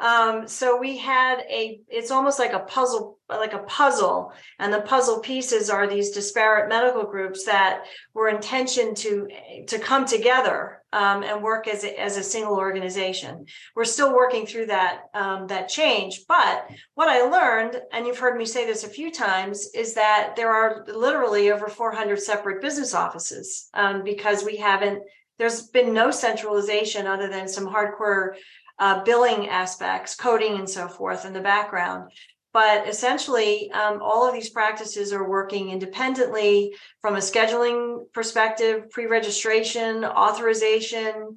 um, 0.00 0.46
so 0.46 0.78
we 0.78 0.96
had 0.96 1.40
a, 1.50 1.80
it's 1.88 2.10
almost 2.10 2.38
like 2.38 2.52
a 2.52 2.60
puzzle, 2.60 3.18
like 3.28 3.52
a 3.52 3.58
puzzle. 3.58 4.32
And 4.58 4.72
the 4.72 4.80
puzzle 4.80 5.18
pieces 5.20 5.70
are 5.70 5.88
these 5.88 6.10
disparate 6.10 6.68
medical 6.68 7.04
groups 7.04 7.44
that 7.46 7.84
were 8.14 8.28
intentioned 8.28 8.96
to, 8.98 9.28
to 9.66 9.78
come 9.78 10.06
together 10.06 10.82
um, 10.92 11.24
and 11.24 11.42
work 11.42 11.66
as 11.66 11.82
a, 11.82 12.00
as 12.00 12.16
a 12.16 12.22
single 12.22 12.56
organization. 12.56 13.46
We're 13.74 13.84
still 13.84 14.14
working 14.14 14.46
through 14.46 14.66
that, 14.66 15.02
um, 15.14 15.48
that 15.48 15.68
change. 15.68 16.22
But 16.28 16.70
what 16.94 17.08
I 17.08 17.22
learned, 17.22 17.80
and 17.92 18.06
you've 18.06 18.18
heard 18.18 18.38
me 18.38 18.46
say 18.46 18.66
this 18.66 18.84
a 18.84 18.88
few 18.88 19.10
times, 19.10 19.70
is 19.74 19.94
that 19.94 20.34
there 20.36 20.50
are 20.50 20.84
literally 20.86 21.50
over 21.50 21.68
400 21.68 22.20
separate 22.20 22.62
business 22.62 22.94
offices 22.94 23.68
um, 23.74 24.04
because 24.04 24.44
we 24.44 24.56
haven't, 24.56 25.02
there's 25.38 25.68
been 25.68 25.92
no 25.92 26.10
centralization 26.10 27.06
other 27.06 27.28
than 27.28 27.48
some 27.48 27.66
hardcore 27.66 28.34
uh, 28.78 29.02
billing 29.04 29.48
aspects, 29.48 30.14
coding, 30.14 30.54
and 30.58 30.68
so 30.68 30.88
forth 30.88 31.24
in 31.24 31.32
the 31.32 31.40
background. 31.40 32.10
But 32.52 32.88
essentially, 32.88 33.70
um, 33.72 34.00
all 34.02 34.26
of 34.26 34.34
these 34.34 34.50
practices 34.50 35.12
are 35.12 35.28
working 35.28 35.70
independently 35.70 36.74
from 37.00 37.14
a 37.14 37.18
scheduling 37.18 38.10
perspective, 38.12 38.90
pre 38.90 39.06
registration, 39.06 40.04
authorization, 40.04 41.36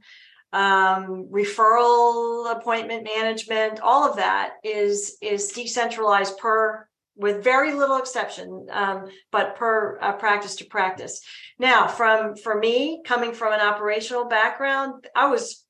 um, 0.54 1.30
referral 1.32 2.52
appointment 2.52 3.04
management 3.04 3.80
all 3.80 4.10
of 4.10 4.18
that 4.18 4.56
is 4.64 5.18
is 5.22 5.48
decentralized 5.50 6.38
per 6.38 6.88
with 7.16 7.44
very 7.44 7.74
little 7.74 7.98
exception 7.98 8.68
um, 8.72 9.06
but 9.32 9.56
per 9.56 9.98
uh, 10.02 10.14
practice 10.14 10.58
to 10.58 10.66
practice 10.66 11.22
now 11.58 11.88
from 11.88 12.36
for 12.36 12.58
me 12.58 13.02
coming 13.06 13.32
from 13.34 13.54
an 13.54 13.62
operational 13.62 14.26
background 14.26 15.08
i 15.16 15.28
was 15.28 15.64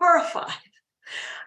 horrified 0.00 0.52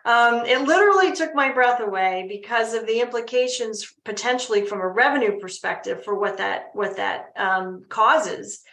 um, 0.05 0.45
it 0.45 0.61
literally 0.61 1.13
took 1.13 1.35
my 1.35 1.51
breath 1.51 1.79
away 1.79 2.25
because 2.27 2.73
of 2.73 2.87
the 2.87 3.01
implications 3.01 3.93
potentially 4.03 4.65
from 4.65 4.81
a 4.81 4.87
revenue 4.87 5.39
perspective 5.39 6.03
for 6.03 6.17
what 6.17 6.37
that 6.37 6.71
what 6.73 6.97
that 6.97 7.33
um, 7.37 7.83
causes 7.89 8.63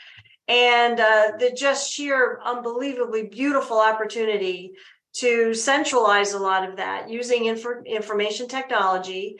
and 0.48 0.98
uh, 0.98 1.32
the 1.38 1.52
just 1.52 1.92
sheer 1.92 2.40
unbelievably 2.44 3.24
beautiful 3.24 3.78
opportunity 3.78 4.72
to 5.12 5.52
centralize 5.52 6.32
a 6.32 6.38
lot 6.38 6.68
of 6.68 6.76
that 6.76 7.10
using 7.10 7.44
infor- 7.44 7.84
information 7.84 8.48
technology. 8.48 9.36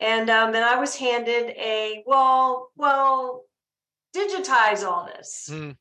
And 0.00 0.28
um, 0.30 0.54
and 0.54 0.64
I 0.64 0.78
was 0.78 0.96
handed 0.96 1.50
a 1.56 2.02
well, 2.06 2.70
well, 2.76 3.44
digitize 4.14 4.86
all 4.86 5.06
this. 5.06 5.48
Mm. 5.50 5.76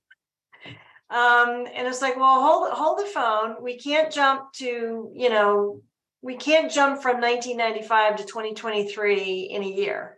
Um, 1.10 1.68
and 1.74 1.88
it's 1.88 2.02
like, 2.02 2.18
well, 2.18 2.42
hold 2.42 2.72
hold 2.72 3.00
the 3.00 3.10
phone. 3.10 3.62
We 3.62 3.78
can't 3.78 4.12
jump 4.12 4.54
to, 4.54 5.12
you 5.14 5.30
know, 5.30 5.82
we 6.22 6.36
can't 6.36 6.72
jump 6.72 7.02
from 7.02 7.22
1995 7.22 8.18
to 8.18 8.24
2023 8.24 9.50
in 9.52 9.64
a 9.64 9.68
year. 9.68 10.18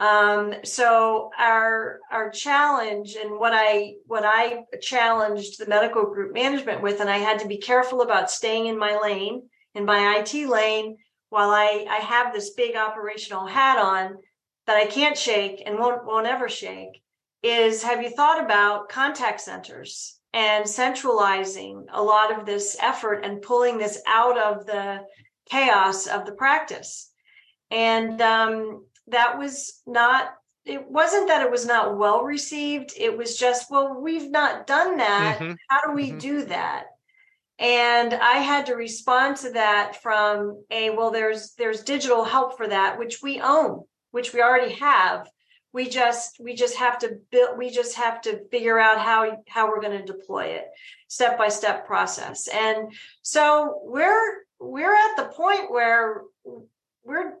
Um, 0.00 0.54
so 0.64 1.30
our 1.38 2.00
our 2.10 2.30
challenge 2.30 3.16
and 3.16 3.38
what 3.38 3.52
I 3.54 3.94
what 4.06 4.24
I 4.24 4.64
challenged 4.80 5.58
the 5.58 5.68
medical 5.68 6.04
group 6.04 6.32
management 6.32 6.82
with, 6.82 7.00
and 7.00 7.10
I 7.10 7.18
had 7.18 7.40
to 7.40 7.48
be 7.48 7.58
careful 7.58 8.00
about 8.00 8.30
staying 8.30 8.66
in 8.66 8.78
my 8.78 8.98
lane, 9.02 9.42
in 9.74 9.84
my 9.84 10.16
IT 10.18 10.48
lane, 10.48 10.96
while 11.28 11.50
I 11.50 11.86
I 11.88 11.96
have 11.96 12.32
this 12.32 12.50
big 12.54 12.76
operational 12.76 13.46
hat 13.46 13.78
on 13.78 14.16
that 14.66 14.76
I 14.76 14.86
can't 14.86 15.16
shake 15.16 15.62
and 15.64 15.78
won't 15.78 16.04
won't 16.06 16.26
ever 16.26 16.48
shake 16.48 17.02
is 17.42 17.82
have 17.82 18.02
you 18.02 18.08
thought 18.08 18.42
about 18.42 18.88
contact 18.88 19.40
centers 19.40 20.13
and 20.34 20.68
centralizing 20.68 21.86
a 21.92 22.02
lot 22.02 22.36
of 22.36 22.44
this 22.44 22.76
effort 22.80 23.24
and 23.24 23.40
pulling 23.40 23.78
this 23.78 24.02
out 24.06 24.36
of 24.36 24.66
the 24.66 25.00
chaos 25.48 26.06
of 26.06 26.26
the 26.26 26.32
practice? 26.32 27.10
And 27.70 28.20
um, 28.20 28.84
that 29.06 29.38
was 29.38 29.80
not, 29.86 30.34
it 30.66 30.90
wasn't 30.90 31.28
that 31.28 31.42
it 31.42 31.50
was 31.50 31.64
not 31.64 31.96
well 31.96 32.24
received. 32.24 32.92
It 32.98 33.16
was 33.16 33.38
just, 33.38 33.70
well, 33.70 34.00
we've 34.02 34.30
not 34.30 34.66
done 34.66 34.96
that. 34.96 35.38
Mm-hmm. 35.38 35.52
How 35.68 35.86
do 35.86 35.92
we 35.92 36.08
mm-hmm. 36.08 36.18
do 36.18 36.44
that? 36.46 36.86
and 37.60 38.14
i 38.14 38.38
had 38.38 38.66
to 38.66 38.74
respond 38.74 39.36
to 39.36 39.52
that 39.52 40.02
from 40.02 40.60
a 40.72 40.90
well 40.90 41.12
there's 41.12 41.54
there's 41.56 41.84
digital 41.84 42.24
help 42.24 42.56
for 42.56 42.66
that 42.66 42.98
which 42.98 43.22
we 43.22 43.40
own 43.40 43.80
which 44.10 44.32
we 44.32 44.42
already 44.42 44.74
have 44.74 45.30
we 45.74 45.88
just 45.88 46.38
we 46.40 46.54
just 46.54 46.76
have 46.76 46.98
to 47.00 47.18
build 47.30 47.58
we 47.58 47.68
just 47.68 47.96
have 47.96 48.22
to 48.22 48.48
figure 48.48 48.78
out 48.78 49.00
how 49.00 49.42
how 49.48 49.68
we're 49.68 49.82
going 49.82 49.98
to 49.98 50.06
deploy 50.06 50.44
it 50.44 50.66
step 51.08 51.36
by 51.36 51.48
step 51.48 51.86
process. 51.86 52.48
And 52.48 52.92
so 53.22 53.80
we're 53.82 54.44
we're 54.60 54.94
at 54.94 55.16
the 55.16 55.32
point 55.34 55.70
where 55.70 56.22
we're 57.04 57.34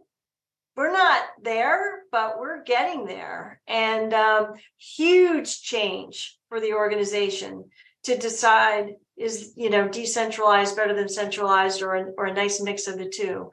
we're 0.76 0.92
not 0.92 1.22
there 1.42 2.02
but 2.10 2.38
we're 2.38 2.62
getting 2.64 3.06
there. 3.06 3.60
And 3.66 4.12
um, 4.12 4.54
huge 4.76 5.62
change 5.62 6.36
for 6.48 6.60
the 6.60 6.74
organization 6.74 7.64
to 8.02 8.18
decide 8.18 8.96
is 9.16 9.54
you 9.56 9.70
know 9.70 9.86
decentralized 9.88 10.76
better 10.76 10.92
than 10.92 11.08
centralized 11.08 11.82
or 11.82 11.94
a, 11.94 12.04
or 12.18 12.26
a 12.26 12.34
nice 12.34 12.60
mix 12.60 12.88
of 12.88 12.98
the 12.98 13.08
two. 13.08 13.52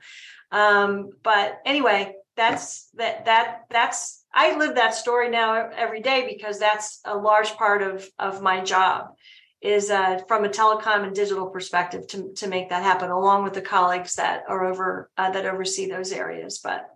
Um, 0.51 1.11
but 1.21 1.59
anyway 1.65 2.15
that's 2.35 2.89
that 2.95 3.25
that 3.25 3.65
that's 3.69 4.20
I 4.33 4.57
live 4.57 4.75
that 4.75 4.95
story 4.95 5.29
now 5.29 5.69
every 5.75 6.01
day 6.01 6.25
because 6.27 6.59
that's 6.59 7.01
a 7.05 7.17
large 7.17 7.51
part 7.55 7.81
of 7.81 8.09
of 8.17 8.41
my 8.41 8.61
job 8.61 9.15
is 9.61 9.91
uh, 9.91 10.19
from 10.27 10.43
a 10.43 10.49
telecom 10.49 11.03
and 11.03 11.15
digital 11.15 11.47
perspective 11.47 12.07
to 12.07 12.33
to 12.33 12.47
make 12.47 12.69
that 12.69 12.83
happen, 12.83 13.11
along 13.11 13.43
with 13.43 13.53
the 13.53 13.61
colleagues 13.61 14.15
that 14.15 14.43
are 14.47 14.65
over 14.65 15.09
uh, 15.17 15.31
that 15.31 15.45
oversee 15.45 15.87
those 15.87 16.11
areas. 16.11 16.59
But 16.63 16.87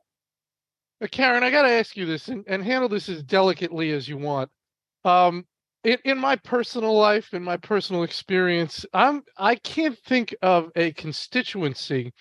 uh, 1.01 1.07
Karen, 1.11 1.43
I 1.43 1.51
got 1.51 1.63
to 1.63 1.71
ask 1.71 1.95
you 1.95 2.05
this, 2.05 2.29
and, 2.29 2.43
and, 2.47 2.63
handle 2.63 2.89
this 2.89 3.09
as 3.09 3.21
delicately 3.21 3.91
as 3.91 4.07
you 4.07 4.17
want. 4.17 4.49
Um, 5.03 5.45
in, 5.83 5.97
in 6.05 6.17
my 6.17 6.38
personal 6.38 6.97
life, 6.97 7.33
in 7.33 7.43
my 7.43 7.57
personal 7.57 8.03
experience, 8.03 8.86
I'm 8.93 9.23
I 9.38 9.55
can't 9.55 9.97
think 9.99 10.36
of 10.41 10.71
a 10.75 10.91
constituency 10.93 12.13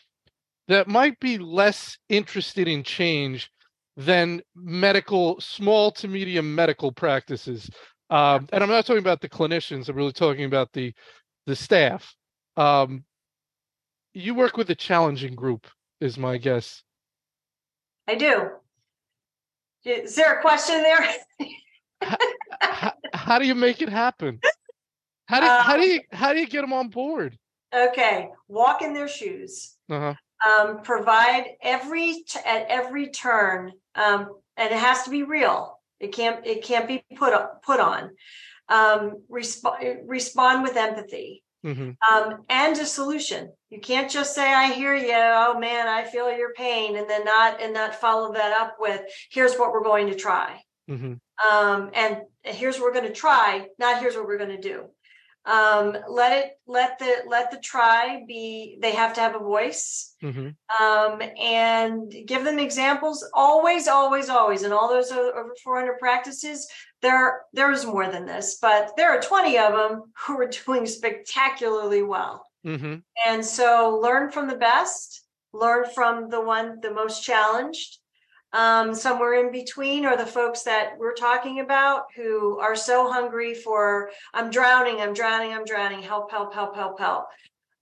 that 0.69 0.89
might 0.89 1.19
be 1.21 1.39
less 1.39 1.99
interested 2.09 2.69
in 2.69 2.83
change 2.83 3.51
than 3.97 4.43
medical, 4.55 5.41
small 5.41 5.91
to 5.93 6.09
medium 6.09 6.55
medical 6.55 6.93
practices. 6.93 7.71
Um, 8.11 8.49
and 8.53 8.63
I'm 8.63 8.71
not 8.71 8.87
talking 8.87 9.03
about 9.03 9.21
the 9.21 9.29
clinicians. 9.29 9.89
I'm 9.89 9.97
really 9.97 10.13
talking 10.13 10.45
about 10.45 10.73
the 10.73 10.93
the 11.47 11.57
staff. 11.57 12.15
Um, 12.57 13.05
you 14.15 14.35
work 14.35 14.57
with 14.57 14.71
a 14.71 14.75
challenging 14.75 15.35
group, 15.35 15.67
is 16.01 16.17
my 16.17 16.39
guess. 16.39 16.83
I 18.09 18.15
do. 18.15 18.51
Is 19.85 20.15
there 20.15 20.39
a 20.39 20.41
question 20.41 20.83
there? 20.83 21.09
how, 22.03 22.17
how, 22.61 22.93
how, 23.13 23.39
do 23.39 23.47
you 23.47 23.55
make 23.55 23.83
it 23.83 23.89
happen? 23.89 24.41
How 25.27 25.41
do, 25.41 25.47
um, 25.47 25.63
how 25.63 25.77
do 25.77 25.87
you 25.87 26.01
how 26.13 26.33
do 26.33 26.41
you 26.41 26.47
get 26.47 26.63
them 26.63 26.73
on 26.73 26.89
board? 26.89 27.39
Okay, 27.75 28.31
walk 28.49 28.83
in 28.83 28.95
their 28.95 29.09
shoes. 29.09 29.77
Uh-huh. 29.91 30.15
Um, 30.45 30.82
provide 30.82 31.47
every 31.62 32.24
t- 32.28 32.41
at 32.45 32.66
every 32.68 33.09
turn 33.09 33.72
um, 33.95 34.28
and 34.57 34.72
it 34.72 34.78
has 34.78 35.03
to 35.05 35.11
be 35.11 35.22
real. 35.22 35.78
It 36.01 36.12
can't 36.12 36.47
it 36.47 36.64
can't 36.64 36.89
be 36.89 37.05
put 37.16 37.32
put 37.62 37.80
on. 37.80 38.11
Um, 38.68 39.22
respond 39.28 40.09
respond 40.09 40.62
with 40.62 40.76
empathy. 40.76 41.43
Mm-hmm. 41.64 41.93
Um, 42.14 42.43
and 42.51 42.76
a 42.76 42.85
solution. 42.85 43.51
You 43.70 43.80
can't 43.80 44.11
just 44.11 44.35
say, 44.35 44.53
"I 44.53 44.72
hear 44.72 44.95
you." 44.95 45.14
Oh 45.14 45.59
man, 45.59 45.89
I 45.89 46.05
feel 46.05 46.30
your 46.37 46.53
pain, 46.53 46.97
and 46.97 47.09
then 47.09 47.24
not 47.24 47.61
and 47.62 47.72
not 47.72 47.95
follow 47.95 48.32
that 48.35 48.53
up 48.53 48.76
with, 48.78 49.01
"Here's 49.30 49.55
what 49.57 49.72
we're 49.72 49.82
going 49.82 50.09
to 50.09 50.14
try." 50.14 50.61
Mm-hmm. 50.91 51.14
Um, 51.49 51.91
and 51.95 52.18
here's 52.43 52.76
what 52.76 52.85
we're 52.85 53.01
going 53.01 53.09
to 53.09 53.12
try. 53.12 53.66
Not 53.78 54.01
here's 54.01 54.14
what 54.14 54.26
we're 54.26 54.39
going 54.39 54.51
to 54.51 54.61
do 54.61 54.91
um, 55.47 55.97
let 56.09 56.33
it 56.33 56.59
let 56.67 56.99
the 56.99 57.17
let 57.27 57.51
the 57.51 57.59
try 57.59 58.25
be 58.27 58.79
they 58.81 58.93
have 58.93 59.13
to 59.15 59.21
have 59.21 59.35
a 59.35 59.39
voice 59.39 60.15
mm-hmm. 60.23 60.49
um, 60.83 61.23
and 61.39 62.13
give 62.27 62.45
them 62.45 62.59
examples 62.59 63.29
always 63.35 63.87
always 63.87 64.31
always 64.31 64.63
and 64.63 64.73
all 64.73 64.89
those 64.89 65.13
over 65.13 65.55
400 65.63 65.99
practices 65.99 66.67
there 67.03 67.43
there's 67.53 67.85
more 67.85 68.09
than 68.09 68.25
this 68.25 68.59
but 68.61 68.93
there 68.97 69.11
are 69.11 69.21
20 69.21 69.59
of 69.59 69.73
them 69.73 70.03
who 70.27 70.41
are 70.41 70.51
doing 70.67 70.87
spectacularly 70.87 72.03
well 72.03 72.47
mm-hmm. 72.67 72.97
and 73.27 73.45
so 73.45 74.01
learn 74.03 74.31
from 74.31 74.49
the 74.49 74.57
best 74.57 75.27
learn 75.53 75.85
from 75.95 76.31
the 76.31 76.41
one 76.41 76.81
the 76.81 76.93
most 76.93 77.23
challenged 77.23 77.99
um, 78.55 78.95
somewhere 78.95 79.45
in 79.45 79.51
between 79.51 80.07
are 80.07 80.17
the 80.17 80.25
folks 80.25 80.63
that 80.63 80.93
we're 80.97 81.15
talking 81.15 81.59
about 81.59 82.05
who 82.15 82.59
are 82.61 82.77
so 82.77 83.13
hungry 83.13 83.53
for 83.53 84.11
i'm 84.33 84.49
drowning 84.49 85.01
i'm 85.01 85.13
drowning 85.13 85.53
i'm 85.53 85.65
drowning 85.65 86.01
help 86.01 86.31
help 86.31 86.55
help 86.55 86.75
help 86.75 86.99
help. 86.99 87.27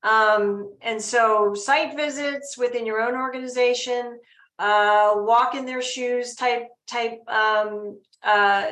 Um, 0.03 0.75
and 0.81 1.01
so 1.01 1.55
site 1.55 1.95
visits 1.95 2.57
within 2.59 2.87
your 2.87 3.01
own 3.01 3.15
organization 3.15 4.19
uh, 4.59 5.13
walk 5.17 5.55
in 5.55 5.65
their 5.67 5.83
shoes 5.83 6.35
type 6.35 6.67
type 6.89 7.19
um, 7.29 8.01
uh, 8.23 8.67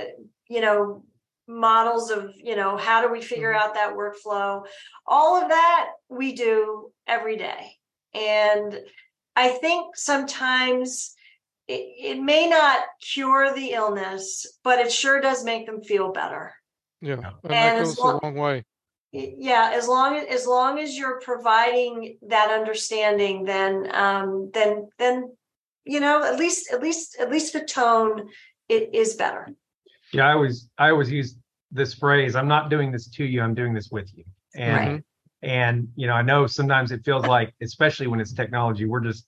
you 0.49 0.61
know 0.61 1.05
models 1.47 2.11
of 2.11 2.31
you 2.37 2.57
know 2.57 2.77
how 2.77 3.03
do 3.03 3.13
we 3.13 3.21
figure 3.21 3.53
mm-hmm. 3.53 3.63
out 3.63 3.75
that 3.75 3.95
workflow? 3.95 4.65
All 5.07 5.41
of 5.41 5.51
that 5.51 5.91
we 6.09 6.35
do 6.35 6.91
every 7.07 7.37
day. 7.37 7.77
And 8.15 8.81
i 9.37 9.49
think 9.49 9.97
sometimes 9.97 11.15
it, 11.71 12.17
it 12.17 12.21
may 12.21 12.49
not 12.49 12.81
cure 13.01 13.55
the 13.55 13.73
illness, 13.73 14.59
but 14.65 14.81
it 14.81 14.91
sure 14.91 15.21
does 15.21 15.45
make 15.45 15.67
them 15.67 15.83
feel 15.83 16.11
better. 16.13 16.53
Yeah, 17.01 17.15
and, 17.15 17.25
and 17.45 17.53
that 17.53 17.79
goes 17.79 17.99
long, 17.99 18.19
a 18.23 18.27
long 18.27 18.35
way. 18.35 18.65
Yeah, 19.13 19.71
as 19.73 19.87
long 19.89 20.17
as 20.17 20.27
as 20.27 20.47
long 20.47 20.79
as 20.79 20.99
you're 20.99 21.21
providing 21.21 22.19
that 22.29 22.51
understanding, 22.51 23.45
then 23.45 23.89
um, 23.95 24.51
then 24.53 24.89
then 24.99 25.33
you 25.85 26.01
know 26.01 26.25
at 26.25 26.39
least 26.39 26.73
at 26.73 26.83
least 26.83 27.17
at 27.21 27.31
least 27.31 27.53
the 27.53 27.65
tone 27.65 28.29
it 28.69 28.95
is 28.95 29.15
better. 29.15 29.49
Yeah, 30.13 30.29
I 30.29 30.33
always 30.33 30.69
I 30.77 30.91
always 30.91 31.11
use 31.11 31.37
this 31.71 31.95
phrase. 31.95 32.35
I'm 32.35 32.49
not 32.49 32.69
doing 32.69 32.91
this 32.91 33.09
to 33.11 33.25
you. 33.25 33.43
I'm 33.43 33.55
doing 33.55 33.73
this 33.75 33.91
with 33.91 34.11
you. 34.15 34.25
And 34.57 34.93
right. 34.93 35.05
and 35.43 35.89
you 35.95 36.09
know 36.09 36.15
I 36.15 36.23
know 36.23 36.47
sometimes 36.49 36.91
it 36.91 37.05
feels 37.05 37.27
like, 37.27 37.55
especially 37.63 38.09
when 38.09 38.21
it's 38.21 38.33
technology, 38.33 38.87
we're 38.87 39.01
just 39.01 39.27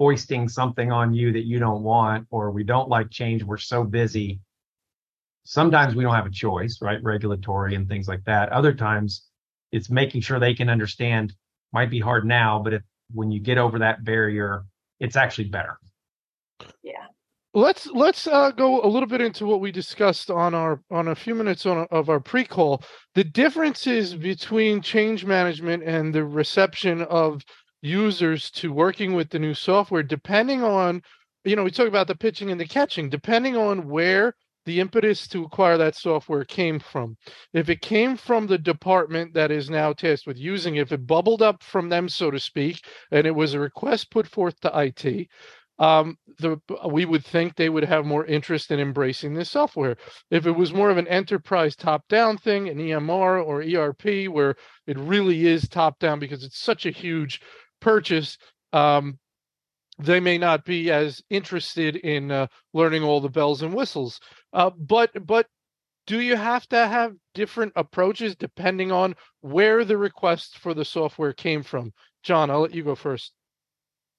foisting 0.00 0.48
something 0.48 0.90
on 0.90 1.12
you 1.12 1.30
that 1.30 1.44
you 1.44 1.58
don't 1.58 1.82
want 1.82 2.26
or 2.30 2.50
we 2.50 2.64
don't 2.64 2.88
like 2.88 3.10
change 3.10 3.44
we're 3.44 3.58
so 3.58 3.84
busy. 3.84 4.40
Sometimes 5.44 5.94
we 5.94 6.02
don't 6.02 6.14
have 6.14 6.24
a 6.24 6.30
choice 6.30 6.78
right? 6.80 7.02
Regulatory 7.02 7.74
and 7.74 7.86
things 7.86 8.08
like 8.08 8.24
that. 8.24 8.48
Other 8.48 8.72
times 8.72 9.26
it's 9.72 9.90
making 9.90 10.22
sure 10.22 10.40
they 10.40 10.54
can 10.54 10.70
understand 10.70 11.34
might 11.74 11.90
be 11.90 12.00
hard 12.00 12.24
now 12.24 12.58
but 12.64 12.72
if 12.72 12.82
when 13.12 13.30
you 13.30 13.40
get 13.40 13.58
over 13.58 13.78
that 13.80 14.02
barrier 14.02 14.64
it's 15.00 15.16
actually 15.16 15.48
better. 15.48 15.78
Yeah. 16.82 17.04
Let's 17.52 17.86
let's 17.88 18.26
uh, 18.26 18.52
go 18.52 18.80
a 18.82 18.86
little 18.86 19.08
bit 19.08 19.20
into 19.20 19.44
what 19.44 19.60
we 19.60 19.70
discussed 19.70 20.30
on 20.30 20.54
our 20.54 20.80
on 20.90 21.08
a 21.08 21.14
few 21.14 21.34
minutes 21.34 21.66
on 21.66 21.86
of 21.90 22.08
our 22.08 22.20
pre-call. 22.20 22.82
The 23.14 23.24
differences 23.24 24.14
between 24.14 24.80
change 24.80 25.26
management 25.26 25.82
and 25.82 26.14
the 26.14 26.24
reception 26.24 27.02
of 27.02 27.42
users 27.82 28.50
to 28.50 28.72
working 28.72 29.14
with 29.14 29.30
the 29.30 29.38
new 29.38 29.54
software 29.54 30.02
depending 30.02 30.62
on 30.62 31.02
you 31.44 31.56
know 31.56 31.64
we 31.64 31.70
talk 31.70 31.88
about 31.88 32.06
the 32.06 32.14
pitching 32.14 32.50
and 32.50 32.60
the 32.60 32.66
catching 32.66 33.08
depending 33.08 33.56
on 33.56 33.88
where 33.88 34.34
the 34.66 34.80
impetus 34.80 35.26
to 35.28 35.44
acquire 35.44 35.78
that 35.78 35.96
software 35.96 36.44
came 36.44 36.78
from. 36.78 37.16
If 37.52 37.68
it 37.70 37.80
came 37.80 38.16
from 38.16 38.46
the 38.46 38.58
department 38.58 39.32
that 39.34 39.50
is 39.50 39.70
now 39.70 39.92
tasked 39.92 40.26
with 40.26 40.38
using 40.38 40.76
it, 40.76 40.82
if 40.82 40.92
it 40.92 41.06
bubbled 41.06 41.42
up 41.42 41.62
from 41.62 41.88
them, 41.88 42.08
so 42.08 42.30
to 42.30 42.38
speak, 42.38 42.84
and 43.10 43.26
it 43.26 43.34
was 43.34 43.54
a 43.54 43.60
request 43.60 44.10
put 44.10 44.26
forth 44.26 44.60
to 44.60 44.70
IT, 44.78 45.28
um, 45.78 46.18
the 46.38 46.60
we 46.90 47.06
would 47.06 47.24
think 47.24 47.56
they 47.56 47.70
would 47.70 47.84
have 47.84 48.04
more 48.04 48.26
interest 48.26 48.70
in 48.70 48.78
embracing 48.78 49.32
this 49.32 49.50
software. 49.50 49.96
If 50.30 50.46
it 50.46 50.52
was 50.52 50.74
more 50.74 50.90
of 50.90 50.98
an 50.98 51.08
enterprise 51.08 51.74
top-down 51.74 52.36
thing, 52.36 52.68
an 52.68 52.76
EMR 52.76 53.42
or 53.42 53.62
ERP, 53.62 54.30
where 54.30 54.56
it 54.86 54.98
really 54.98 55.46
is 55.46 55.66
top-down 55.68 56.18
because 56.18 56.44
it's 56.44 56.60
such 56.60 56.84
a 56.84 56.90
huge 56.90 57.40
purchase, 57.80 58.38
um, 58.72 59.18
they 59.98 60.20
may 60.20 60.38
not 60.38 60.64
be 60.64 60.90
as 60.90 61.22
interested 61.30 61.96
in 61.96 62.30
uh, 62.30 62.46
learning 62.72 63.02
all 63.02 63.20
the 63.20 63.28
bells 63.28 63.62
and 63.62 63.74
whistles. 63.74 64.20
Uh, 64.52 64.70
but 64.70 65.10
but 65.26 65.46
do 66.06 66.20
you 66.20 66.36
have 66.36 66.66
to 66.68 66.86
have 66.88 67.14
different 67.34 67.72
approaches 67.76 68.34
depending 68.34 68.90
on 68.90 69.14
where 69.42 69.84
the 69.84 69.96
request 69.96 70.58
for 70.58 70.74
the 70.74 70.84
software 70.84 71.32
came 71.32 71.62
from? 71.62 71.92
John, 72.22 72.50
I'll 72.50 72.60
let 72.60 72.74
you 72.74 72.82
go 72.82 72.94
first. 72.94 73.32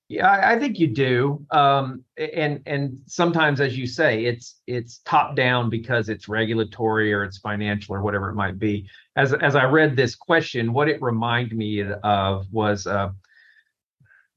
Yeah, 0.07 0.29
I, 0.29 0.59
think 0.59 0.77
you 0.77 0.87
do, 0.87 1.45
um, 1.51 2.03
and 2.17 2.61
and 2.65 2.97
sometimes, 3.05 3.61
as 3.61 3.77
you 3.77 3.87
say, 3.87 4.25
it's 4.25 4.59
it's 4.67 4.97
top 5.05 5.37
down 5.37 5.69
because 5.69 6.09
it's 6.09 6.27
regulatory 6.27 7.13
or 7.13 7.23
it's 7.23 7.37
financial 7.37 7.95
or 7.95 8.01
whatever 8.01 8.29
it 8.29 8.35
might 8.35 8.59
be. 8.59 8.89
As 9.15 9.31
as 9.33 9.55
I 9.55 9.63
read 9.63 9.95
this 9.95 10.15
question, 10.15 10.73
what 10.73 10.89
it 10.89 11.01
reminded 11.01 11.57
me 11.57 11.85
of 12.03 12.45
was, 12.51 12.87
uh, 12.87 13.11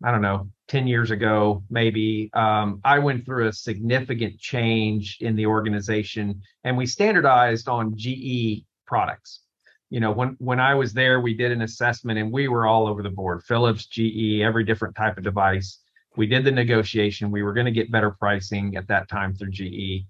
I 0.05 0.11
don't 0.11 0.21
know, 0.21 0.51
10 0.69 0.87
years 0.87 1.11
ago, 1.11 1.65
maybe, 1.71 2.31
um, 2.35 2.81
I 2.85 2.99
went 2.99 3.25
through 3.25 3.49
a 3.49 3.53
significant 3.53 4.39
change 4.39 5.17
in 5.21 5.35
the 5.35 5.47
organization 5.47 6.43
and 6.63 6.77
we 6.77 6.85
standardized 6.85 7.69
on 7.69 7.95
GE 7.97 8.67
products. 8.87 9.41
You 9.89 10.01
know, 10.01 10.13
when 10.13 10.37
when 10.41 10.61
I 10.61 10.75
was 10.75 10.93
there, 10.93 11.21
we 11.21 11.35
did 11.35 11.53
an 11.53 11.63
assessment 11.63 12.19
and 12.19 12.33
we 12.33 12.49
were 12.49 12.67
all 12.67 12.87
over 12.87 13.03
the 13.03 13.11
board. 13.11 13.45
Philips, 13.45 13.87
GE, 13.87 14.41
every 14.43 14.65
different 14.65 14.95
type 14.95 15.17
of 15.17 15.25
device. 15.25 15.79
We 16.17 16.27
did 16.27 16.45
the 16.45 16.51
negotiation. 16.51 17.31
We 17.31 17.43
were 17.43 17.53
going 17.53 17.67
to 17.67 17.73
get 17.73 17.91
better 17.91 18.11
pricing 18.11 18.77
at 18.77 18.89
that 18.89 19.09
time 19.09 19.35
through 19.35 19.53
GE. 19.53 20.07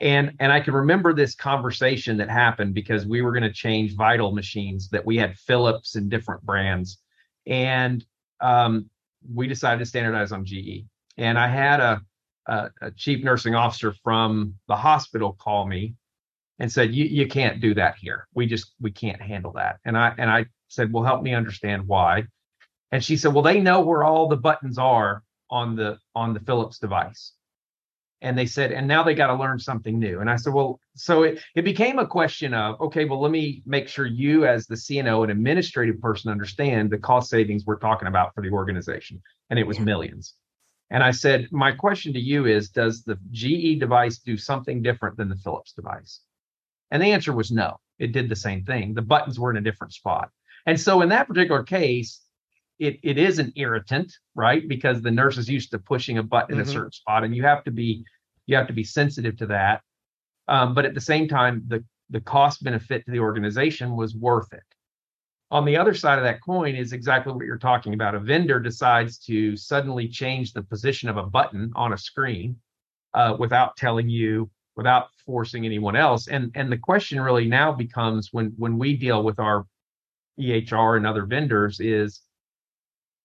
And 0.00 0.32
and 0.38 0.52
I 0.52 0.60
can 0.60 0.74
remember 0.74 1.14
this 1.14 1.34
conversation 1.34 2.16
that 2.18 2.28
happened 2.28 2.74
because 2.74 3.06
we 3.06 3.22
were 3.22 3.32
going 3.32 3.42
to 3.42 3.52
change 3.52 3.96
vital 3.96 4.32
machines 4.32 4.88
that 4.90 5.04
we 5.04 5.16
had 5.16 5.38
Philips 5.38 5.94
and 5.94 6.10
different 6.10 6.42
brands. 6.42 6.98
And 7.46 8.04
um, 8.40 8.90
we 9.32 9.46
decided 9.46 9.78
to 9.78 9.86
standardize 9.86 10.32
on 10.32 10.44
GE. 10.44 10.84
And 11.16 11.38
I 11.38 11.48
had 11.48 11.80
a, 11.80 12.00
a, 12.46 12.70
a 12.80 12.90
chief 12.92 13.24
nursing 13.24 13.54
officer 13.54 13.94
from 14.02 14.54
the 14.68 14.76
hospital 14.76 15.36
call 15.38 15.66
me 15.66 15.94
and 16.58 16.70
said, 16.70 16.94
you, 16.94 17.04
you 17.04 17.26
can't 17.26 17.60
do 17.60 17.74
that 17.74 17.96
here. 17.98 18.26
We 18.34 18.46
just, 18.46 18.74
we 18.80 18.90
can't 18.90 19.20
handle 19.20 19.52
that. 19.52 19.78
And 19.84 19.96
I, 19.96 20.14
and 20.18 20.30
I 20.30 20.46
said, 20.68 20.92
well, 20.92 21.04
help 21.04 21.22
me 21.22 21.34
understand 21.34 21.86
why. 21.86 22.24
And 22.90 23.02
she 23.02 23.16
said, 23.16 23.32
well, 23.32 23.42
they 23.42 23.60
know 23.60 23.80
where 23.80 24.04
all 24.04 24.28
the 24.28 24.36
buttons 24.36 24.78
are 24.78 25.22
on 25.50 25.76
the, 25.76 25.98
on 26.14 26.34
the 26.34 26.40
Philips 26.40 26.78
device 26.78 27.32
and 28.22 28.38
they 28.38 28.46
said, 28.46 28.70
and 28.70 28.86
now 28.86 29.02
they 29.02 29.14
got 29.14 29.26
to 29.26 29.34
learn 29.34 29.58
something 29.58 29.98
new. 29.98 30.20
And 30.20 30.30
I 30.30 30.36
said, 30.36 30.54
well, 30.54 30.78
so 30.94 31.24
it, 31.24 31.40
it 31.56 31.64
became 31.64 31.98
a 31.98 32.06
question 32.06 32.54
of, 32.54 32.80
okay, 32.80 33.04
well, 33.04 33.20
let 33.20 33.32
me 33.32 33.62
make 33.66 33.88
sure 33.88 34.06
you 34.06 34.46
as 34.46 34.66
the 34.66 34.76
CNO 34.76 35.24
and 35.24 35.32
administrative 35.32 36.00
person 36.00 36.30
understand 36.30 36.90
the 36.90 36.98
cost 36.98 37.28
savings 37.28 37.64
we're 37.66 37.78
talking 37.78 38.06
about 38.06 38.32
for 38.34 38.42
the 38.42 38.50
organization. 38.50 39.20
And 39.50 39.58
it 39.58 39.66
was 39.66 39.80
millions. 39.80 40.34
And 40.90 41.02
I 41.02 41.10
said, 41.10 41.48
my 41.50 41.72
question 41.72 42.12
to 42.12 42.20
you 42.20 42.46
is, 42.46 42.68
does 42.68 43.02
the 43.02 43.18
GE 43.32 43.80
device 43.80 44.18
do 44.18 44.36
something 44.36 44.82
different 44.82 45.16
than 45.16 45.28
the 45.28 45.36
Philips 45.36 45.72
device? 45.72 46.20
And 46.92 47.02
the 47.02 47.12
answer 47.12 47.32
was 47.32 47.50
no, 47.50 47.80
it 47.98 48.12
did 48.12 48.28
the 48.28 48.36
same 48.36 48.64
thing. 48.64 48.94
The 48.94 49.02
buttons 49.02 49.40
were 49.40 49.50
in 49.50 49.56
a 49.56 49.62
different 49.62 49.94
spot. 49.94 50.30
And 50.64 50.80
so 50.80 51.00
in 51.00 51.08
that 51.08 51.26
particular 51.26 51.64
case, 51.64 52.20
it, 52.82 52.98
it 53.04 53.16
is 53.16 53.38
an 53.38 53.52
irritant, 53.54 54.12
right? 54.34 54.66
Because 54.66 55.00
the 55.00 55.10
nurse 55.10 55.38
is 55.38 55.48
used 55.48 55.70
to 55.70 55.78
pushing 55.78 56.18
a 56.18 56.22
button 56.22 56.56
mm-hmm. 56.56 56.60
in 56.60 56.60
a 56.60 56.64
mm-hmm. 56.64 56.72
certain 56.72 56.92
spot, 56.92 57.22
and 57.22 57.34
you 57.34 57.44
have 57.44 57.62
to 57.64 57.70
be 57.70 58.04
you 58.46 58.56
have 58.56 58.66
to 58.66 58.72
be 58.72 58.82
sensitive 58.82 59.36
to 59.36 59.46
that. 59.46 59.82
Um, 60.48 60.74
but 60.74 60.84
at 60.84 60.94
the 60.94 61.00
same 61.00 61.28
time, 61.28 61.62
the 61.68 61.84
the 62.10 62.20
cost 62.20 62.62
benefit 62.64 63.04
to 63.06 63.12
the 63.12 63.20
organization 63.20 63.96
was 63.96 64.16
worth 64.16 64.52
it. 64.52 64.64
On 65.52 65.64
the 65.64 65.76
other 65.76 65.94
side 65.94 66.18
of 66.18 66.24
that 66.24 66.42
coin 66.42 66.74
is 66.74 66.92
exactly 66.92 67.32
what 67.32 67.46
you're 67.46 67.56
talking 67.56 67.94
about. 67.94 68.16
A 68.16 68.18
vendor 68.18 68.58
decides 68.58 69.18
to 69.26 69.56
suddenly 69.56 70.08
change 70.08 70.52
the 70.52 70.62
position 70.62 71.08
of 71.08 71.16
a 71.16 71.22
button 71.22 71.70
on 71.76 71.92
a 71.92 71.98
screen 71.98 72.56
uh, 73.14 73.36
without 73.38 73.76
telling 73.76 74.08
you, 74.08 74.50
without 74.76 75.08
forcing 75.24 75.64
anyone 75.64 75.94
else. 75.94 76.26
And 76.26 76.50
and 76.56 76.72
the 76.72 76.78
question 76.78 77.20
really 77.20 77.46
now 77.46 77.70
becomes 77.70 78.30
when 78.32 78.52
when 78.56 78.76
we 78.76 78.96
deal 78.96 79.22
with 79.22 79.38
our 79.38 79.66
EHR 80.40 80.96
and 80.96 81.06
other 81.06 81.26
vendors 81.26 81.78
is 81.78 82.22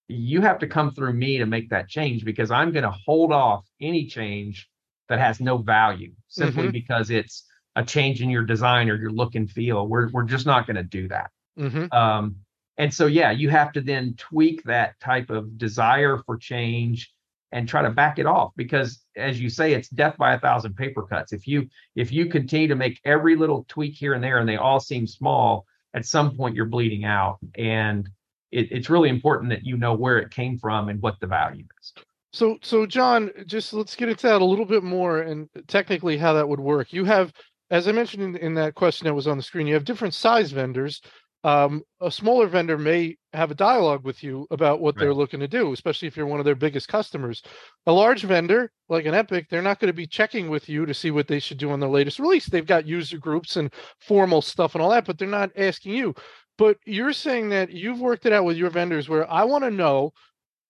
you 0.08 0.42
have 0.42 0.60
to 0.60 0.68
come 0.68 0.92
through 0.92 1.14
me 1.14 1.38
to 1.38 1.46
make 1.46 1.70
that 1.70 1.90
change 1.90 2.24
because 2.24 2.52
I'm 2.52 2.72
going 2.72 2.84
to 2.84 2.92
hold 2.92 3.32
off 3.32 3.66
any 3.82 4.08
change 4.08 4.70
that 5.10 5.20
has 5.20 5.40
no 5.40 5.58
value 5.58 6.14
simply 6.28 6.64
mm-hmm. 6.64 6.72
because 6.72 7.10
it's 7.10 7.44
a 7.76 7.84
change 7.84 8.22
in 8.22 8.30
your 8.30 8.44
design 8.44 8.90
or 8.90 8.96
your 8.96 9.12
look 9.12 9.36
and 9.36 9.50
feel. 9.50 9.88
We're 9.88 10.10
we're 10.10 10.24
just 10.24 10.46
not 10.46 10.66
going 10.66 10.78
to 10.78 10.84
do 10.84 11.08
that. 11.10 11.30
Mm-hmm. 11.60 11.92
Um, 11.96 12.38
and 12.78 12.94
so 12.94 13.06
yeah, 13.08 13.32
you 13.32 13.50
have 13.50 13.72
to 13.74 13.82
then 13.82 14.16
tweak 14.18 14.64
that 14.64 15.00
type 15.00 15.30
of 15.30 15.58
desire 15.58 16.18
for 16.26 16.38
change 16.38 17.12
and 17.52 17.68
try 17.68 17.82
to 17.82 17.90
back 17.90 18.20
it 18.20 18.26
off 18.26 18.52
because 18.56 19.04
as 19.16 19.40
you 19.40 19.50
say 19.50 19.74
it's 19.74 19.90
death 19.90 20.18
by 20.18 20.34
a 20.34 20.40
thousand 20.40 20.76
paper 20.76 21.04
cuts 21.04 21.32
if 21.32 21.48
you 21.48 21.68
if 21.96 22.12
you 22.12 22.26
continue 22.26 22.68
to 22.68 22.76
make 22.76 23.00
every 23.06 23.36
little 23.36 23.66
tweak 23.70 23.96
here 23.96 24.14
and 24.14 24.24
there 24.24 24.40
and 24.40 24.50
they 24.50 24.58
all 24.58 24.80
seem 24.80 25.08
small 25.08 25.66
at 25.94 26.06
some 26.06 26.36
point 26.36 26.56
you're 26.56 26.66
bleeding 26.66 27.06
out 27.06 27.38
and 27.58 28.10
it, 28.52 28.72
it's 28.72 28.90
really 28.90 29.10
important 29.10 29.50
that 29.50 29.66
you 29.66 29.78
know 29.78 29.94
where 29.94 30.20
it 30.20 30.32
came 30.32 30.58
from 30.58 30.90
and 30.90 31.02
what 31.02 31.20
the 31.20 31.28
value 31.28 31.66
is. 31.82 31.94
So, 32.34 32.58
so 32.62 32.86
John, 32.86 33.32
just 33.46 33.74
let's 33.74 33.96
get 33.96 34.10
into 34.10 34.28
that 34.28 34.42
a 34.42 34.46
little 34.46 34.66
bit 34.66 34.84
more 34.84 35.22
and 35.22 35.50
technically 35.68 36.18
how 36.18 36.34
that 36.34 36.48
would 36.48 36.60
work. 36.60 36.94
You 36.94 37.06
have, 37.06 37.32
as 37.72 37.88
I 37.88 37.92
mentioned 37.92 38.24
in, 38.24 38.36
in 38.38 38.54
that 38.56 38.76
question 38.76 39.06
that 39.06 39.14
was 39.14 39.28
on 39.28 39.38
the 39.38 39.44
screen, 39.44 39.68
you 39.68 39.74
have 39.74 39.86
different 39.86 40.14
size 40.14 40.52
vendors. 40.52 41.02
Um, 41.44 41.84
a 42.02 42.12
smaller 42.12 42.48
vendor 42.48 42.78
may 42.78 43.16
have 43.32 43.52
a 43.52 43.56
dialogue 43.56 44.04
with 44.04 44.22
you 44.24 44.48
about 44.52 44.82
what 44.82 44.96
right. 44.96 45.04
they're 45.04 45.14
looking 45.14 45.40
to 45.40 45.48
do, 45.48 45.72
especially 45.72 46.08
if 46.08 46.18
you're 46.18 46.26
one 46.26 46.40
of 46.40 46.46
their 46.46 46.56
biggest 46.56 46.88
customers. 46.90 47.42
A 47.86 47.92
large 47.92 48.24
vendor 48.24 48.72
like 48.90 49.06
an 49.06 49.14
Epic, 49.14 49.48
they're 49.50 49.62
not 49.62 49.80
going 49.80 49.88
to 49.88 49.94
be 49.94 50.08
checking 50.08 50.50
with 50.50 50.68
you 50.68 50.86
to 50.86 50.94
see 50.94 51.12
what 51.12 51.28
they 51.28 51.40
should 51.40 51.58
do 51.58 51.72
on 51.72 51.80
the 51.80 51.88
latest 51.88 52.20
release. 52.20 52.48
They've 52.48 52.66
got 52.66 52.88
user 52.88 53.18
groups 53.18 53.56
and 53.56 53.74
formal 54.00 54.42
stuff 54.42 54.76
and 54.76 54.82
all 54.82 54.90
that, 54.90 55.06
but 55.06 55.18
they're 55.18 55.28
not 55.28 55.52
asking 55.56 55.94
you. 55.94 56.14
But 56.58 56.78
you're 56.86 57.14
saying 57.14 57.50
that 57.50 57.72
you've 57.72 58.00
worked 58.00 58.26
it 58.26 58.34
out 58.34 58.46
with 58.46 58.58
your 58.58 58.70
vendors 58.70 59.08
where 59.08 59.30
I 59.32 59.44
want 59.44 59.64
to 59.64 59.72
know 59.72 60.14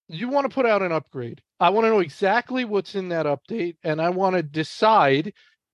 you 0.10 0.30
want 0.30 0.50
to 0.50 0.54
put 0.54 0.66
out 0.66 0.82
an 0.82 0.92
upgrade. 0.92 1.42
I 1.60 1.70
want 1.70 1.86
to 1.86 1.90
know 1.90 2.00
exactly 2.00 2.66
what's 2.66 2.96
in 2.96 3.10
that 3.10 3.26
update 3.26 3.76
and 3.84 4.02
I 4.02 4.10
want 4.10 4.36
to 4.36 4.44
decide 4.44 5.34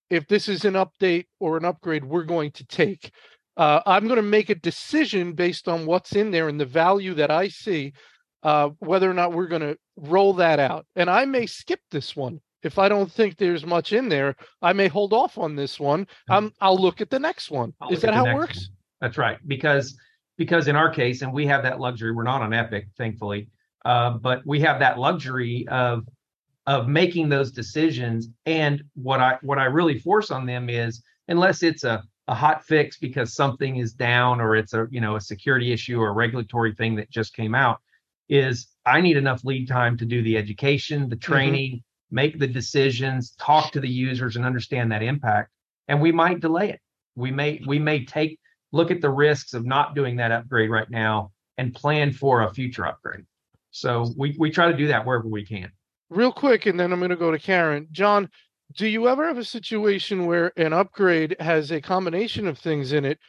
if 0.10 0.28
this 0.28 0.48
is 0.48 0.66
an 0.66 0.74
update 0.74 1.26
or 1.40 1.58
an 1.58 1.66
upgrade 1.66 2.04
we're 2.04 2.24
going 2.24 2.52
to 2.52 2.66
take. 2.66 3.12
Uh, 3.58 3.82
I'm 3.86 4.06
going 4.06 4.18
to 4.18 4.22
make 4.22 4.50
a 4.50 4.56
decision 4.56 5.34
based 5.34 5.68
on 5.68 5.86
what's 5.86 6.14
in 6.14 6.32
there 6.32 6.50
and 6.50 6.60
the 6.60 6.66
value 6.66 7.14
that 7.16 7.30
I 7.30 7.48
see, 7.48 7.94
uh, 8.42 8.70
whether 8.80 9.10
or 9.10 9.14
not 9.14 9.34
we're 9.34 9.48
going 9.48 9.62
to 9.62 9.78
roll 9.98 10.34
that 10.34 10.60
out. 10.60 10.86
And 10.96 11.10
I 11.10 11.26
may 11.26 11.46
skip 11.46 11.80
this 11.92 12.16
one 12.16 12.42
if 12.64 12.80
I 12.80 12.90
don't 12.90 13.12
think 13.12 13.38
there's 13.38 13.66
much 13.66 13.94
in 13.94 14.10
there. 14.10 14.36
I 14.62 14.74
may 14.74 14.88
hold 14.88 15.14
off 15.14 15.38
on 15.38 15.56
this 15.56 15.80
one. 15.80 16.08
Um, 16.30 16.54
I'll 16.62 16.80
look 16.80 17.02
at 17.02 17.10
the 17.10 17.20
next 17.20 17.52
one. 17.52 17.74
I'll 17.82 17.92
is 17.92 18.02
that 18.02 18.14
how 18.14 18.26
it 18.26 18.34
works? 18.34 18.70
One. 18.70 18.78
That's 19.04 19.18
right. 19.18 19.38
Because 19.46 19.98
because 20.38 20.70
in 20.70 20.78
our 20.78 20.90
case, 20.90 21.22
and 21.22 21.34
we 21.34 21.46
have 21.46 21.62
that 21.64 21.80
luxury, 21.80 22.14
we're 22.14 22.24
not 22.24 22.42
on 22.42 22.54
Epic, 22.54 22.88
thankfully, 22.98 23.50
uh, 23.84 24.12
but 24.12 24.42
we 24.46 24.62
have 24.62 24.80
that 24.80 24.98
luxury 24.98 25.68
of 25.68 26.08
of 26.66 26.88
making 26.88 27.28
those 27.28 27.52
decisions. 27.52 28.30
And 28.46 28.82
what 28.96 29.20
I 29.20 29.38
what 29.42 29.60
I 29.60 29.66
really 29.66 30.00
force 30.00 30.32
on 30.32 30.46
them 30.46 30.70
is 30.70 31.04
unless 31.28 31.64
it's 31.64 31.84
a 31.84 32.02
a 32.30 32.34
hot 32.34 32.64
fix 32.64 32.98
because 32.98 33.36
something 33.36 33.76
is 33.76 33.92
down 33.92 34.40
or 34.40 34.56
it's 34.56 34.74
a 34.74 34.88
you 34.90 35.02
know 35.02 35.18
a 35.18 35.22
security 35.22 35.74
issue 35.74 36.00
or 36.00 36.08
a 36.08 36.14
regulatory 36.14 36.74
thing 36.74 36.96
that 36.96 37.12
just 37.12 37.36
came 37.36 37.54
out 37.54 37.82
is 38.30 38.68
I 38.86 39.02
need 39.02 39.18
enough 39.18 39.44
lead 39.44 39.68
time 39.68 39.98
to 39.98 40.06
do 40.06 40.24
the 40.24 40.38
education, 40.38 41.10
the 41.10 41.18
mm-hmm. 41.18 41.34
training, 41.34 41.72
mm-hmm. 41.72 42.16
make 42.16 42.40
the 42.40 42.48
decisions, 42.48 43.36
talk 43.38 43.74
to 43.74 43.82
the 43.82 43.90
users 43.90 44.38
and 44.38 44.46
understand 44.46 44.94
that 44.94 45.04
impact. 45.04 45.50
And 45.90 46.00
we 46.00 46.14
might 46.14 46.40
delay 46.40 46.70
it. 46.70 46.80
We 47.18 47.32
may 47.32 47.62
we 47.68 47.80
may 47.80 48.06
take 48.06 48.40
look 48.74 48.92
at 48.92 49.00
the 49.00 49.10
risks 49.10 49.54
of 49.54 49.66
not 49.66 49.96
doing 49.96 50.18
that 50.18 50.34
upgrade 50.34 50.70
right 50.70 50.90
now 50.90 51.32
and 51.58 51.74
plan 51.74 52.12
for 52.12 52.42
a 52.42 52.54
future 52.54 52.86
upgrade. 52.86 53.24
So 53.72 54.14
we, 54.18 54.36
we 54.38 54.52
try 54.52 54.70
to 54.70 54.78
do 54.78 54.88
that 54.88 55.06
wherever 55.06 55.28
we 55.28 55.46
can. 55.46 55.72
Real 56.10 56.32
quick, 56.32 56.66
and 56.66 56.80
then 56.80 56.92
I'm 56.92 57.00
going 57.00 57.12
to 57.12 57.16
go 57.16 57.32
to 57.32 57.40
Karen. 57.40 57.88
John, 57.92 58.30
do 58.76 58.88
you 58.88 59.08
ever 59.08 59.26
have 59.28 59.38
a 59.38 59.46
situation 59.46 60.26
where 60.26 60.52
an 60.58 60.74
upgrade 60.74 61.36
has 61.40 61.72
a 61.72 61.80
combination 61.80 62.48
of 62.48 62.58
things 62.58 62.92
in 62.92 63.06
it, 63.06 63.20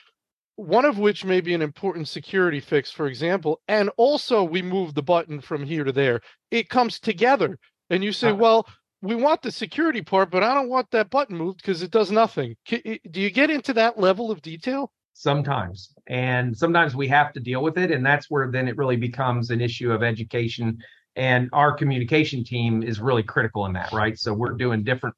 one 0.57 0.85
of 0.85 0.99
which 0.99 1.25
may 1.25 1.41
be 1.41 1.55
an 1.55 1.63
important 1.63 2.09
security 2.09 2.61
fix, 2.61 2.91
for 2.91 3.07
example, 3.07 3.61
and 3.69 3.91
also 3.97 4.43
we 4.43 4.63
move 4.63 4.95
the 4.95 5.03
button 5.03 5.41
from 5.41 5.65
here 5.65 5.85
to 5.85 5.93
there? 5.93 6.21
It 6.51 6.69
comes 6.69 6.99
together, 6.99 7.59
and 7.91 8.03
you 8.03 8.13
say, 8.13 8.31
uh, 8.31 8.35
well, 8.35 8.67
we 9.03 9.15
want 9.15 9.43
the 9.43 9.53
security 9.53 10.01
part, 10.01 10.31
but 10.31 10.43
I 10.43 10.55
don't 10.55 10.71
want 10.71 10.91
that 10.93 11.11
button 11.11 11.37
moved 11.37 11.59
because 11.59 11.83
it 11.83 11.91
does 11.91 12.11
nothing. 12.11 12.57
Do 12.67 13.21
you 13.21 13.31
get 13.31 13.51
into 13.51 13.75
that 13.75 13.99
level 13.99 14.31
of 14.31 14.41
detail? 14.41 14.91
Sometimes, 15.17 15.95
and 16.09 16.57
sometimes 16.57 16.97
we 16.97 17.07
have 17.09 17.33
to 17.33 17.41
deal 17.41 17.63
with 17.63 17.79
it, 17.79 17.93
and 17.93 18.05
that's 18.05 18.29
where 18.29 18.51
then 18.51 18.67
it 18.67 18.77
really 18.77 18.97
becomes 18.97 19.51
an 19.51 19.61
issue 19.61 19.93
of 19.93 20.03
education. 20.03 20.79
And 21.17 21.49
our 21.53 21.73
communication 21.73 22.43
team 22.43 22.83
is 22.83 22.99
really 23.01 23.23
critical 23.23 23.65
in 23.67 23.73
that, 23.75 23.93
right? 23.93 24.19
So 24.19 24.35
we're 24.35 24.55
doing 24.55 24.83
different. 24.83 25.15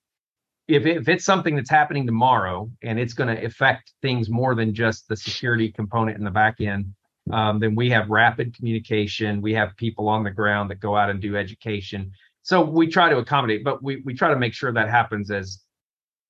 If, 0.69 0.85
if 0.85 1.09
it's 1.09 1.25
something 1.25 1.57
that's 1.57 1.71
happening 1.71 2.07
tomorrow 2.07 2.71
and 2.83 2.99
it's 2.99 3.15
going 3.15 3.35
to 3.35 3.43
affect 3.43 3.95
things 4.03 4.29
more 4.29 4.55
than 4.55 4.75
just 4.75 5.09
the 5.09 5.17
security 5.17 5.73
component 5.73 6.19
in 6.19 6.25
the 6.25 6.31
back 6.31 6.61
end, 6.61 6.93
um, 7.33 7.59
then 7.59 7.75
we 7.75 7.89
have 7.91 8.11
rapid 8.11 8.55
communication. 8.55 9.41
We 9.41 9.55
have 9.55 9.77
people 9.77 10.09
on 10.09 10.23
the 10.25 10.31
ground 10.31 10.71
that 10.71 10.81
go 10.81 10.95
out 10.95 11.09
and 11.09 11.21
do 11.21 11.37
education. 11.37 12.13
So 12.43 12.63
we 12.63 12.87
try 12.87 13.09
to 13.09 13.17
accommodate, 13.17 13.65
but 13.65 13.83
we 13.83 14.03
we 14.05 14.15
try 14.15 14.29
to 14.29 14.37
make 14.37 14.53
sure 14.53 14.73
that 14.73 14.89
happens 14.91 15.31
as 15.31 15.63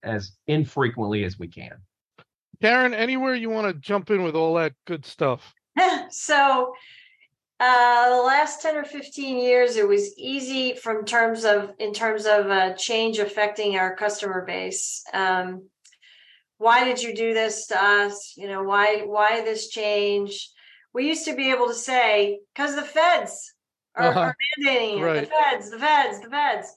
as 0.02 0.32
infrequently 0.46 1.24
as 1.24 1.38
we 1.38 1.48
can. 1.48 1.72
Karen, 2.60 2.94
anywhere 2.94 3.34
you 3.34 3.50
want 3.50 3.66
to 3.66 3.74
jump 3.74 4.10
in 4.10 4.22
with 4.22 4.34
all 4.34 4.54
that 4.54 4.72
good 4.86 5.04
stuff? 5.04 5.54
so 6.10 6.72
uh, 7.58 8.16
the 8.16 8.22
last 8.22 8.60
10 8.62 8.76
or 8.76 8.84
15 8.84 9.38
years 9.38 9.76
it 9.76 9.88
was 9.88 10.16
easy 10.18 10.74
from 10.74 11.04
terms 11.04 11.44
of 11.44 11.72
in 11.78 11.92
terms 11.92 12.26
of 12.26 12.46
uh, 12.46 12.74
change 12.74 13.18
affecting 13.18 13.76
our 13.76 13.96
customer 13.96 14.44
base 14.44 15.02
um, 15.14 15.66
why 16.58 16.84
did 16.84 17.02
you 17.02 17.14
do 17.14 17.32
this 17.32 17.66
to 17.68 17.82
us 17.82 18.34
you 18.36 18.46
know 18.46 18.62
why 18.62 19.02
why 19.06 19.40
this 19.42 19.68
change 19.68 20.50
we 20.92 21.06
used 21.06 21.24
to 21.24 21.34
be 21.34 21.50
able 21.50 21.66
to 21.66 21.74
say 21.74 22.38
because 22.54 22.74
the 22.74 22.82
feds 22.82 23.54
are, 23.94 24.08
uh-huh. 24.08 24.20
are 24.20 24.36
mandating 24.60 25.00
right. 25.00 25.20
the 25.20 25.26
feds 25.26 25.70
the 25.70 25.78
feds 25.78 26.20
the 26.20 26.30
feds 26.30 26.68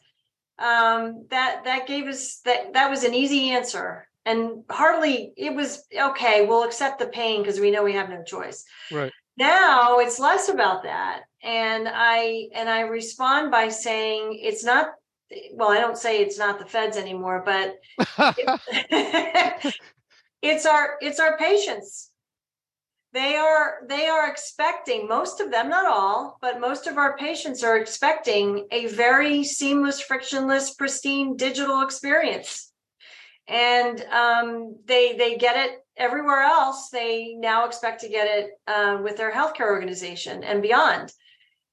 um, 0.60 1.26
that 1.30 1.64
that 1.66 1.88
gave 1.88 2.06
us 2.06 2.40
that 2.46 2.74
that 2.74 2.90
was 2.90 3.04
an 3.04 3.14
easy 3.14 3.50
answer 3.50 4.08
and 4.26 4.64
hardly 4.70 5.34
it 5.38 5.54
was 5.56 5.84
okay 5.98 6.46
we'll 6.46 6.64
accept 6.64 7.00
the 7.00 7.08
pain 7.08 7.42
because 7.42 7.60
we 7.60 7.72
know 7.72 7.84
we 7.84 7.94
have 7.94 8.10
no 8.10 8.24
choice. 8.24 8.66
Right. 8.92 9.12
Now 9.38 10.00
it's 10.00 10.20
less 10.20 10.50
about 10.50 10.84
that. 10.84 11.24
And 11.42 11.88
i 11.92 12.48
and 12.54 12.70
i 12.70 12.82
respond 12.82 13.52
by 13.52 13.70
saying 13.70 14.40
it's 14.42 14.64
not 14.64 14.88
well 15.54 15.70
i 15.70 15.80
don't 15.80 15.98
say 15.98 16.22
it's 16.22 16.38
not 16.38 16.60
the 16.60 16.66
feds 16.66 16.98
anymore 16.98 17.44
but 17.46 17.76
it's 20.42 20.66
our 20.66 20.98
it's 21.02 21.20
our 21.20 21.38
patients. 21.38 22.12
They 23.12 23.36
are 23.36 23.80
they 23.88 24.06
are 24.08 24.30
expecting 24.30 25.08
most 25.08 25.40
of 25.40 25.50
them 25.50 25.70
not 25.70 25.88
all 25.88 26.38
but 26.42 26.60
most 26.60 26.86
of 26.86 26.98
our 26.98 27.18
patients 27.18 27.64
are 27.64 27.78
expecting 27.78 28.68
a 28.72 28.86
very 28.88 29.44
seamless 29.44 30.00
frictionless 30.00 30.76
pristine 30.76 31.36
digital 31.36 31.82
experience 31.82 32.69
and 33.50 34.00
um, 34.12 34.76
they 34.86 35.14
they 35.14 35.38
get 35.38 35.58
it 35.58 35.84
everywhere 35.98 36.42
else. 36.42 36.90
They 36.90 37.34
now 37.34 37.66
expect 37.66 38.02
to 38.02 38.10
get 38.10 38.28
it 38.28 38.52
uh, 38.68 39.00
with 39.04 39.18
their 39.18 39.32
healthcare 39.32 39.72
organization 39.72 40.44
and 40.44 40.62
beyond. 40.62 41.12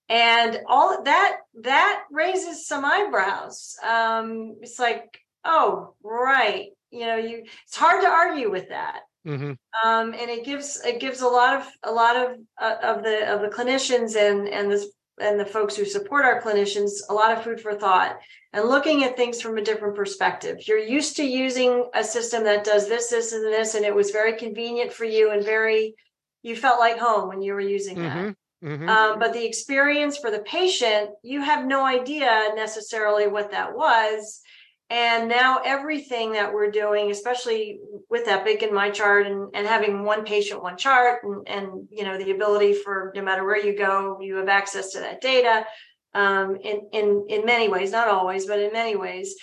And 0.09 0.61
all 0.66 1.03
that 1.03 1.39
that 1.62 2.05
raises 2.11 2.66
some 2.66 2.85
eyebrows. 2.85 3.77
Um, 3.87 4.57
it's 4.62 4.79
like 4.79 5.20
oh 5.45 5.95
right. 6.03 6.70
You 6.91 7.07
know 7.07 7.16
you 7.16 7.45
it's 7.64 7.77
hard 7.77 8.03
to 8.03 8.09
argue 8.09 8.51
with 8.51 8.70
that. 8.70 9.01
Mm-hmm. 9.27 9.53
Um, 9.85 10.14
and 10.14 10.31
it 10.31 10.45
gives 10.45 10.81
it 10.85 11.01
gives 11.01 11.20
a 11.20 11.29
lot 11.29 11.61
of 11.61 11.66
a 11.83 11.93
lot 11.93 12.16
of 12.16 12.39
uh, 12.61 12.77
of 12.83 13.03
the 13.03 13.33
of 13.33 13.41
the 13.43 13.49
clinicians 13.49 14.16
and 14.16 14.49
and 14.49 14.70
this 14.70 14.87
and 15.21 15.39
the 15.39 15.47
folks 15.47 15.77
who 15.77 15.85
support 15.85 16.25
our 16.25 16.41
clinicians 16.41 17.01
a 17.09 17.14
lot 17.14 17.37
of 17.37 17.43
food 17.43 17.61
for 17.61 17.75
thought 17.75 18.19
and 18.53 18.69
looking 18.69 19.05
at 19.05 19.17
things 19.17 19.41
from 19.41 19.59
a 19.59 19.62
different 19.62 19.97
perspective. 19.97 20.59
You're 20.67 20.79
used 20.79 21.17
to 21.17 21.25
using 21.25 21.89
a 21.95 22.05
system 22.05 22.45
that 22.45 22.64
does 22.64 22.89
this, 22.89 23.09
this, 23.09 23.33
and 23.33 23.45
this, 23.45 23.75
and 23.75 23.85
it 23.85 23.95
was 23.95 24.11
very 24.11 24.37
convenient 24.37 24.93
for 24.93 25.05
you 25.05 25.31
and 25.31 25.45
very 25.45 25.95
you 26.43 26.55
felt 26.55 26.79
like 26.79 26.99
home 26.99 27.29
when 27.29 27.43
you 27.43 27.55
were 27.55 27.61
using 27.61 28.01
that. 28.03 28.17
Mm-hmm. 28.17 28.69
Mm-hmm. 28.69 28.89
Um, 28.89 29.19
but 29.19 29.33
the 29.33 29.45
experience 29.45 30.17
for 30.17 30.31
the 30.31 30.39
patient, 30.41 31.11
you 31.23 31.43
have 31.43 31.67
no 31.67 31.85
idea 31.85 32.53
necessarily 32.55 33.27
what 33.27 33.51
that 33.51 33.75
was 33.75 34.41
and 34.89 35.28
now 35.28 35.61
everything 35.64 36.32
that 36.32 36.53
we're 36.53 36.70
doing 36.70 37.11
especially 37.11 37.80
with 38.09 38.28
Epic 38.28 38.62
and 38.62 38.72
MyChart 38.72 39.26
and, 39.26 39.49
and 39.55 39.66
having 39.66 40.05
one 40.05 40.24
patient 40.24 40.62
one 40.62 40.76
chart 40.76 41.20
and, 41.24 41.47
and 41.49 41.89
you 41.91 42.05
know 42.05 42.16
the 42.18 42.30
ability 42.30 42.72
for 42.72 43.12
no 43.14 43.22
matter 43.22 43.45
where 43.45 43.59
you 43.59 43.76
go 43.76 44.18
you 44.20 44.37
have 44.37 44.49
access 44.49 44.93
to 44.93 45.01
that 45.01 45.20
data 45.20 45.66
um, 46.14 46.57
in 46.62 46.89
in 46.93 47.26
in 47.28 47.45
many 47.45 47.68
ways 47.68 47.91
not 47.91 48.09
always 48.09 48.47
but 48.47 48.61
in 48.61 48.72
many 48.72 48.97
ways 48.97 49.34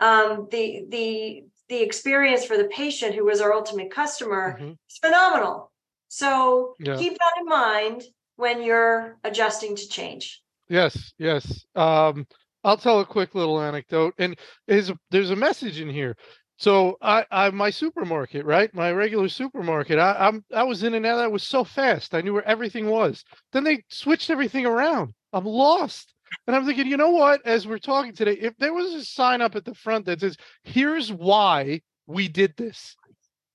um, 0.00 0.48
the 0.50 0.84
the 0.88 1.44
the 1.68 1.82
experience 1.82 2.44
for 2.44 2.56
the 2.56 2.68
patient 2.68 3.14
who 3.14 3.24
was 3.24 3.40
our 3.40 3.52
ultimate 3.52 3.90
customer 3.90 4.56
mm-hmm. 4.58 4.70
is 4.70 4.98
phenomenal 5.00 5.70
so 6.08 6.74
yeah. 6.78 6.96
keep 6.96 7.12
that 7.12 7.40
in 7.40 7.46
mind 7.46 8.02
when 8.36 8.62
you're 8.62 9.18
adjusting 9.24 9.76
to 9.76 9.88
change 9.88 10.42
yes 10.68 11.12
yes 11.18 11.66
um 11.74 12.26
I'll 12.66 12.76
tell 12.76 12.98
a 12.98 13.06
quick 13.06 13.36
little 13.36 13.60
anecdote, 13.60 14.14
and 14.18 14.36
is 14.66 14.92
there's 15.10 15.30
a 15.30 15.36
message 15.36 15.80
in 15.80 15.88
here. 15.88 16.16
So 16.58 16.96
I, 17.00 17.24
I 17.30 17.50
my 17.50 17.70
supermarket, 17.70 18.44
right? 18.44 18.74
My 18.74 18.90
regular 18.90 19.28
supermarket. 19.28 20.00
I, 20.00 20.16
I'm 20.18 20.44
I 20.52 20.64
was 20.64 20.82
in 20.82 20.94
and 20.94 21.06
out. 21.06 21.18
That 21.18 21.30
was 21.30 21.44
so 21.44 21.62
fast. 21.62 22.12
I 22.12 22.22
knew 22.22 22.34
where 22.34 22.48
everything 22.48 22.90
was. 22.90 23.22
Then 23.52 23.62
they 23.62 23.84
switched 23.88 24.30
everything 24.30 24.66
around. 24.66 25.14
I'm 25.32 25.44
lost. 25.44 26.12
And 26.48 26.56
I'm 26.56 26.66
thinking, 26.66 26.88
you 26.88 26.96
know 26.96 27.10
what? 27.10 27.40
As 27.46 27.68
we're 27.68 27.78
talking 27.78 28.12
today, 28.12 28.32
if 28.32 28.56
there 28.56 28.74
was 28.74 28.92
a 28.94 29.04
sign 29.04 29.40
up 29.40 29.54
at 29.54 29.64
the 29.64 29.74
front 29.74 30.06
that 30.06 30.20
says, 30.20 30.36
"Here's 30.64 31.12
why 31.12 31.82
we 32.08 32.26
did 32.26 32.56
this," 32.56 32.96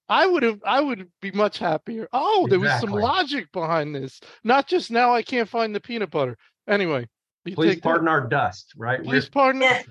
I 0.07 0.25
would 0.25 0.43
have 0.43 0.59
I 0.65 0.79
would 0.79 1.09
be 1.21 1.31
much 1.31 1.57
happier. 1.57 2.07
Oh, 2.13 2.47
there 2.49 2.61
was 2.61 2.79
some 2.79 2.91
logic 2.91 3.51
behind 3.51 3.93
this. 3.93 4.21
Not 4.45 4.67
just 4.67 4.89
now 4.89 5.13
I 5.13 5.21
can't 5.21 5.49
find 5.49 5.75
the 5.75 5.81
peanut 5.81 6.11
butter. 6.11 6.37
Anyway, 6.65 7.07
you 7.45 7.55
Please 7.55 7.79
pardon 7.79 8.07
our 8.07 8.27
dust, 8.27 8.73
right? 8.75 9.03
Please 9.03 9.25
we're... 9.25 9.31
pardon. 9.31 9.61
Yeah. 9.61 9.81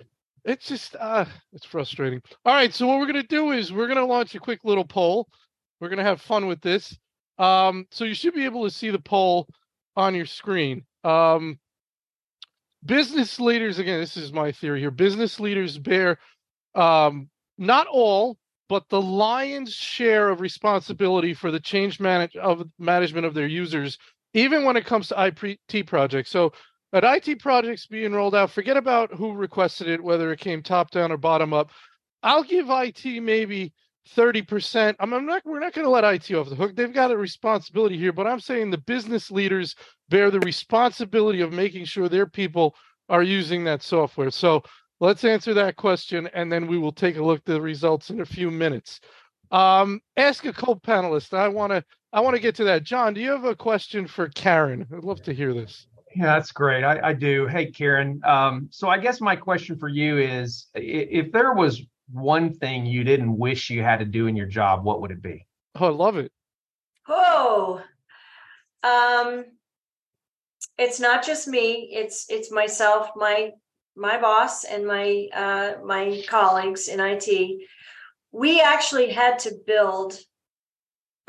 It's 0.44 0.66
just 0.66 0.96
uh 0.96 1.26
it's 1.53 1.66
frustrating. 1.66 2.22
All 2.44 2.55
right, 2.55 2.72
so 2.72 2.86
what 2.86 2.98
we're 2.98 3.07
gonna 3.07 3.22
do 3.22 3.53
is 3.53 3.72
we're 3.72 3.88
gonna 3.88 4.07
launch 4.07 4.34
a 4.34 4.40
quick 4.40 4.61
little 4.64 4.84
poll. 4.84 5.28
We're 5.80 5.88
gonna 5.88 6.05
have 6.05 6.20
fun 6.20 6.46
with 6.46 6.61
this. 6.61 6.96
Um, 7.38 7.86
so 7.90 8.05
you 8.05 8.14
should 8.14 8.34
be 8.34 8.44
able 8.44 8.64
to 8.64 8.70
see 8.70 8.90
the 8.90 8.98
poll 8.98 9.48
on 9.96 10.14
your 10.14 10.26
screen. 10.26 10.84
Um, 11.05 11.59
business 12.84 13.40
leaders, 13.40 13.78
again, 13.78 14.01
this 14.01 14.16
is 14.16 14.32
my 14.32 14.53
theory 14.53 14.80
here. 14.80 14.90
Business 14.90 15.40
leaders 15.40 15.78
bear 15.78 16.18
um, 16.74 17.28
not 17.59 17.86
all, 17.86 18.38
but 18.68 18.88
the 18.88 19.01
lion's 19.01 19.72
share 19.72 20.28
of 20.28 20.40
responsibility 20.40 21.34
for 21.34 21.51
the 21.51 21.61
change 21.61 21.98
manage 21.98 22.36
of 22.36 22.62
management 22.78 23.26
of 23.26 23.34
their 23.34 23.46
users, 23.46 23.98
even 24.32 24.64
when 24.64 24.76
it 24.76 24.86
comes 24.86 25.09
to 25.09 25.34
IT 25.48 25.86
projects. 25.86 26.30
So 26.30 26.53
at 26.93 27.05
IT 27.05 27.38
projects 27.41 27.86
being 27.86 28.12
rolled 28.12 28.34
out, 28.34 28.51
forget 28.51 28.76
about 28.76 29.14
who 29.14 29.32
requested 29.32 29.88
it, 29.88 30.03
whether 30.03 30.32
it 30.32 30.41
came 30.41 30.62
top 30.62 30.91
down 30.91 31.12
or 31.12 31.16
bottom 31.16 31.53
up. 31.53 31.70
I'll 32.22 32.43
give 32.43 32.66
IT 32.68 33.22
maybe 33.22 33.72
30%. 34.14 34.97
I'm, 34.99 35.12
I'm 35.12 35.26
not, 35.26 35.43
we're 35.45 35.61
not 35.61 35.72
going 35.72 35.84
to 35.84 35.91
let 35.91 36.05
IT 36.05 36.34
off 36.34 36.49
the 36.49 36.55
hook. 36.55 36.74
They've 36.74 36.93
got 36.93 37.11
a 37.11 37.16
responsibility 37.16 37.97
here, 37.97 38.12
but 38.12 38.26
I'm 38.26 38.41
saying 38.41 38.70
the 38.70 38.78
business 38.78 39.30
leaders 39.30 39.76
bear 40.09 40.30
the 40.30 40.41
responsibility 40.41 41.41
of 41.41 41.53
making 41.53 41.84
sure 41.84 42.09
their 42.09 42.26
people 42.26 42.74
are 43.09 43.22
using 43.22 43.64
that 43.64 43.82
software. 43.82 44.30
So 44.30 44.62
let's 45.01 45.24
answer 45.24 45.55
that 45.55 45.76
question 45.76 46.28
and 46.34 46.51
then 46.51 46.66
we 46.66 46.78
will 46.78 46.93
take 46.93 47.16
a 47.16 47.24
look 47.24 47.38
at 47.38 47.45
the 47.45 47.61
results 47.61 48.11
in 48.11 48.20
a 48.20 48.26
few 48.26 48.51
minutes. 48.51 49.01
Um, 49.51 50.01
ask 50.16 50.45
a 50.45 50.53
co-panelist. 50.53 51.34
I 51.34 51.49
want 51.49 51.72
to 51.72 51.84
I 52.12 52.20
want 52.20 52.34
to 52.34 52.43
get 52.43 52.57
to 52.57 52.64
that. 52.64 52.82
John, 52.82 53.14
do 53.14 53.20
you 53.20 53.30
have 53.30 53.45
a 53.45 53.55
question 53.55 54.09
for 54.09 54.28
Karen? 54.30 54.86
I'd 54.93 55.05
love 55.05 55.22
to 55.22 55.32
hear 55.32 55.55
this. 55.55 55.86
Yeah, 56.14 56.26
that's 56.26 56.52
great. 56.52 56.82
I, 56.82 57.11
I 57.11 57.12
do. 57.12 57.46
Hey, 57.46 57.70
Karen. 57.70 58.20
Um, 58.24 58.68
so 58.70 58.88
I 58.88 58.98
guess 58.98 59.20
my 59.20 59.36
question 59.36 59.78
for 59.78 59.88
you 59.88 60.18
is 60.18 60.66
if 60.74 61.30
there 61.30 61.52
was 61.52 61.82
one 62.12 62.52
thing 62.52 62.84
you 62.84 63.04
didn't 63.04 63.36
wish 63.36 63.70
you 63.70 63.82
had 63.82 64.00
to 64.00 64.04
do 64.04 64.26
in 64.26 64.34
your 64.34 64.46
job, 64.46 64.84
what 64.84 65.00
would 65.00 65.12
it 65.12 65.22
be? 65.22 65.46
Oh, 65.76 65.86
I 65.86 65.90
love 65.90 66.16
it. 66.16 66.32
Oh, 67.08 67.82
um, 68.82 69.44
it's 70.78 70.98
not 70.98 71.24
just 71.24 71.46
me. 71.46 71.90
It's 71.92 72.26
it's 72.28 72.50
myself, 72.50 73.11
my 73.14 73.52
my 73.96 74.20
boss, 74.20 74.64
and 74.64 74.86
my 74.86 75.28
uh, 75.32 75.74
my 75.84 76.22
colleagues 76.28 76.88
in 76.88 77.00
IT. 77.00 77.61
We 78.32 78.61
actually 78.61 79.11
had 79.11 79.38
to 79.40 79.52
build 79.66 80.18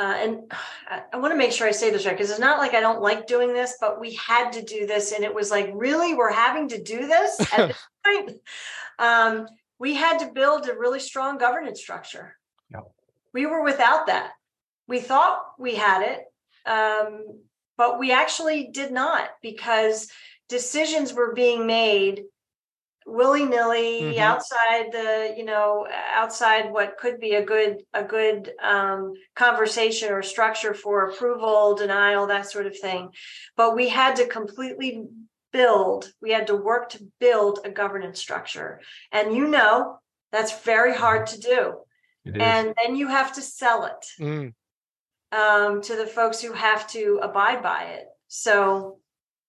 uh, 0.01 0.15
and 0.17 0.51
I, 0.87 1.03
I 1.13 1.17
want 1.17 1.31
to 1.31 1.37
make 1.37 1.51
sure 1.51 1.67
I 1.67 1.71
say 1.71 1.91
this 1.91 2.07
right 2.07 2.17
because 2.17 2.31
it's 2.31 2.39
not 2.39 2.57
like 2.57 2.73
I 2.73 2.79
don't 2.79 3.01
like 3.01 3.27
doing 3.27 3.53
this, 3.53 3.77
but 3.79 3.99
we 3.99 4.15
had 4.15 4.51
to 4.53 4.63
do 4.63 4.87
this, 4.87 5.11
and 5.11 5.23
it 5.23 5.33
was 5.33 5.51
like, 5.51 5.69
really, 5.75 6.15
we're 6.15 6.31
having 6.31 6.69
to 6.69 6.81
do 6.81 7.05
this 7.05 7.39
at 7.53 7.67
this 7.67 7.87
point. 8.03 8.37
Um, 8.97 9.47
we 9.77 9.93
had 9.93 10.17
to 10.19 10.31
build 10.33 10.67
a 10.67 10.73
really 10.73 10.99
strong 10.99 11.37
governance 11.37 11.79
structure. 11.79 12.35
Yep. 12.71 12.85
We 13.31 13.45
were 13.45 13.63
without 13.63 14.07
that. 14.07 14.31
We 14.87 15.01
thought 15.01 15.39
we 15.59 15.75
had 15.75 16.01
it, 16.01 16.23
um, 16.67 17.39
but 17.77 17.99
we 17.99 18.11
actually 18.11 18.69
did 18.73 18.91
not 18.91 19.29
because 19.43 20.07
decisions 20.49 21.13
were 21.13 21.35
being 21.35 21.67
made 21.67 22.23
willy-nilly 23.05 24.15
Mhm. 24.15 24.19
outside 24.19 24.91
the 24.91 25.33
you 25.37 25.43
know 25.43 25.87
outside 26.13 26.71
what 26.71 26.97
could 26.97 27.19
be 27.19 27.33
a 27.35 27.43
good 27.43 27.83
a 27.93 28.03
good 28.03 28.53
um, 28.61 29.13
conversation 29.35 30.11
or 30.11 30.21
structure 30.21 30.73
for 30.73 31.09
approval 31.09 31.75
denial 31.75 32.27
that 32.27 32.49
sort 32.49 32.67
of 32.67 32.77
thing 32.77 33.09
but 33.55 33.75
we 33.75 33.89
had 33.89 34.15
to 34.15 34.27
completely 34.27 35.03
build 35.51 36.11
we 36.21 36.31
had 36.31 36.47
to 36.47 36.55
work 36.55 36.89
to 36.89 37.03
build 37.19 37.59
a 37.65 37.69
governance 37.71 38.19
structure 38.19 38.79
and 39.11 39.35
you 39.35 39.47
know 39.47 39.97
that's 40.31 40.61
very 40.63 40.95
hard 40.95 41.27
to 41.27 41.39
do 41.39 41.73
and 42.41 42.73
then 42.77 42.95
you 42.95 43.07
have 43.07 43.33
to 43.33 43.41
sell 43.41 43.85
it 43.85 44.05
Mm. 44.19 44.53
um, 45.31 45.81
to 45.81 45.95
the 45.95 46.05
folks 46.07 46.39
who 46.41 46.53
have 46.53 46.87
to 46.87 47.19
abide 47.21 47.61
by 47.63 47.83
it 47.83 48.05
so 48.27 48.99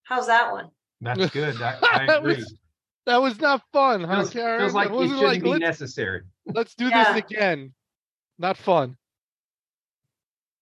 how's 0.05 0.27
that 0.27 0.51
one 0.53 0.71
That's 1.03 1.31
good. 1.31 1.61
I, 1.61 1.79
I 1.83 2.03
agree. 2.15 2.45
Was- 3.07 3.13
That 3.15 3.23
was 3.23 3.41
not 3.41 3.63
fun, 3.73 4.05
huh, 4.05 4.17
feels, 4.17 4.31
Karen? 4.31 4.61
feels 4.61 4.75
like 4.75 4.89
That 4.89 4.95
it 4.95 4.97
wasn't 4.97 5.19
shouldn't 5.21 5.33
like, 5.35 5.43
be 5.43 5.49
let's, 5.51 5.61
necessary. 5.61 6.21
let's 6.47 6.75
do 6.75 6.89
Yeah. 6.89 7.13
this 7.15 7.25
again. 7.25 7.75
Not 8.39 8.57
fun. 8.57 8.97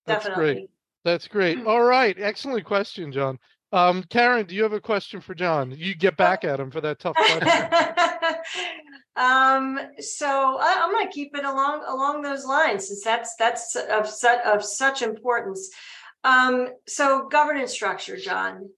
That's 0.06 0.24
definitely 0.26 0.54
great. 0.54 0.70
That's 1.04 1.28
great. 1.28 1.66
All 1.66 1.82
right. 1.82 2.16
Excellent 2.18 2.64
question, 2.64 3.12
John. 3.12 3.38
Um, 3.72 4.02
Karen, 4.04 4.46
do 4.46 4.54
you 4.54 4.62
have 4.64 4.72
a 4.72 4.80
question 4.80 5.20
for 5.20 5.34
John? 5.34 5.70
You 5.70 5.94
get 5.94 6.16
back 6.16 6.44
at 6.44 6.58
him 6.58 6.70
for 6.70 6.80
that 6.80 6.98
tough 6.98 7.14
question. 7.40 7.48
um 9.16 9.78
so 9.98 10.26
I, 10.60 10.80
i'm 10.82 10.92
going 10.92 11.06
to 11.06 11.12
keep 11.12 11.36
it 11.36 11.44
along 11.44 11.82
along 11.86 12.22
those 12.22 12.44
lines 12.46 12.86
since 12.86 13.02
that's 13.02 13.34
that's 13.36 13.74
of 13.76 14.08
such 14.08 14.40
of 14.46 14.64
such 14.64 15.02
importance 15.02 15.68
um 16.22 16.68
so 16.86 17.26
governance 17.28 17.72
structure 17.72 18.16
john 18.16 18.68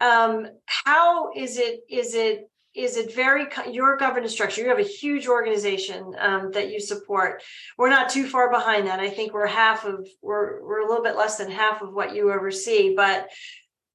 um 0.00 0.46
how 0.64 1.32
is 1.36 1.58
it 1.58 1.80
is 1.90 2.14
it 2.14 2.48
is 2.74 2.96
it 2.96 3.14
very 3.14 3.46
your 3.70 3.96
governance 3.96 4.32
structure 4.32 4.60
you 4.62 4.68
have 4.68 4.78
a 4.78 4.82
huge 4.82 5.28
organization 5.28 6.14
um, 6.18 6.50
that 6.52 6.70
you 6.70 6.80
support. 6.80 7.42
We're 7.78 7.90
not 7.90 8.10
too 8.10 8.26
far 8.26 8.50
behind 8.50 8.86
that. 8.88 9.00
I 9.00 9.10
think 9.10 9.32
we're 9.32 9.46
half 9.46 9.84
of 9.84 10.06
we're 10.22 10.62
we're 10.64 10.80
a 10.80 10.88
little 10.88 11.04
bit 11.04 11.16
less 11.16 11.36
than 11.36 11.50
half 11.50 11.82
of 11.82 11.92
what 11.92 12.14
you 12.14 12.32
oversee 12.32 12.94
but 12.94 13.28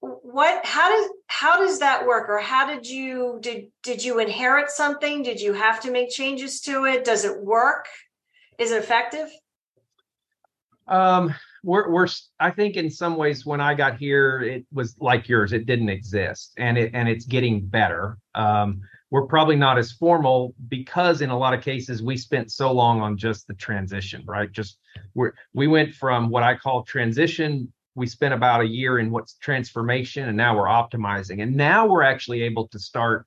what 0.02 0.66
how 0.66 0.90
does 0.90 1.10
how 1.28 1.60
does 1.60 1.80
that 1.80 2.08
work? 2.08 2.30
Or 2.30 2.40
how 2.40 2.66
did 2.68 2.88
you 2.88 3.40
did 3.42 3.68
did 3.84 4.04
you 4.04 4.20
inherit 4.20 4.70
something? 4.70 5.24
Did 5.24 5.42
you 5.42 5.54
have 5.54 5.82
to 5.82 5.92
make 5.92 6.10
changes 6.10 6.62
to 6.62 6.86
it? 6.86 7.04
Does 7.04 7.26
it 7.26 7.44
work? 7.44 7.88
Is 8.58 8.72
it 8.72 8.78
effective? 8.78 9.30
Um, 10.88 11.36
we're 11.64 11.90
we're 11.90 12.08
I 12.40 12.52
think 12.52 12.76
in 12.76 12.90
some 12.90 13.16
ways 13.16 13.46
when 13.46 13.62
I 13.62 13.74
got 13.74 13.98
here, 13.98 14.42
it 14.42 14.66
was 14.72 14.96
like 15.00 15.28
yours. 15.28 15.54
It 15.54 15.66
didn't 15.66 15.90
exist, 15.90 16.54
and 16.58 16.78
it 16.78 16.92
and 16.94 17.10
it's 17.10 17.26
getting 17.26 17.66
better. 17.66 18.18
Um, 18.36 18.82
we're 19.12 19.26
probably 19.26 19.56
not 19.56 19.78
as 19.78 19.92
formal 19.92 20.54
because 20.68 21.22
in 21.22 21.32
a 21.32 21.38
lot 21.38 21.54
of 21.54 21.64
cases 21.64 22.04
we 22.04 22.16
spent 22.16 22.52
so 22.52 22.72
long 22.72 23.02
on 23.02 23.18
just 23.18 23.48
the 23.48 23.56
transition, 23.56 24.24
right? 24.26 24.52
Just 24.52 24.78
we're 25.16 25.34
we 25.54 25.68
went 25.68 25.94
from 25.94 26.30
what 26.30 26.44
I 26.44 26.56
call 26.56 26.84
transition. 26.84 27.72
We 27.96 28.08
spent 28.08 28.34
about 28.34 28.62
a 28.62 28.68
year 28.68 29.00
in 29.00 29.12
what's 29.12 29.36
transformation, 29.36 30.28
and 30.28 30.38
now 30.38 30.56
we're 30.56 30.68
optimizing, 30.68 31.42
and 31.42 31.56
now 31.56 31.88
we're 31.88 32.04
actually 32.04 32.44
able 32.44 32.68
to 32.70 32.80
start 32.80 33.26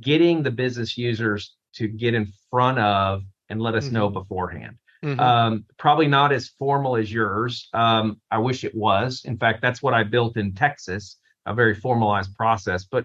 getting 0.00 0.42
the 0.42 0.50
business 0.50 0.96
users 0.96 1.54
to 1.74 1.88
get 1.88 2.14
in 2.14 2.32
front 2.50 2.78
of 2.78 3.22
and 3.48 3.60
let 3.60 3.74
us 3.74 3.90
know 3.90 4.08
beforehand 4.08 4.76
Mhm. 5.02 5.18
um, 5.18 5.64
probably 5.78 6.06
not 6.06 6.32
as 6.32 6.48
formal 6.48 6.96
as 6.96 7.12
yours. 7.12 7.68
Um, 7.74 8.20
I 8.30 8.38
wish 8.38 8.64
it 8.64 8.74
was. 8.74 9.24
In 9.24 9.36
fact, 9.36 9.60
that's 9.60 9.82
what 9.82 9.94
I 9.94 10.04
built 10.04 10.36
in 10.36 10.54
Texas, 10.54 11.18
a 11.46 11.54
very 11.54 11.74
formalized 11.74 12.34
process. 12.36 12.84
But 12.84 13.04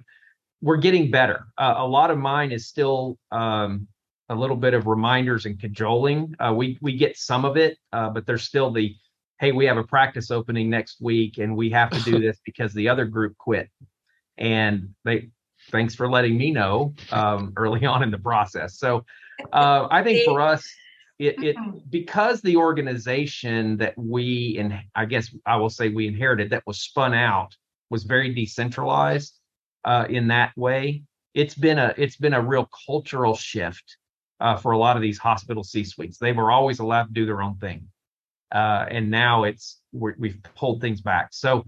we're 0.61 0.77
getting 0.77 1.09
better. 1.11 1.47
Uh, 1.57 1.75
a 1.77 1.87
lot 1.87 2.11
of 2.11 2.17
mine 2.17 2.51
is 2.51 2.67
still 2.67 3.17
um, 3.31 3.87
a 4.29 4.35
little 4.35 4.55
bit 4.55 4.73
of 4.73 4.85
reminders 4.87 5.45
and 5.45 5.59
cajoling. 5.59 6.35
Uh, 6.39 6.53
we 6.55 6.77
we 6.81 6.95
get 6.95 7.17
some 7.17 7.45
of 7.45 7.57
it, 7.57 7.77
uh, 7.93 8.09
but 8.09 8.25
there's 8.25 8.43
still 8.43 8.71
the 8.71 8.95
hey, 9.39 9.51
we 9.51 9.65
have 9.65 9.77
a 9.77 9.83
practice 9.83 10.31
opening 10.31 10.69
next 10.69 10.99
week, 10.99 11.37
and 11.37 11.55
we 11.55 11.69
have 11.69 11.91
to 11.91 12.01
do 12.01 12.19
this 12.25 12.39
because 12.45 12.73
the 12.73 12.89
other 12.89 13.05
group 13.05 13.37
quit, 13.37 13.69
and 14.37 14.93
they. 15.03 15.29
Thanks 15.69 15.95
for 15.95 16.09
letting 16.09 16.37
me 16.37 16.51
know 16.51 16.93
um, 17.11 17.51
early 17.57 17.85
on 17.85 18.01
in 18.01 18.09
the 18.09 18.17
process. 18.17 18.79
So 18.79 19.03
uh, 19.51 19.87
I 19.91 20.01
think 20.01 20.23
for 20.23 20.39
us, 20.39 20.65
it, 21.19 21.43
it 21.43 21.55
because 21.89 22.41
the 22.41 22.57
organization 22.57 23.77
that 23.77 23.97
we 23.97 24.57
and 24.59 24.79
I 24.95 25.05
guess 25.05 25.33
I 25.45 25.57
will 25.57 25.69
say 25.69 25.89
we 25.89 26.07
inherited 26.07 26.51
that 26.51 26.63
was 26.67 26.79
spun 26.79 27.13
out 27.13 27.55
was 27.89 28.03
very 28.03 28.33
decentralized 28.33 29.39
uh, 29.83 30.05
in 30.09 30.27
that 30.27 30.55
way. 30.55 31.03
It's 31.33 31.55
been 31.55 31.79
a 31.79 31.93
it's 31.97 32.17
been 32.17 32.33
a 32.33 32.41
real 32.41 32.69
cultural 32.85 33.35
shift 33.35 33.97
uh, 34.39 34.57
for 34.57 34.71
a 34.71 34.77
lot 34.77 34.95
of 34.95 35.01
these 35.01 35.17
hospital 35.17 35.63
C 35.63 35.83
suites. 35.83 36.17
They 36.17 36.33
were 36.33 36.51
always 36.51 36.79
allowed 36.79 37.05
to 37.05 37.13
do 37.13 37.25
their 37.25 37.41
own 37.41 37.57
thing, 37.57 37.87
uh, 38.53 38.85
and 38.89 39.09
now 39.09 39.43
it's 39.43 39.81
we're, 39.91 40.15
we've 40.19 40.39
pulled 40.55 40.81
things 40.81 41.01
back. 41.01 41.29
So 41.31 41.65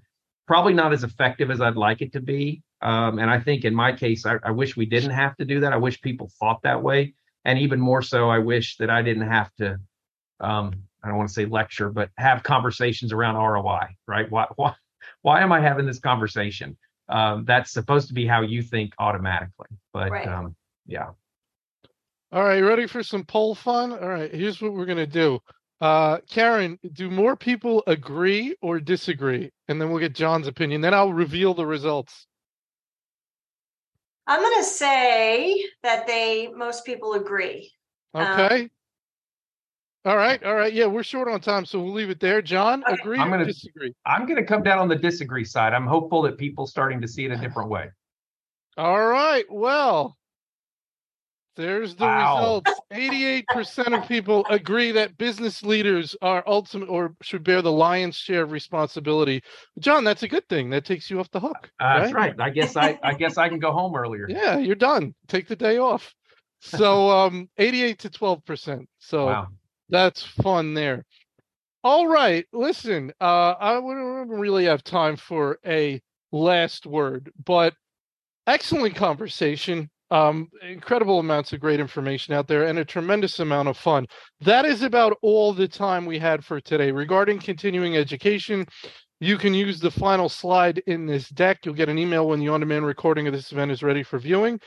probably 0.48 0.74
not 0.74 0.94
as 0.94 1.04
effective 1.04 1.50
as 1.50 1.62
I'd 1.62 1.76
like 1.76 2.02
it 2.02 2.14
to 2.14 2.20
be. 2.20 2.62
Um, 2.82 3.20
and 3.20 3.30
I 3.30 3.40
think 3.40 3.66
in 3.66 3.76
my 3.76 3.92
case, 3.92 4.26
I, 4.26 4.38
I 4.44 4.52
wish 4.52 4.78
we 4.78 4.86
didn't 4.86 5.12
have 5.12 5.36
to 5.38 5.46
do 5.46 5.60
that. 5.60 5.74
I 5.74 5.78
wish 5.78 6.02
people 6.02 6.32
thought 6.40 6.62
that 6.64 6.82
way 6.82 7.14
and 7.50 7.60
even 7.60 7.80
more 7.80 8.02
so, 8.02 8.30
I 8.30 8.40
wish 8.40 8.78
that 8.78 8.90
I 8.92 9.02
didn't 9.02 9.28
have 9.28 9.54
to. 9.56 9.80
Um, 10.40 10.84
I 11.04 11.08
don't 11.08 11.18
want 11.18 11.30
to 11.30 11.34
say 11.34 11.46
lecture, 11.46 11.90
but 11.90 12.10
have 12.18 12.44
conversations 12.44 13.12
around 13.14 13.36
ROI. 13.36 13.88
Right? 14.08 14.30
Why? 14.32 14.46
Why? 14.56 14.76
Why 15.22 15.42
am 15.42 15.52
I 15.52 15.60
having 15.62 15.86
this 15.86 16.00
conversation? 16.00 16.78
Um, 17.10 17.46
that's 17.46 17.72
supposed 17.72 18.08
to 18.10 18.14
be 18.14 18.28
how 18.28 18.42
you 18.42 18.62
think 18.62 18.94
automatically. 19.00 19.68
But 19.94 20.12
Right. 20.12 20.28
um, 20.28 20.56
yeah, 20.86 21.10
All 22.32 22.44
right, 22.44 22.62
ready 22.62 22.86
for 22.86 23.02
some 23.02 23.26
poll 23.26 23.56
fun? 23.56 23.92
All 23.92 24.08
right, 24.08 24.32
here's 24.34 24.62
what 24.62 24.74
we're 24.74 24.86
gonna 24.86 25.08
do. 25.08 25.40
Uh, 25.82 26.20
Karen, 26.30 26.78
do 26.94 27.10
more 27.10 27.36
people 27.36 27.84
agree 27.88 28.56
or 28.62 28.80
disagree? 28.80 29.52
And 29.68 29.82
then 29.82 29.90
we'll 29.90 30.00
get 30.00 30.14
John's 30.14 30.48
opinion. 30.48 30.82
Then 30.82 30.94
I'll 30.94 31.14
reveal 31.14 31.54
the 31.56 31.66
results. 31.66 32.28
I'm 34.30 34.42
going 34.42 34.58
to 34.60 34.64
say 34.64 35.66
that 35.84 36.08
they 36.08 36.48
most 36.56 36.86
people 36.86 37.14
agree 37.14 37.70
Um, 38.14 38.26
Okay. 38.28 38.70
all 40.06 40.16
right, 40.16 40.42
all 40.44 40.56
right. 40.56 40.72
Yeah, 40.72 40.86
we're 40.86 41.04
short 41.04 41.28
on 41.28 41.42
time, 41.42 41.66
so 41.66 41.78
we'll 41.82 41.92
leave 41.94 42.10
it 42.10 42.22
there. 42.22 42.42
John, 42.42 42.84
Okay. 42.84 42.94
agree 43.02 43.20
I'm 43.20 43.28
or 43.28 43.32
gonna- 43.32 43.46
disagree? 43.46 43.94
I'm 44.06 44.26
going 44.26 44.38
to 44.38 44.46
come 44.46 44.64
down 44.64 44.80
on 44.80 44.88
the 44.88 44.96
disagree 44.96 45.44
side. 45.44 45.74
I'm 45.74 45.86
hopeful 45.86 46.22
that 46.22 46.38
people 46.38 46.66
starting 46.68 47.02
to 47.02 47.08
see 47.08 47.26
it 47.26 47.32
a 47.32 47.36
different 47.38 47.70
way. 47.70 47.90
All 48.78 49.06
right. 49.08 49.44
Well, 49.52 50.18
there's 51.56 51.96
the 51.96 52.06
Wow. 52.06 52.36
results. 52.36 52.80
88% 52.92 53.94
of 53.94 54.08
people 54.08 54.46
agree 54.50 54.92
that 54.92 55.18
business 55.18 55.62
leaders 55.64 56.16
are 56.22 56.44
ultimate 56.48 56.88
or 56.90 57.16
should 57.22 57.44
bear 57.44 57.62
the 57.62 57.72
lion's 57.72 58.16
share 58.16 58.44
of 58.44 58.52
responsibility. 58.52 59.44
John, 59.80 60.04
that's 60.04 60.24
a 60.24 60.28
good 60.28 60.48
thing. 60.48 60.70
That 60.70 60.86
takes 60.86 61.10
you 61.10 61.20
off 61.20 61.30
the 61.32 61.40
hook. 61.40 61.70
Uh, 61.80 62.00
That's 62.00 62.14
right. 62.14 62.36
I 62.40 62.50
guess 62.50 62.76
I 62.76 62.98
I 63.04 63.14
guess 63.14 63.38
I 63.38 63.50
can 63.50 63.60
go 63.60 63.72
home 63.72 63.96
earlier. 63.96 64.28
Yeah, 64.30 64.58
you're 64.58 64.76
done. 64.76 65.14
Take 65.28 65.48
the 65.48 65.56
day 65.56 65.78
off. 65.78 66.14
So 66.62 67.10
um 67.26 67.50
88 67.58 68.00
to 68.00 68.10
12%. 68.10 68.88
So 69.00 69.26
Wow. 69.28 69.48
that's 69.90 70.24
fun 70.24 70.74
there. 70.74 71.06
All 71.84 72.08
right, 72.08 72.46
listen, 72.54 73.12
uh 73.22 73.56
I 73.60 73.78
wouldn't 73.80 74.30
really 74.30 74.66
have 74.66 74.84
time 74.84 75.16
for 75.18 75.60
a 75.66 76.02
last 76.32 76.86
word, 76.86 77.32
but 77.46 77.74
excellent 78.48 78.96
conversation. 78.96 79.90
Um 80.12 80.50
incredible 80.62 81.20
amounts 81.20 81.54
of 81.54 81.60
great 81.60 81.80
information 81.80 82.34
out 82.34 82.48
there 82.48 82.66
and 82.66 82.80
a 82.80 82.86
tremendous 82.86 83.40
amount 83.40 83.68
of 83.68 83.78
fun. 83.78 84.08
That 84.42 84.66
is 84.66 84.82
about 84.82 85.18
all 85.22 85.54
the 85.54 85.68
time 85.68 86.06
we 86.06 86.18
had 86.18 86.44
for 86.44 86.60
today 86.60 86.92
regarding 86.92 87.40
continuing 87.40 87.96
education. 87.96 88.66
You 89.22 89.38
can 89.38 89.54
use 89.54 89.80
the 89.80 89.92
final 89.92 90.30
slide 90.30 90.82
in 90.88 91.06
this 91.06 91.28
deck. 91.30 91.66
You'll 91.66 91.76
get 91.76 91.90
an 91.90 92.00
email 92.00 92.30
when 92.30 92.40
the 92.40 92.48
on-demand 92.48 92.86
recording 92.86 93.28
of 93.28 93.34
this 93.34 93.52
event 93.52 93.70
is 93.70 93.84
ready 93.84 94.02
for 94.02 94.18
viewing. 94.18 94.60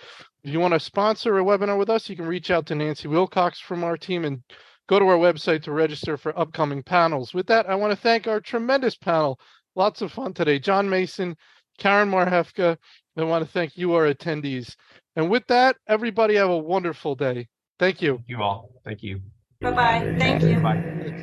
If 0.44 0.52
you 0.52 0.60
want 0.60 0.74
to 0.74 0.80
sponsor 0.80 1.38
a 1.38 1.44
webinar 1.44 1.78
with 1.78 1.88
us, 1.88 2.08
you 2.10 2.16
can 2.16 2.26
reach 2.26 2.50
out 2.50 2.66
to 2.66 2.74
Nancy 2.74 3.08
Wilcox 3.08 3.58
from 3.58 3.82
our 3.82 3.96
team 3.96 4.26
and 4.26 4.42
go 4.88 4.98
to 4.98 5.06
our 5.06 5.16
website 5.16 5.62
to 5.62 5.72
register 5.72 6.18
for 6.18 6.38
upcoming 6.38 6.82
panels. 6.82 7.32
With 7.32 7.46
that, 7.46 7.66
I 7.66 7.74
want 7.76 7.92
to 7.92 7.96
thank 7.96 8.26
our 8.26 8.40
tremendous 8.40 8.94
panel. 8.94 9.40
Lots 9.74 10.02
of 10.02 10.12
fun 10.12 10.34
today. 10.34 10.58
John 10.58 10.88
Mason, 10.90 11.34
Karen 11.78 12.10
Marhefka. 12.10 12.76
I 13.16 13.22
want 13.24 13.44
to 13.44 13.50
thank 13.50 13.76
you, 13.76 13.94
our 13.94 14.12
attendees. 14.12 14.76
And 15.16 15.30
with 15.30 15.46
that, 15.48 15.76
everybody 15.86 16.36
have 16.36 16.50
a 16.50 16.56
wonderful 16.56 17.14
day. 17.14 17.48
Thank 17.78 18.00
you. 18.00 18.16
Thank 18.16 18.28
you 18.28 18.42
all. 18.42 18.70
Thank 18.84 19.02
you. 19.02 19.20
bye-bye 19.60 20.16
thank 20.18 20.42
you 20.42 20.60
Bye. 20.60 20.82
Thanks. 20.98 21.22